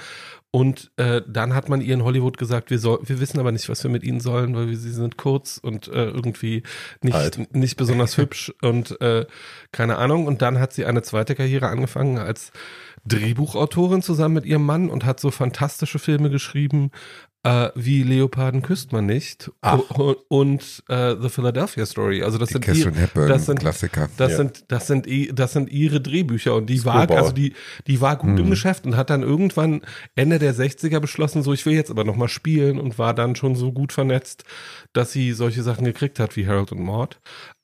[0.54, 3.70] Und äh, dann hat man ihr in Hollywood gesagt, wir, soll, wir wissen aber nicht,
[3.70, 6.64] was wir mit ihnen sollen, weil wir, sie sind kurz und äh, irgendwie
[7.02, 7.56] nicht, Alt.
[7.56, 9.26] nicht besonders hübsch und äh,
[9.72, 10.28] keine Ahnung.
[10.28, 12.52] Und dann hat sie eine zweite Karriere angefangen als
[13.06, 16.92] Drehbuchautorin zusammen mit ihrem Mann und hat so fantastische Filme geschrieben,
[17.44, 19.80] äh, wie Leoparden küsst man nicht Ach.
[20.28, 22.22] und, äh, The Philadelphia Story.
[22.22, 24.10] Also das die sind Catherine ihr, Hepburn, das sind Klassiker.
[24.18, 24.38] das Ja.
[24.38, 25.08] sind das sind
[25.40, 27.54] das sind ihre Drehbücher und die war also die
[27.88, 28.50] die war gut im Mhm.
[28.52, 29.82] Geschäft und hat dann irgendwann
[30.16, 33.36] Ende der 60er beschlossen, so ich will jetzt aber noch mal spielen und war dann
[33.36, 34.44] schon so gut vernetzt,
[34.94, 37.20] dass sie solche Sachen gekriegt hat wie Harold und Maud.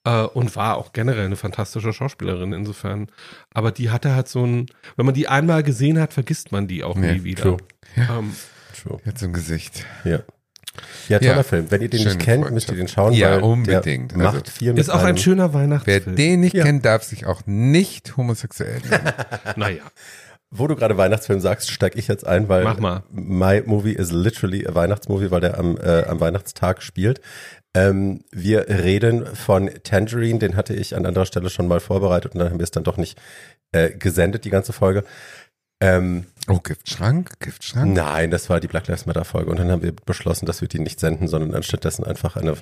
[0.05, 3.11] Äh, und war auch generell eine fantastische Schauspielerin insofern.
[3.53, 4.65] Aber die hatte halt so ein,
[4.95, 7.43] wenn man die einmal gesehen hat, vergisst man die auch Nee, nie wieder.
[7.43, 7.57] true.
[7.97, 8.31] Ähm,
[8.81, 8.99] True.
[9.05, 9.85] Jetzt im Gesicht.
[10.03, 10.19] Ja.
[11.09, 11.43] Ja, toller Ja.
[11.43, 11.71] Film.
[11.71, 14.11] Wenn ihr den nicht kennt, müsst ihr den schauen, Ja, weil unbedingt.
[14.11, 16.15] der Also, macht viel mit ist auch ein schöner Wer Weihnachtsfilm.
[16.15, 16.63] den nicht Ja.
[16.63, 19.13] kennt, darf sich auch nicht homosexuell nennen.
[19.55, 19.81] naja.
[20.51, 23.03] Wo du gerade Weihnachtsfilm sagst, steig ich jetzt ein, weil Mach mal.
[23.11, 27.21] My Movie is literally a Weihnachtsmovie, weil der am, äh, am Weihnachtstag spielt.
[27.73, 32.39] Ähm, wir reden von Tangerine, den hatte ich an anderer Stelle schon mal vorbereitet und
[32.39, 33.19] dann haben wir es dann doch nicht
[33.73, 35.03] äh, gesendet, die ganze Folge.
[35.79, 37.39] Ähm, Oh, Giftschrank?
[37.39, 37.93] Giftschrank?
[37.93, 40.69] nein, das war die Black Lives Matter Folge und dann haben wir beschlossen, dass wir
[40.69, 42.55] die nicht senden, sondern anstattdessen einfach eine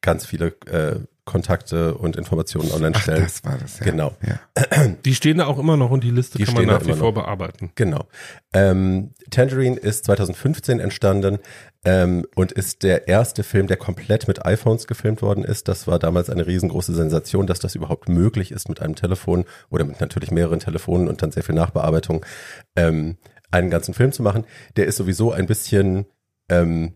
[0.00, 3.24] ganz viele äh, Kontakte und Informationen online Ach, stellen.
[3.24, 3.84] das war das, ja.
[3.84, 4.16] Genau.
[4.26, 4.86] Ja.
[5.04, 7.08] Die stehen da auch immer noch und die Liste Die kann man nach wie vor
[7.12, 7.20] noch.
[7.22, 7.70] bearbeiten.
[7.74, 8.06] Genau.
[8.54, 11.38] Ähm, Tangerine ist 2015 entstanden
[11.88, 15.68] ähm, und ist der erste Film, der komplett mit iPhones gefilmt worden ist.
[15.68, 19.86] Das war damals eine riesengroße Sensation, dass das überhaupt möglich ist, mit einem Telefon oder
[19.86, 22.26] mit natürlich mehreren Telefonen und dann sehr viel Nachbearbeitung
[22.76, 23.16] ähm,
[23.50, 24.44] einen ganzen Film zu machen.
[24.76, 26.04] Der ist sowieso ein bisschen
[26.50, 26.92] ähm,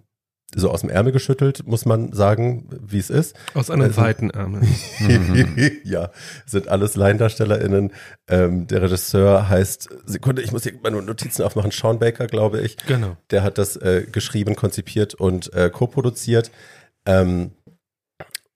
[0.54, 3.34] so aus dem Ärmel geschüttelt, muss man sagen, wie es ist.
[3.54, 4.62] Aus einem Also- Seitenärmel.
[5.84, 6.10] ja,
[6.46, 7.92] sind alles LaiendarstellerInnen.
[8.28, 12.76] Ähm, der Regisseur heißt, Sekunde, ich muss hier meine Notizen aufmachen, Sean Baker, glaube ich.
[12.86, 13.16] Genau.
[13.30, 16.50] Der hat das äh, geschrieben, konzipiert und äh, co-produziert.
[17.06, 17.52] Ähm,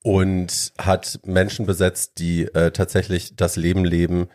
[0.03, 4.27] und hat Menschen besetzt, die äh, tatsächlich das Leben leben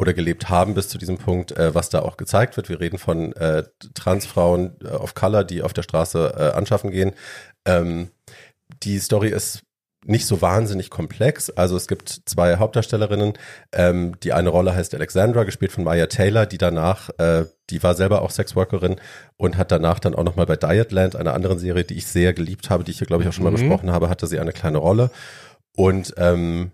[0.00, 2.68] oder gelebt haben bis zu diesem Punkt, äh, was da auch gezeigt wird.
[2.70, 7.12] Wir reden von äh, Transfrauen äh, of Color, die auf der Straße äh, anschaffen gehen.
[7.66, 8.08] Ähm,
[8.82, 9.62] die Story ist
[10.06, 11.50] nicht so wahnsinnig komplex.
[11.50, 13.34] Also es gibt zwei Hauptdarstellerinnen.
[13.72, 17.94] Ähm, die eine Rolle heißt Alexandra, gespielt von Maya Taylor, die danach, äh, die war
[17.94, 18.96] selber auch Sexworkerin
[19.36, 22.70] und hat danach dann auch nochmal bei Dietland, einer anderen Serie, die ich sehr geliebt
[22.70, 23.56] habe, die ich hier glaube ich auch schon mal Mhm.
[23.56, 25.10] besprochen habe, hatte sie eine kleine Rolle.
[25.76, 26.70] Und ähm,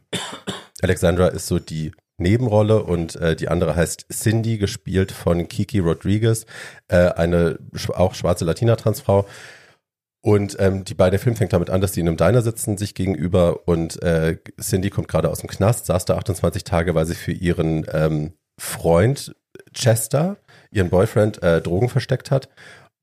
[0.81, 6.47] Alexandra ist so die Nebenrolle und äh, die andere heißt Cindy, gespielt von Kiki Rodriguez,
[6.89, 7.59] äh, eine
[7.95, 9.27] auch schwarze Latina-Transfrau.
[10.23, 12.95] Und ähm, die beide Film fängt damit an, dass die in einem Diner sitzen, sich
[12.95, 17.15] gegenüber und äh, Cindy kommt gerade aus dem Knast, saß da 28 Tage, weil sie
[17.15, 19.37] für ihren ähm, Freund
[19.73, 20.39] Chester,
[20.73, 22.49] ihren Boyfriend, äh, Drogen versteckt hat.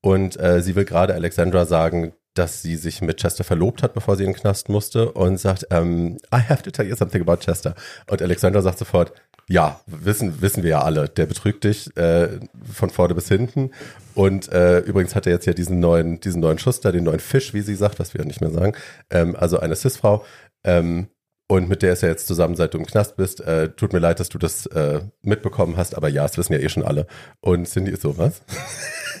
[0.02, 4.16] Und äh, sie will gerade Alexandra sagen, dass sie sich mit Chester verlobt hat, bevor
[4.16, 7.36] sie in den Knast musste und sagt, ähm, I have to tell you something about
[7.36, 7.74] Chester.
[8.10, 9.12] Und Alexandra sagt sofort,
[9.48, 12.28] ja, wissen, wissen wir ja alle, der betrügt dich äh,
[12.72, 13.70] von vorne bis hinten.
[14.14, 17.20] Und äh, übrigens hat er jetzt ja diesen neuen, diesen neuen Schuss da, den neuen
[17.20, 18.74] Fisch, wie sie sagt, was wir ja nicht mehr sagen.
[19.10, 20.24] Ähm, also eine Cis-Frau.
[20.64, 21.08] Ähm,
[21.46, 23.40] und mit der ist er jetzt zusammen, seit du im Knast bist.
[23.42, 26.58] Äh, tut mir leid, dass du das äh, mitbekommen hast, aber ja, das wissen ja
[26.58, 27.06] eh schon alle.
[27.40, 28.40] Und Cindy ist so, was?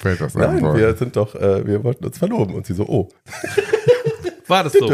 [0.04, 2.54] Fällt das Nein, an wir sind doch, äh, wir wollten uns verloben.
[2.54, 3.08] Und sie so, oh,
[4.46, 4.86] War das so?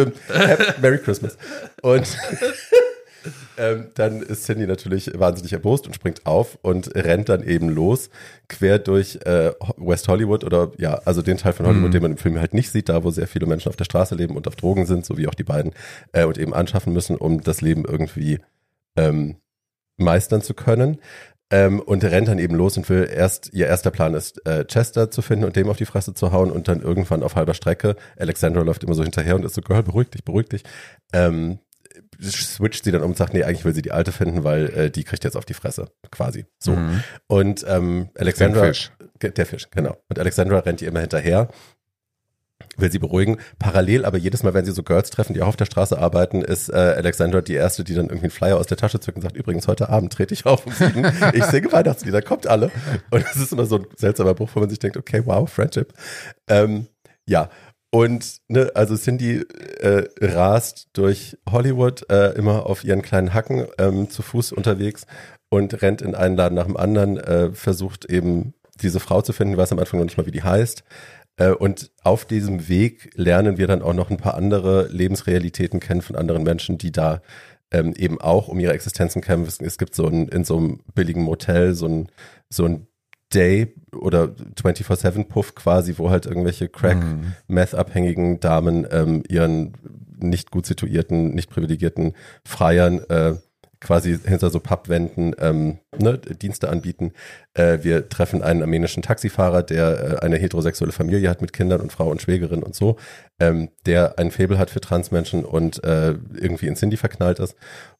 [0.81, 1.37] Merry Christmas.
[1.83, 2.07] Und
[3.59, 8.11] ähm, dann ist Cindy natürlich wahnsinnig erbost und springt auf und rennt dann eben los,
[8.49, 11.93] quer durch äh, West Hollywood oder ja, also den Teil von Hollywood, Mhm.
[11.93, 14.15] den man im Film halt nicht sieht, da wo sehr viele Menschen auf der Straße
[14.15, 15.73] leben und auf Drogen sind, so wie auch die beiden,
[16.13, 18.39] äh, und eben anschaffen müssen, um das Leben irgendwie
[18.97, 19.35] ähm,
[19.97, 20.99] meistern zu können.
[21.53, 25.11] Ähm, und rennt dann eben los und will erst, ihr erster Plan ist, äh, Chester
[25.11, 27.97] zu finden und dem auf die Fresse zu hauen und dann irgendwann auf halber Strecke,
[28.17, 30.63] Alexandra läuft immer so hinterher und ist so, Girl, beruhig dich, beruhig dich,
[31.13, 31.59] ähm,
[32.23, 34.91] switcht sie dann um und sagt, nee, eigentlich will sie die alte finden, weil äh,
[34.91, 36.47] die kriegt jetzt auf die Fresse, quasi.
[36.59, 36.73] So.
[36.73, 37.03] Mhm.
[37.27, 38.93] Und ähm, Alexandra, Den Fisch.
[39.23, 39.97] Der Fisch, genau.
[40.09, 41.49] Und Alexandra rennt ihr immer hinterher,
[42.77, 43.39] will sie beruhigen.
[43.59, 46.43] Parallel, aber jedes Mal, wenn sie so Girls treffen, die auch auf der Straße arbeiten,
[46.43, 49.23] ist äh, Alexandra die erste, die dann irgendwie einen Flyer aus der Tasche zückt und
[49.23, 51.07] sagt, übrigens, heute Abend trete ich auf um sieben.
[51.33, 52.71] Ich singe Weihnachtslieder, kommt alle.
[53.11, 55.93] Und es ist immer so ein seltsamer Bruch, wo man sich denkt, okay, wow, Friendship.
[56.49, 56.87] Ähm,
[57.27, 57.49] ja.
[57.93, 59.45] Und ne, also Cindy
[59.81, 65.07] äh, rast durch Hollywood äh, immer auf ihren kleinen Hacken ähm, zu Fuß unterwegs
[65.49, 69.57] und rennt in einen Laden nach dem anderen, äh, versucht eben diese Frau zu finden,
[69.57, 70.85] weiß am Anfang noch nicht mal, wie die heißt.
[71.37, 76.03] Äh, und auf diesem Weg lernen wir dann auch noch ein paar andere Lebensrealitäten kennen
[76.03, 77.23] von anderen Menschen, die da
[77.71, 79.65] ähm, eben auch um ihre Existenzen kämpfen.
[79.65, 82.09] Es gibt so ein, in so einem billigen Motel so ein,
[82.49, 82.87] so ein
[83.33, 87.33] Day oder 24-7-Puff quasi, wo halt irgendwelche Crack, Mhm.
[88.41, 89.75] Damen ähm, ihren
[90.19, 92.15] nicht gut situierten, nicht privilegierten
[92.45, 93.35] Freiern äh,
[93.81, 97.13] quasi hinter so Pappwänden ähm, ne, Dienste anbieten.
[97.55, 101.91] Äh, wir treffen einen armenischen Taxifahrer, der äh, eine heterosexuelle Familie hat mit Kindern und
[101.91, 102.97] Frau und Schwägerin und so,
[103.41, 107.57] ähm, der ein Faible hat für Transmenschen und äh, irgendwie in Cindy verknallt ist.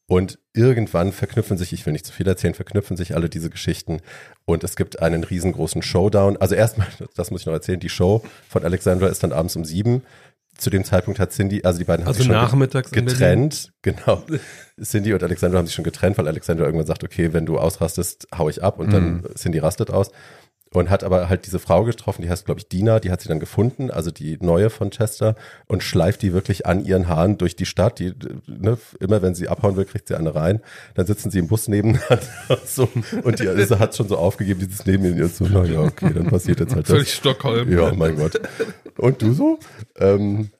[0.07, 4.01] Und irgendwann verknüpfen sich, ich will nicht zu viel erzählen, verknüpfen sich alle diese Geschichten
[4.45, 6.37] und es gibt einen riesengroßen Showdown.
[6.37, 9.65] Also erstmal, das muss ich noch erzählen, die Show von Alexandra ist dann abends um
[9.65, 10.03] sieben
[10.61, 13.73] zu dem Zeitpunkt hat Cindy, also die beiden haben Also sich schon nachmittags in getrennt,
[13.81, 14.23] genau.
[14.81, 18.27] Cindy und Alexandra haben sich schon getrennt, weil Alexandra irgendwann sagt, okay, wenn du ausrastest,
[18.37, 20.11] hau ich ab und dann Cindy rastet aus.
[20.73, 23.27] Und hat aber halt diese Frau getroffen, die heißt, glaube ich, Dina, die hat sie
[23.27, 25.35] dann gefunden, also die neue von Chester,
[25.67, 27.99] und schleift die wirklich an ihren Haaren durch die Stadt.
[27.99, 28.13] Die,
[28.47, 30.61] ne, immer wenn sie abhauen will, kriegt sie eine rein.
[30.95, 32.87] Dann sitzen sie im Bus nebeneinander und so,
[33.23, 36.27] und die Alissa hat schon so aufgegeben, dieses neben ihr so, na ja, okay, dann
[36.27, 36.95] passiert jetzt halt das.
[36.95, 37.69] Völlig Stockholm.
[37.69, 38.39] Ja, mein Gott.
[38.97, 39.59] Und du so?
[39.97, 40.51] Ähm,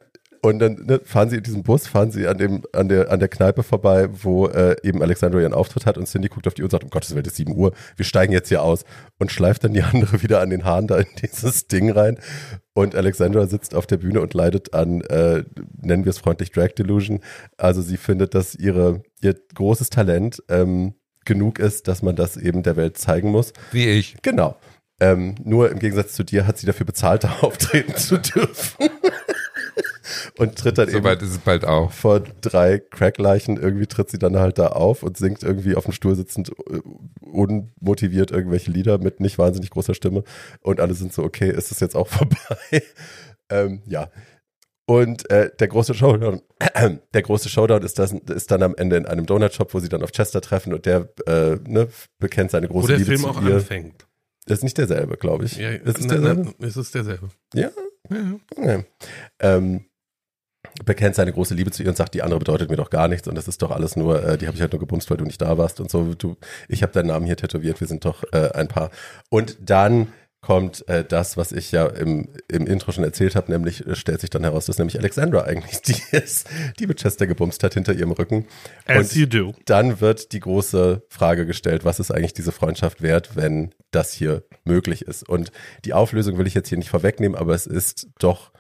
[0.42, 3.20] und dann ne, fahren sie in diesem Bus, fahren sie an dem an der an
[3.20, 6.62] der Kneipe vorbei, wo äh, eben Alexandra ihren Auftritt hat und Cindy guckt auf die
[6.62, 8.84] Uhr und sagt, um Gottes Willen, es ist 7 Uhr, wir steigen jetzt hier aus
[9.20, 12.18] und schleift dann die andere wieder an den Haaren da in dieses Ding rein.
[12.74, 15.44] Und Alexandra sitzt auf der Bühne und leidet an, äh,
[15.82, 17.20] nennen wir es freundlich, Drag Delusion.
[17.58, 22.64] Also sie findet, dass ihre ihr großes Talent ähm, genug ist, dass man das eben
[22.64, 23.54] der Welt zeigen muss.
[23.72, 24.16] Wie ich.
[24.22, 24.58] Genau.
[25.00, 28.90] Ähm, nur im Gegensatz zu dir hat sie dafür bezahlt, da auftreten zu dürfen.
[30.38, 31.92] Und tritt dann eben Soweit ist es bald auch.
[31.92, 35.94] vor drei Crackleichen, irgendwie tritt sie dann halt da auf und singt irgendwie auf dem
[35.94, 36.80] Stuhl sitzend äh,
[37.22, 40.24] unmotiviert irgendwelche Lieder mit nicht wahnsinnig großer Stimme.
[40.62, 42.84] Und alle sind so, okay, ist das jetzt auch vorbei?
[43.50, 44.10] ähm, ja.
[44.86, 46.42] Und äh, der große Showdown,
[47.14, 50.04] der große Showdown ist, das, ist dann am Ende in einem Donut-Shop, wo sie dann
[50.04, 51.88] auf Chester treffen und der äh, ne,
[52.20, 53.56] bekennt seine Wo große der Liebe Film zu auch ihr.
[53.56, 54.06] anfängt.
[54.48, 55.56] Das ist nicht derselbe, glaube ich.
[55.56, 56.54] Ja, ist es na, derselbe?
[56.58, 57.30] na, es ist derselbe.
[57.54, 57.70] Ja?
[58.10, 58.40] Ja, ja.
[58.58, 58.86] Okay.
[59.40, 59.86] Ähm,
[60.86, 63.28] bekennt seine große Liebe zu ihr und sagt, die andere bedeutet mir doch gar nichts
[63.28, 65.26] und das ist doch alles nur, äh, die habe ich halt nur gebumst, weil du
[65.26, 66.14] nicht da warst und so.
[66.14, 68.92] Du, ich habe deinen Namen hier tätowiert, wir sind doch äh, ein Paar.
[69.30, 70.08] Und dann
[70.42, 74.22] kommt äh, das, was ich ja im, im Intro schon erzählt habe, nämlich äh, stellt
[74.22, 76.48] sich dann heraus, dass nämlich Alexandra eigentlich die ist,
[76.80, 78.48] die mit Chester gebumst hat hinter ihrem Rücken.
[78.86, 79.54] As Und you do.
[79.66, 84.44] dann wird die große Frage gestellt, was ist eigentlich diese Freundschaft wert, wenn das hier
[84.66, 85.30] möglich ist?
[85.30, 85.52] Und
[85.86, 88.51] die Auflösung will ich jetzt hier nicht vorwegnehmen, aber es ist doch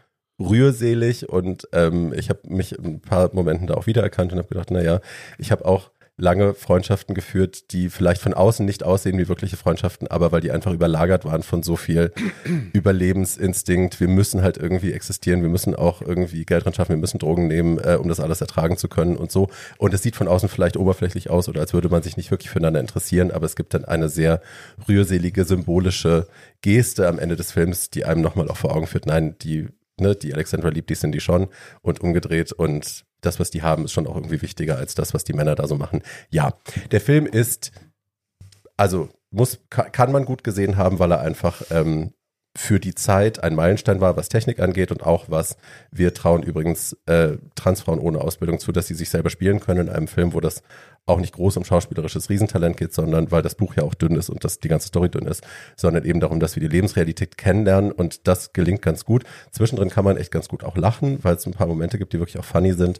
[0.41, 4.47] rührselig und ähm, ich habe mich in ein paar Momenten da auch wiedererkannt und habe
[4.47, 5.01] gedacht, naja,
[5.37, 10.07] ich habe auch lange Freundschaften geführt, die vielleicht von außen nicht aussehen wie wirkliche Freundschaften,
[10.07, 12.13] aber weil die einfach überlagert waren von so viel
[12.73, 13.99] Überlebensinstinkt.
[13.99, 17.47] Wir müssen halt irgendwie existieren, wir müssen auch irgendwie Geld dran schaffen, wir müssen Drogen
[17.47, 19.49] nehmen, äh, um das alles ertragen zu können und so.
[19.79, 22.51] Und es sieht von außen vielleicht oberflächlich aus oder als würde man sich nicht wirklich
[22.51, 24.41] füreinander interessieren, aber es gibt dann eine sehr
[24.87, 26.27] rührselige, symbolische
[26.61, 29.69] Geste am Ende des Films, die einem nochmal auch vor Augen führt, nein, die,
[30.01, 31.47] ne, die Alexandra liebt die Cindy schon
[31.81, 35.23] und umgedreht und das, was die haben, ist schon auch irgendwie wichtiger als das, was
[35.23, 36.01] die Männer da so machen.
[36.29, 36.53] Ja,
[36.91, 37.71] der Film ist,
[38.77, 42.13] also muss, ka- kann man gut gesehen haben, weil er einfach ähm,
[42.55, 45.57] für die Zeit ein Meilenstein war, was Technik angeht und auch was
[45.89, 49.93] wir trauen übrigens äh, Transfrauen ohne Ausbildung zu, dass sie sich selber spielen können in
[49.93, 50.61] einem Film, wo das
[51.05, 54.29] auch nicht groß um schauspielerisches Riesentalent geht, sondern weil das Buch ja auch dünn ist
[54.29, 55.43] und das die ganze Story dünn ist,
[55.75, 59.23] sondern eben darum, dass wir die Lebensrealität kennenlernen und das gelingt ganz gut.
[59.51, 62.19] Zwischendrin kann man echt ganz gut auch lachen, weil es ein paar Momente gibt, die
[62.19, 62.99] wirklich auch funny sind.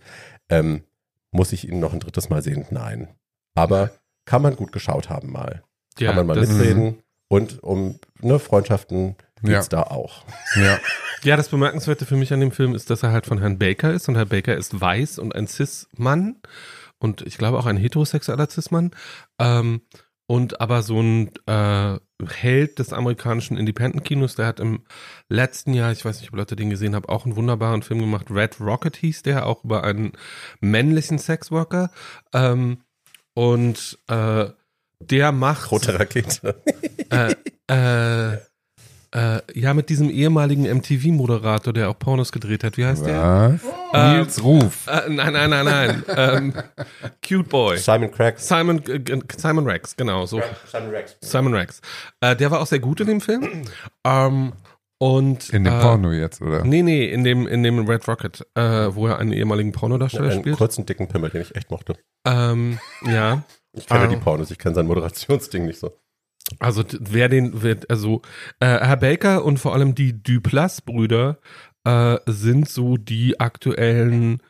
[0.50, 0.84] Ähm,
[1.32, 2.66] muss ich ihn noch ein drittes Mal sehen?
[2.72, 3.10] Nein.
[3.56, 3.92] Aber
[4.26, 5.64] kann man gut geschaut haben mal.
[6.00, 7.04] Ja, kann man mal mitreden.
[7.28, 9.84] Und um ne, Freundschaften geht's Ja.
[9.84, 10.24] da auch.
[10.56, 10.80] Ja.
[11.24, 13.92] ja, das Bemerkenswerte für mich an dem Film ist, dass er halt von Herrn Baker
[13.94, 16.38] ist und Herr Baker ist weiß und ein Cis-Mann
[17.00, 18.92] und ich glaube auch ein heterosexueller Cis-Mann.
[19.40, 19.82] Ähm,
[20.28, 24.86] und aber so ein äh, Held des amerikanischen Independent-Kinos, der hat im
[25.28, 28.28] letzten Jahr, ich weiß nicht, ob Leute den gesehen haben, auch einen wunderbaren Film gemacht.
[28.30, 30.14] Red Rocket hieß der, auch über einen
[30.62, 31.92] männlichen Sexworker.
[32.34, 32.82] Ähm,
[33.34, 34.46] und äh,
[35.02, 36.62] der macht Rote Rakete.
[37.10, 37.36] äh,
[37.68, 38.38] äh,
[39.14, 42.78] äh, ja, mit diesem ehemaligen MTV-Moderator, der auch Pornos gedreht hat.
[42.78, 43.60] Wie heißt der?
[43.92, 44.14] Was?
[44.14, 44.88] Nils Ruf.
[44.88, 46.04] Äh, nein, nein, nein, nein.
[46.16, 46.54] ähm,
[47.28, 47.78] Cute Boy.
[47.78, 48.48] Simon Cracks.
[48.48, 50.42] Simon, äh, Simon Rex, genau, so.
[50.72, 51.18] Simon Rex.
[51.22, 51.82] Simon Rex.
[52.22, 53.64] Äh, der war auch sehr gut in dem Film.
[54.06, 54.54] Ähm,
[54.98, 56.64] und, In dem äh, Porno jetzt, oder?
[56.64, 58.62] Nee, nee, in dem, in dem Red Rocket, äh,
[58.94, 60.58] wo er einen ehemaligen Pornodarsteller Einen spielt.
[60.58, 61.96] kurzen, dicken Pimmel, den ich echt mochte.
[62.26, 63.42] Ähm, ja.
[63.74, 64.08] Ich kenne Ah.
[64.08, 65.92] die Pornos, ich kenne sein Moderationsding nicht so.
[66.60, 68.22] Also wer den wird, also
[68.60, 71.38] äh, Herr Baker und vor allem die Duplass-Brüder
[71.84, 74.42] äh, sind so die aktuellen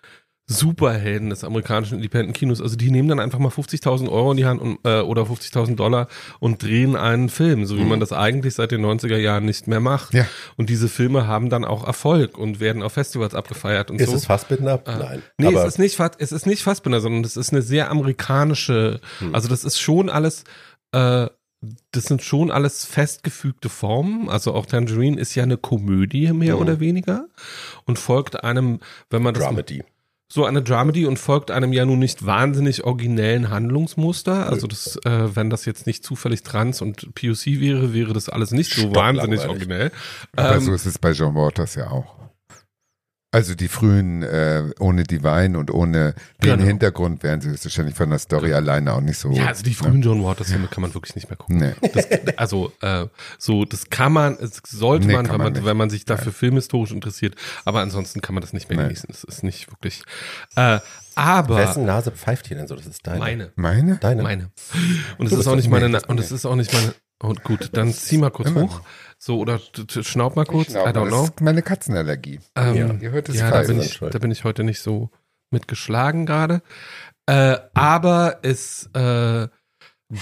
[0.47, 2.61] Superhelden des amerikanischen Independent-Kinos.
[2.61, 5.75] Also die nehmen dann einfach mal 50.000 Euro in die Hand und, äh, oder 50.000
[5.75, 6.07] Dollar
[6.39, 9.79] und drehen einen Film, so wie man das eigentlich seit den 90er Jahren nicht mehr
[9.79, 10.13] macht.
[10.13, 10.25] Ja.
[10.57, 14.15] Und diese Filme haben dann auch Erfolg und werden auf Festivals abgefeiert und Ist so.
[14.17, 14.81] es Fassbinder?
[14.85, 15.21] Nein.
[15.37, 18.99] Nee, Aber es ist nicht, es ist nicht Fassbinder, sondern es ist eine sehr amerikanische,
[19.19, 19.33] Hm.
[19.33, 20.43] also das ist schon alles,
[20.91, 21.27] äh,
[21.91, 24.29] das sind schon alles festgefügte Formen.
[24.29, 26.61] Also auch Tangerine ist ja eine Komödie mehr Mhm.
[26.61, 27.27] oder weniger
[27.85, 28.79] und folgt einem,
[29.09, 29.83] wenn man das Dramedy.
[30.27, 34.47] so eine Dramedy und folgt einem ja nun nicht wahnsinnig originellen Handlungsmuster.
[34.49, 38.51] Also das, äh, wenn das jetzt nicht zufällig trans und POC wäre, wäre das alles
[38.51, 39.91] nicht so wahnsinnig originell.
[40.35, 42.15] Aber Ähm, so ist es bei John Waters ja auch.
[43.33, 46.13] Also die frühen, äh, ohne Divine und ohne
[46.43, 46.63] den Genau.
[46.65, 49.31] Hintergrund wären sie höchstwahrscheinlich von der Story alleine auch nicht so.
[49.31, 51.59] Ja, also die frühen John Waters-Filme kann man wirklich nicht mehr gucken.
[51.59, 51.89] Nee.
[51.93, 55.77] Das, also äh, so, das kann man, es sollte Nee, man, wenn man man, wenn
[55.77, 57.35] man sich dafür filmhistorisch interessiert.
[57.63, 58.83] Aber ansonsten kann man das nicht mehr Nee.
[58.85, 59.07] genießen.
[59.09, 60.03] Es ist nicht wirklich.
[60.57, 60.79] Äh,
[61.15, 62.75] aber Wessen Nase pfeift hier denn so?
[62.75, 63.19] Das ist deine.
[63.19, 63.95] meine, Meine?
[64.01, 64.23] Deine.
[64.23, 64.49] meine.
[65.17, 66.93] Und es ist auch das- nicht meine, das und es ist auch nicht meine.
[67.21, 68.81] Und gut, dann zieh mal kurz hoch.
[69.17, 70.69] So oder schnaub mal kurz.
[70.69, 71.23] I Schnaub, don't das know.
[71.25, 72.39] ist meine Katzenallergie.
[72.55, 72.93] Ähm, Ja.
[72.99, 75.11] Ihr hört es ja, da bin ich, da bin ich heute nicht so
[75.51, 76.63] mitgeschlagen gerade.
[77.27, 79.47] Äh, aber es äh,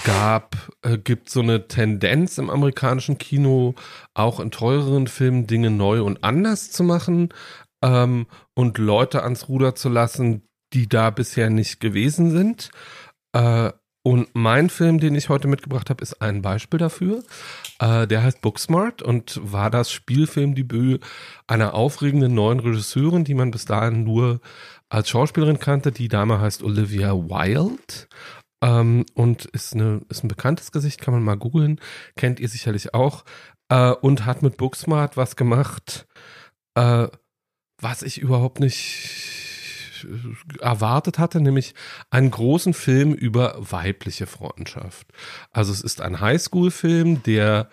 [0.04, 3.74] gab, äh, gibt so eine Tendenz im amerikanischen Kino,
[4.12, 7.30] auch in teureren Filmen Dinge neu und anders zu machen
[7.82, 10.42] ähm, und Leute ans Ruder zu lassen,
[10.74, 12.70] die da bisher nicht gewesen sind.
[13.32, 13.72] Äh,
[14.10, 17.22] und mein Film, den ich heute mitgebracht habe, ist ein Beispiel dafür.
[17.78, 21.00] Äh, der heißt Booksmart und war das Spielfilmdebüt
[21.46, 24.40] einer aufregenden neuen Regisseurin, die man bis dahin nur
[24.88, 25.92] als Schauspielerin kannte.
[25.92, 28.08] Die Dame heißt Olivia Wilde.
[28.60, 31.78] Ähm, und ist, eine, ist ein bekanntes Gesicht, kann man mal googeln.
[32.16, 33.24] Kennt ihr sicherlich auch.
[33.68, 36.08] Äh, und hat mit Booksmart was gemacht,
[36.74, 37.06] äh,
[37.80, 39.49] was ich überhaupt nicht
[40.60, 41.74] erwartet hatte, nämlich
[42.10, 45.06] einen großen Film über weibliche Freundschaft.
[45.50, 47.68] Also es ist ein Highschool-Film, der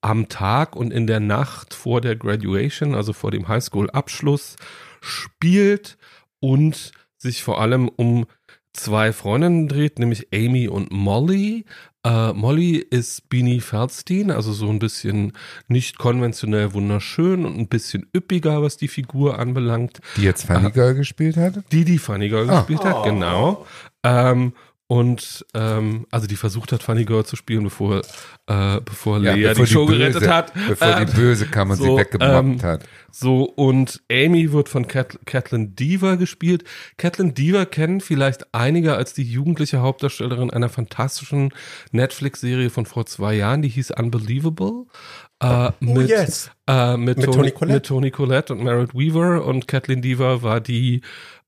[0.00, 4.56] am Tag und in der Nacht vor der Graduation, also vor dem Highschool-Abschluss,
[5.00, 5.98] spielt
[6.40, 8.26] und sich vor allem um
[8.72, 11.64] zwei Freundinnen dreht, nämlich Amy und Molly.
[12.02, 15.32] Äh, Molly ist Beanie Feldstein, also so ein bisschen
[15.68, 20.00] nicht konventionell wunderschön und ein bisschen üppiger, was die Figur anbelangt.
[20.16, 21.62] Die jetzt Funny Girl gespielt hat?
[21.72, 22.60] Die, die Funny Girl Ah.
[22.60, 23.66] gespielt hat, genau.
[24.02, 24.54] Ähm,
[24.90, 28.02] und ähm, also die versucht hat, Funny Girl zu spielen, bevor,
[28.48, 30.52] äh, bevor Lea bevor die Show Böse, gerettet hat.
[30.66, 32.88] Bevor Ähm, die Böse kam und so, sie weggemobbt ähm, hat.
[33.12, 36.64] So, und Amy wird von Cat Catelyn Deaver gespielt.
[36.96, 41.54] Catelyn Deaver kennen vielleicht einige als die jugendliche Hauptdarstellerin einer fantastischen
[41.92, 44.86] Netflix-Serie von vor zwei Jahren, die hieß Unbelievable.
[45.40, 46.50] Äh, mit, yes.
[46.66, 47.74] äh, mit, Mit Toni, Toni Collette?
[47.74, 51.02] mit Toni Collette und Merritt Weaver und Catelyn Deaver war die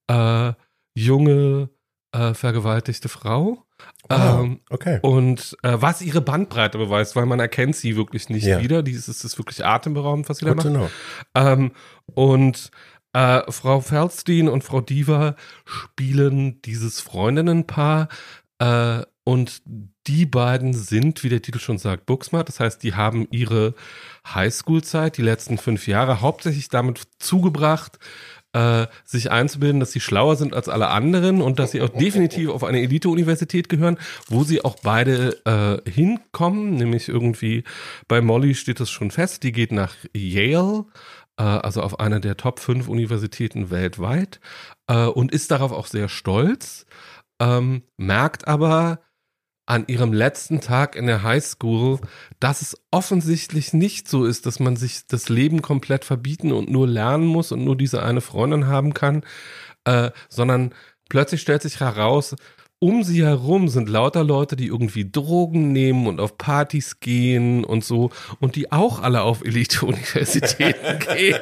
[0.06, 0.52] äh,
[0.94, 1.70] junge
[2.12, 3.64] äh, vergewaltigte Frau.
[4.08, 5.00] Ah, Ähm, okay.
[5.02, 8.60] und äh, was ihre Bandbreite beweist, weil man erkennt sie wirklich nicht Ja.
[8.60, 8.82] wieder.
[8.82, 10.90] Dies ist, ist wirklich atemberaubend, was sie da Good to macht.
[11.34, 11.42] know.
[11.42, 11.72] Ähm,
[12.14, 12.70] und
[13.12, 15.34] äh, Frau Feldstein und Frau Diva
[15.64, 18.08] spielen dieses Freundinnenpaar
[18.58, 19.62] äh, und
[20.06, 22.48] die beiden sind, wie der Titel schon sagt, Booksmart.
[22.48, 23.74] Das heißt, die haben ihre
[24.26, 27.98] Highschool-Zeit, die letzten fünf Jahre, hauptsächlich damit zugebracht,
[28.52, 32.50] äh, sich einzubilden, dass sie schlauer sind als alle anderen und dass sie auch definitiv
[32.50, 33.98] auf eine Elite-Universität gehören,
[34.28, 36.74] wo sie auch beide äh, hinkommen.
[36.74, 37.64] Nämlich irgendwie
[38.08, 40.84] bei Molly steht es schon fest, die geht nach Yale,
[41.38, 44.40] äh, also auf eine der Top 5 Universitäten weltweit
[44.86, 46.86] äh, und ist darauf auch sehr stolz,
[47.40, 49.00] ähm, merkt aber
[49.66, 52.00] an ihrem letzten Tag in der Highschool,
[52.40, 56.88] dass es offensichtlich nicht so ist, dass man sich das Leben komplett verbieten und nur
[56.88, 59.22] lernen muss und nur diese eine Freundin haben kann,
[59.84, 60.74] äh, sondern
[61.08, 62.34] plötzlich stellt sich heraus,
[62.82, 67.84] um sie herum sind lauter Leute, die irgendwie Drogen nehmen und auf Partys gehen und
[67.84, 68.10] so
[68.40, 71.38] und die auch alle auf Elite-Universitäten gehen.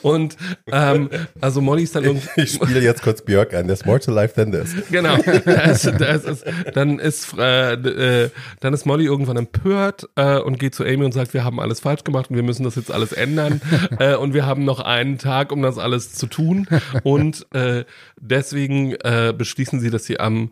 [0.00, 0.38] Und
[0.72, 1.10] ähm,
[1.42, 3.66] also Molly ist dann irgendwie Ich spiele jetzt kurz Björk an.
[3.66, 4.74] There's more to life than this.
[4.90, 5.18] Genau.
[5.44, 10.74] Das, das ist, dann ist äh, äh, dann ist Molly irgendwann empört äh, und geht
[10.74, 13.12] zu Amy und sagt, wir haben alles falsch gemacht und wir müssen das jetzt alles
[13.12, 13.60] ändern
[13.98, 16.66] äh, und wir haben noch einen Tag, um das alles zu tun
[17.02, 17.84] und äh,
[18.20, 20.50] deswegen äh, beschließen sie, dass sie am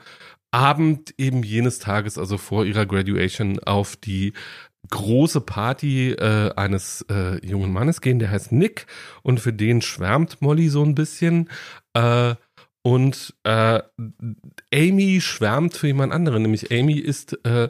[0.50, 4.32] Abend eben jenes Tages, also vor ihrer Graduation, auf die
[4.90, 8.86] große Party äh, eines äh, jungen Mannes gehen, der heißt Nick
[9.22, 11.50] und für den schwärmt Molly so ein bisschen.
[11.94, 12.34] Äh,
[12.82, 13.82] und äh,
[14.72, 17.68] Amy schwärmt für jemand anderen, nämlich Amy ist äh,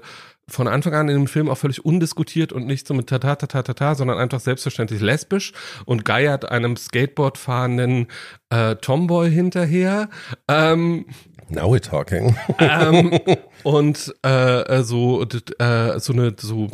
[0.48, 3.62] von Anfang an in dem Film auch völlig undiskutiert und nicht so mit tata tata
[3.62, 5.52] tata, sondern einfach selbstverständlich lesbisch
[5.86, 8.06] und geiert einem Skateboard fahrenden
[8.50, 10.08] äh, Tomboy hinterher.
[10.48, 11.06] Ähm,
[11.48, 12.36] Now we're talking.
[12.58, 13.18] ähm,
[13.62, 16.68] und äh, äh, so äh, so eine so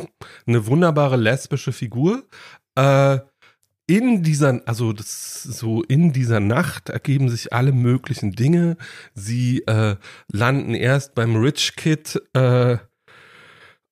[0.47, 2.23] eine wunderbare lesbische Figur.
[2.75, 3.19] Äh,
[3.85, 8.77] in dieser, also das so in dieser Nacht ergeben sich alle möglichen Dinge.
[9.13, 9.97] Sie äh,
[10.31, 12.77] landen erst beim Rich Kid äh,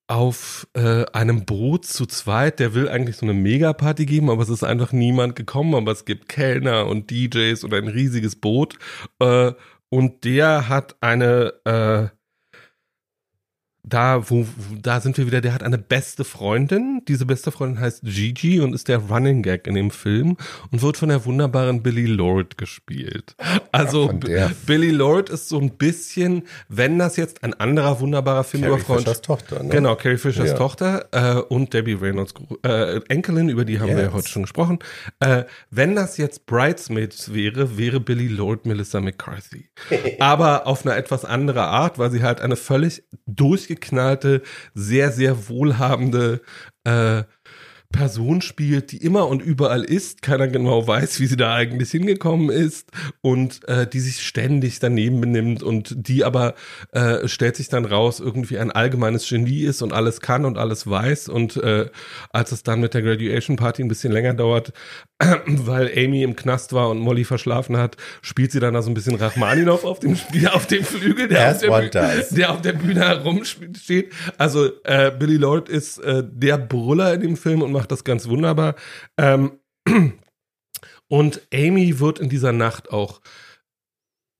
[0.08, 2.58] auf äh, einem Boot zu zweit.
[2.58, 5.74] Der will eigentlich so eine Megaparty geben, aber es ist einfach niemand gekommen.
[5.74, 8.78] Aber es gibt Kellner und DJs und ein riesiges Boot.
[9.20, 9.52] Äh,
[9.92, 12.16] und der hat eine äh,
[13.84, 14.46] da, wo,
[14.80, 17.02] da sind wir wieder, der hat eine beste Freundin.
[17.08, 20.36] Diese beste Freundin heißt Gigi und ist der Running Gag in dem Film
[20.70, 23.34] und wird von der wunderbaren Billy Lord gespielt.
[23.72, 24.52] Also der.
[24.66, 28.84] Billy Lord ist so ein bisschen, wenn das jetzt ein anderer wunderbarer Film Carrie über
[28.84, 29.70] Freund, Fischers Tochter, ne?
[29.70, 30.54] Genau, Carrie Fischers Ja.
[30.56, 32.34] Tochter äh, und Debbie Reynolds
[32.64, 34.12] äh, Enkelin, über die haben wir ja Yes.
[34.12, 34.78] heute schon gesprochen.
[35.20, 39.70] Äh, wenn das jetzt Bridesmaids wäre, wäre Billy Lord Melissa McCarthy.
[40.20, 43.02] Aber auf eine etwas andere Art, weil sie halt eine völlig
[43.72, 44.42] durchgeknallte,
[44.74, 46.40] sehr, sehr wohlhabende
[46.84, 47.24] äh,
[47.92, 52.50] Person spielt, die immer und überall ist, keiner genau weiß, wie sie da eigentlich hingekommen
[52.50, 52.90] ist
[53.20, 56.54] und äh, die sich ständig daneben benimmt und die aber
[56.92, 60.88] äh, stellt sich dann raus, irgendwie ein allgemeines Genie ist und alles kann und alles
[60.88, 61.88] weiß und äh,
[62.30, 64.72] als es dann mit der Graduation Party ein bisschen länger dauert,
[65.46, 68.94] weil Amy im Knast war und Molly verschlafen hat, spielt sie dann da so ein
[68.94, 73.00] bisschen Rachmaninov auf dem Spiel, auf dem Flügel, der, auf der, der auf der Bühne
[73.00, 74.12] herumsteht.
[74.38, 78.28] Also äh, Billy Lord ist äh, der Brüller in dem Film und macht das ganz
[78.28, 78.74] wunderbar.
[79.16, 79.58] Ähm,
[81.08, 83.20] und Amy wird in dieser Nacht auch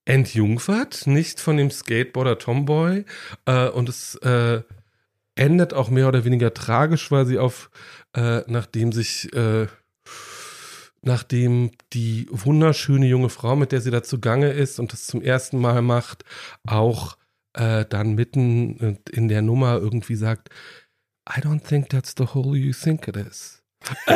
[0.05, 3.05] entjungfert, nicht von dem Skateboarder Tomboy.
[3.47, 4.63] Äh, und es äh,
[5.35, 7.71] endet auch mehr oder weniger tragisch, weil sie auf,
[8.15, 9.67] äh, nachdem sich, äh,
[11.03, 15.59] nachdem die wunderschöne junge Frau, mit der sie da zugange ist und das zum ersten
[15.59, 16.25] Mal macht,
[16.67, 17.17] auch
[17.55, 20.51] äh, dann mitten in der Nummer irgendwie sagt,
[21.27, 23.63] I don't think that's the hole you think it is.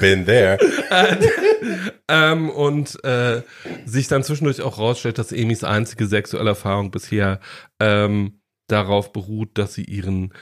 [0.00, 0.58] Been there.
[2.08, 3.42] ähm, und äh,
[3.84, 7.40] sich dann zwischendurch auch rausstellt, dass Amys einzige sexuelle Erfahrung bisher
[7.80, 10.32] ähm, darauf beruht, dass sie ihren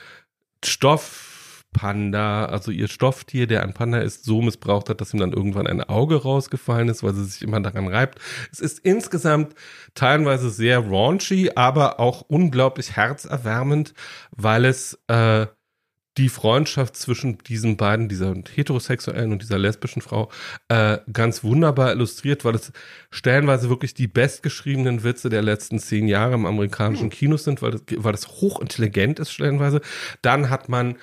[1.77, 5.67] Stoffpanda, also ihr Stofftier, der ein Panda ist, so missbraucht hat, dass ihm dann irgendwann
[5.67, 8.19] ein Auge rausgefallen ist, weil sie sich immer daran reibt.
[8.51, 9.55] Es ist insgesamt
[9.95, 13.95] teilweise sehr raunchy, aber auch unglaublich herzerwärmend,
[14.31, 15.47] weil es äh,
[16.17, 20.31] die Freundschaft zwischen diesen beiden, dieser heterosexuellen und dieser lesbischen Frau,
[20.69, 22.73] äh, ganz wunderbar illustriert, weil es
[23.11, 27.83] stellenweise wirklich die bestgeschriebenen Witze der letzten zehn Jahre im amerikanischen Kino sind, weil das,
[27.99, 29.83] weil das hochintelligent ist stellenweise.
[30.23, 30.97] Dann hat man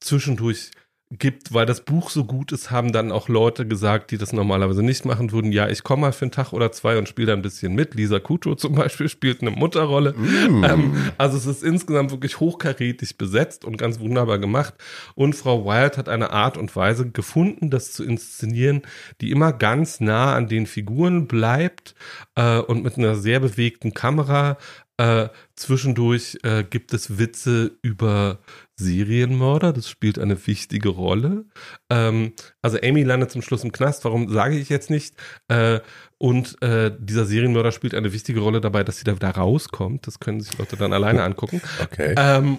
[0.00, 0.70] zwischendurch
[1.12, 4.84] gibt, weil das Buch so gut ist, haben dann auch Leute gesagt, die das normalerweise
[4.84, 7.32] nicht machen würden, ja, ich komme mal für einen Tag oder zwei und spiele da
[7.32, 7.94] ein bisschen mit.
[7.96, 10.14] Lisa Kutscho zum Beispiel spielt eine Mutterrolle.
[10.16, 14.74] Ähm, also es ist insgesamt wirklich hochkarätig besetzt und ganz wunderbar gemacht.
[15.16, 18.82] Und Frau Wild hat eine Art und Weise gefunden, das zu inszenieren,
[19.20, 21.96] die immer ganz nah an den Figuren bleibt
[22.36, 24.58] äh, und mit einer sehr bewegten Kamera.
[24.96, 28.38] Äh, zwischendurch äh, gibt es Witze über
[28.80, 31.44] Serienmörder, das spielt eine wichtige Rolle.
[31.90, 32.32] Ähm,
[32.62, 35.14] also Amy landet zum Schluss im Knast, warum sage ich jetzt nicht?
[35.48, 35.80] Äh,
[36.18, 40.06] und äh, dieser Serienmörder spielt eine wichtige Rolle dabei, dass sie da wieder rauskommt.
[40.06, 41.62] Das können sich Leute dann alleine angucken.
[41.82, 42.14] Okay.
[42.16, 42.58] Ähm,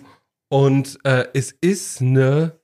[0.50, 2.60] und äh, es ist eine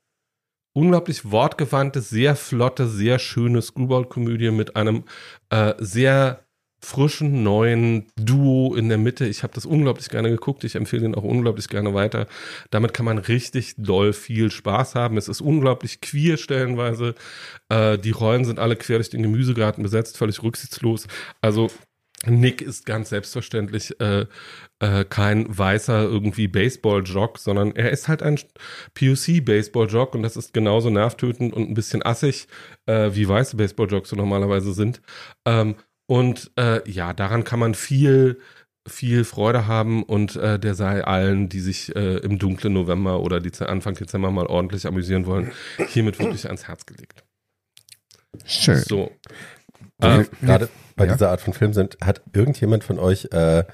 [0.74, 5.04] unglaublich wortgewandte, sehr flotte, sehr schöne Screwball-Komödie mit einem
[5.50, 6.47] äh, sehr
[6.80, 9.26] frischen, neuen Duo in der Mitte.
[9.26, 10.64] Ich habe das unglaublich gerne geguckt.
[10.64, 12.28] Ich empfehle den auch unglaublich gerne weiter.
[12.70, 15.18] Damit kann man richtig doll viel Spaß haben.
[15.18, 17.16] Es ist unglaublich queer stellenweise.
[17.70, 21.08] Äh, die Rollen sind alle quer durch den Gemüsegarten besetzt, völlig rücksichtslos.
[21.42, 21.70] Also
[22.26, 24.26] Nick ist ganz selbstverständlich äh,
[24.80, 28.40] äh, kein weißer irgendwie Baseball-Jock, sondern er ist halt ein
[28.96, 32.48] POC-Baseball-Jock und das ist genauso nervtötend und ein bisschen assig,
[32.88, 35.02] äh, wie weiße Baseball-Jocks so normalerweise sind.
[35.46, 35.76] Ähm,
[36.08, 38.40] und äh, ja, daran kann man viel,
[38.88, 43.42] viel Freude haben und äh, der sei allen, die sich äh, im dunklen November oder
[43.42, 45.52] die Anfang Dezember mal ordentlich amüsieren wollen,
[45.90, 47.24] hiermit wirklich ans Herz gelegt.
[48.46, 48.78] Schön.
[48.78, 49.12] So.
[50.02, 51.14] Äh, gerade bei ja.
[51.14, 53.66] dieser Art von Film sind, hat irgendjemand von euch äh,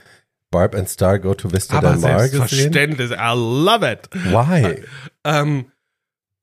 [0.49, 2.47] Barb and Star Go to Vista aber Del Mar gesehen?
[2.47, 4.09] selbstverständlich, I love it.
[4.13, 4.83] Why?
[5.23, 5.65] Ähm,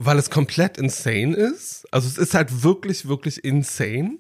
[0.03, 1.87] weil es komplett insane ist.
[1.93, 4.19] Also es ist halt wirklich, wirklich insane.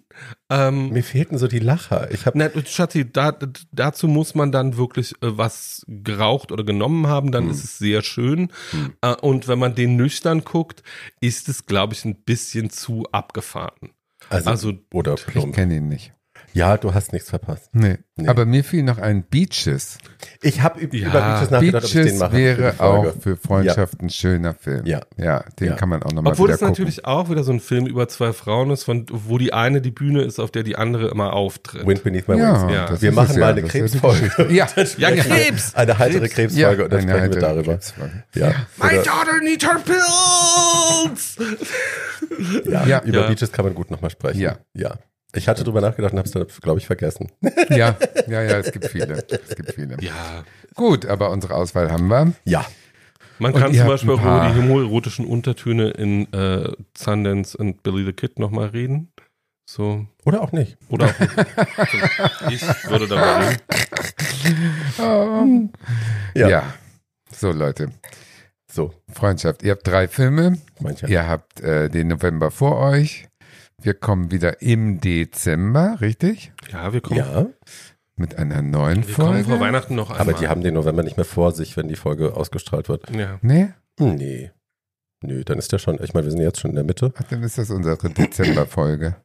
[0.50, 2.10] Ähm, Mir fehlten so die Lacher.
[2.12, 3.36] Ich habe na, Schatzi, da,
[3.72, 8.02] dazu muss man dann wirklich äh, was geraucht oder genommen haben, dann ist es sehr
[8.02, 8.52] schön.
[9.00, 10.82] Äh, und wenn man den nüchtern guckt,
[11.20, 13.92] ist es, glaube ich, ein bisschen zu abgefahren.
[14.28, 16.12] also, Also, oder Ich kenne ihn nicht.
[16.52, 17.70] Ja, du hast nichts verpasst.
[17.72, 17.98] Nee.
[18.16, 18.28] Nee.
[18.28, 19.98] Aber mir fiel noch ein Beaches.
[20.42, 21.08] Ich habe Ja.
[21.08, 22.30] über Beaches nachgedacht, ob ich den Beaches mache.
[22.30, 23.08] für die wäre Folge.
[23.10, 24.84] auch für Freundschaft ein schöner Film.
[24.84, 25.00] Ja.
[25.16, 25.76] Ja, den Ja.
[25.76, 26.72] kann man auch nochmal Obwohl es gucken.
[26.72, 29.90] natürlich auch wieder so ein Film über zwei Frauen ist, von, wo die eine die
[29.92, 31.86] Bühne ist, auf der die andere immer auftritt.
[31.86, 32.72] Wind Beneath My ja, Wings.
[32.74, 32.86] Ja.
[32.86, 33.56] das Wir machen es mal ja.
[33.56, 34.30] eine Krebsfolge.
[34.50, 34.68] Ja,
[34.98, 35.74] Ja, Krebs!
[35.74, 36.54] Eine heitere Krebs.
[36.54, 37.78] Krebsfolge und dann eine sprechen wir darüber.
[38.34, 38.48] Ja.
[38.76, 41.36] My daughter needs her pills!
[42.70, 42.86] ja.
[42.86, 43.02] Ja.
[43.04, 43.28] Über Ja.
[43.28, 44.40] Beaches kann man gut nochmal sprechen.
[44.40, 44.56] Ja.
[44.74, 44.96] Ja.
[45.34, 47.30] Ich hatte drüber nachgedacht und habe es dann, glaube ich, vergessen.
[47.70, 47.96] Ja,
[48.26, 49.24] ja, ja, es gibt viele.
[49.28, 49.96] Es gibt viele.
[50.00, 50.44] Ja.
[50.74, 52.32] Gut, aber unsere Auswahl haben wir.
[52.44, 52.64] Ja.
[53.38, 58.12] Man Und kann zum Beispiel über die homoerotischen Untertöne in äh, Sundance und Billy the
[58.12, 59.12] Kid nochmal reden.
[59.66, 60.04] So.
[60.24, 60.76] Oder auch nicht.
[60.88, 61.32] Oder auch nicht.
[62.50, 63.48] ich würde darüber
[64.44, 65.72] reden.
[66.34, 66.48] Ja.
[66.48, 66.74] Ja.
[67.32, 67.92] So, Leute.
[68.70, 69.62] So, Freundschaft.
[69.62, 70.58] Ihr habt drei Filme.
[70.80, 71.06] manche.
[71.06, 73.28] Ihr habt äh, den November vor euch.
[73.82, 76.52] Wir kommen wieder im Dezember, richtig?
[76.70, 77.46] Ja, wir kommen, Ja,
[78.16, 79.44] Mit einer neuen wir kommen Folge.
[79.48, 80.20] vor Weihnachten noch einmal.
[80.28, 83.08] aber die haben den November nicht mehr vor sich, wenn die Folge ausgestrahlt wird.
[83.10, 83.38] Ja.
[83.42, 83.70] Nee?
[83.98, 84.50] Nee.
[85.22, 87.12] Nö, dann ist der schon, ich meine, wir sind jetzt schon in der Mitte.
[87.16, 89.16] Ach, dann ist das unsere Dezember-Folge.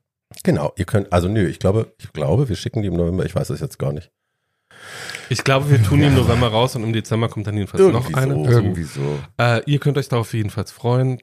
[0.44, 3.36] Genau, ihr könnt, also nö, ich glaube, ich glaube, wir schicken die im November, ich
[3.36, 4.11] weiß es jetzt gar nicht.
[5.30, 8.11] Ich glaube, wir tun die im November raus und im Dezember kommt dann jedenfalls Irgendwie
[8.11, 8.34] noch eine.
[8.34, 8.45] so.
[8.49, 9.19] Irgendwie so.
[9.40, 11.19] Äh, ihr könnt euch darauf jedenfalls freuen.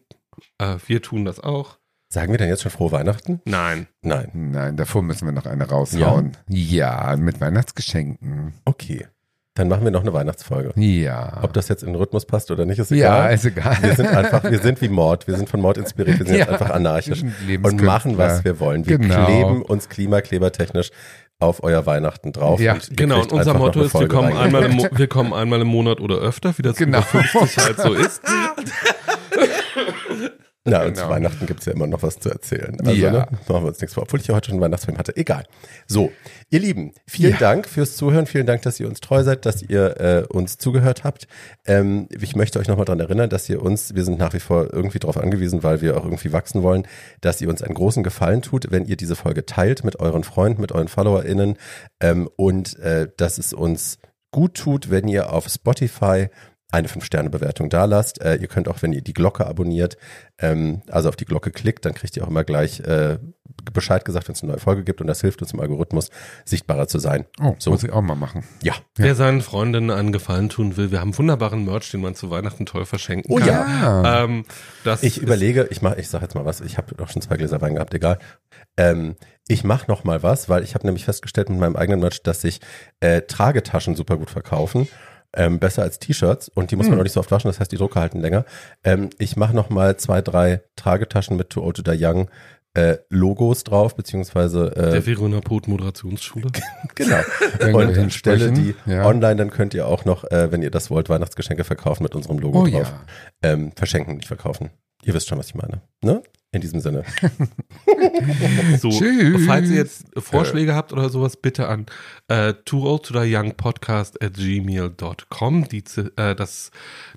[0.58, 1.78] Äh, wir tun das auch.
[2.12, 3.40] Sagen wir denn jetzt schon frohe Weihnachten?
[3.46, 3.86] Nein.
[4.02, 4.28] Nein.
[4.34, 6.36] Nein, davor müssen wir noch eine raushauen.
[6.46, 8.52] Ja, mit Weihnachtsgeschenken.
[8.66, 9.06] Okay.
[9.54, 10.78] Dann machen wir noch eine Weihnachtsfolge.
[10.78, 11.38] Ja.
[11.40, 13.34] Ob das jetzt in den Rhythmus passt oder nicht, ist ja, egal.
[13.34, 13.78] ist egal.
[13.80, 15.26] Wir sind einfach, wir sind wie Mord.
[15.26, 16.18] Wir sind von Mord inspiriert.
[16.18, 18.86] Wir sind jetzt Ja, einfach anarchisch und machen, was wir wollen.
[18.86, 19.24] Wir Genau.
[19.24, 20.90] kleben uns klimaklebertechnisch
[21.38, 22.60] auf euer Weihnachten drauf.
[22.60, 25.68] Ja, und Genau, und unser Motto ist, wir kommen, einmal im, wir kommen einmal im
[25.68, 26.98] Monat oder öfter, wie das Genau.
[26.98, 28.20] über 50 halt so ist.
[30.64, 31.14] Na, und zu Genau.
[31.14, 32.76] Weihnachten gibt's ja immer noch was zu erzählen.
[32.80, 33.10] Also, Ja.
[33.10, 34.04] ne, machen wir uns nichts vor.
[34.04, 35.16] Obwohl ich ja heute schon einen Weihnachtsfilm hatte.
[35.16, 35.44] Egal.
[35.88, 36.12] So,
[36.50, 37.38] ihr Lieben, vielen Ja.
[37.38, 38.26] Dank fürs Zuhören.
[38.26, 41.26] Vielen Dank, dass ihr uns treu seid, dass ihr äh, uns zugehört habt.
[41.66, 44.72] Ähm, ich möchte euch nochmal dran erinnern, dass ihr uns, wir sind nach wie vor
[44.72, 46.86] irgendwie darauf angewiesen, weil wir auch irgendwie wachsen wollen,
[47.20, 50.60] dass ihr uns einen großen Gefallen tut, wenn ihr diese Folge teilt mit euren Freunden,
[50.60, 51.56] mit euren FollowerInnen
[52.00, 53.98] ähm, und äh, dass es uns
[54.30, 56.28] gut tut, wenn ihr auf Spotify
[56.72, 58.20] eine 5-Sterne-Bewertung da lasst.
[58.20, 59.96] Äh, ihr könnt auch, wenn ihr die Glocke abonniert,
[60.38, 63.18] ähm, also auf die Glocke klickt, dann kriegt ihr auch immer gleich äh,
[63.72, 66.08] Bescheid gesagt, wenn es eine neue Folge gibt und das hilft uns im Algorithmus,
[66.44, 67.26] sichtbarer zu sein.
[67.40, 67.70] Oh, So.
[67.70, 68.42] muss ich auch mal machen.
[68.62, 68.72] Ja.
[68.96, 72.64] Wer seinen Freundinnen einen Gefallen tun will, wir haben wunderbaren Merch, den man zu Weihnachten
[72.66, 73.46] toll verschenken Oh kann.
[73.48, 74.24] ja.
[74.24, 74.44] Ähm,
[74.84, 77.36] das Ich überlege, ich mache, ich sag jetzt mal was, ich habe doch schon zwei
[77.36, 78.18] Gläser Wein gehabt, egal.
[78.78, 79.16] Ähm,
[79.46, 82.40] ich mache noch mal was, weil ich habe nämlich festgestellt mit meinem eigenen Merch, dass
[82.40, 82.60] sich
[83.00, 84.88] äh, Tragetaschen super gut verkaufen.
[85.34, 87.72] Ähm, besser als T-Shirts und die muss man auch nicht so oft waschen, das heißt,
[87.72, 88.44] die Drucker halten länger.
[88.84, 92.28] Ähm, ich mache noch mal zwei, drei Tragetaschen mit Too Old to Die Young
[92.74, 96.48] äh, Logos drauf, beziehungsweise der äh, Verona Pot Moderationsschule.
[96.94, 97.18] genau.
[97.72, 99.04] Und stelle die ja.
[99.04, 102.38] online, dann könnt ihr auch noch, äh, wenn ihr das wollt, Weihnachtsgeschenke verkaufen mit unserem
[102.38, 102.92] Logo Oh drauf.
[103.42, 103.50] ja.
[103.50, 104.70] Ähm, verschenken, nicht verkaufen.
[105.04, 105.82] Ihr wisst schon, was ich meine.
[106.02, 106.22] Ne?
[106.52, 107.04] In diesem Sinne.
[108.78, 109.46] So, Tschüss.
[109.46, 111.86] falls ihr jetzt Vorschläge habt oder sowas, bitte an
[112.28, 115.68] äh, too old to die young podcast at gmail.com.
[115.68, 115.84] Die,
[116.16, 116.70] äh, das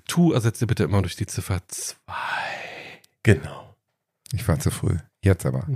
[0.06, 1.94] to ersetzt ihr bitte immer durch die Ziffer 2.
[3.22, 3.74] Genau.
[4.32, 4.96] Ich war zu früh.
[5.22, 5.66] Jetzt aber.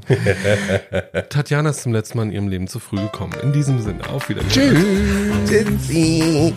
[1.29, 3.35] Tatjana ist zum letzten Mal in ihrem Leben zu früh gekommen.
[3.43, 4.77] In diesem Sinne, auf Wiedersehen.
[5.49, 5.65] Tschüss.
[5.67, 6.55] Tschüssi.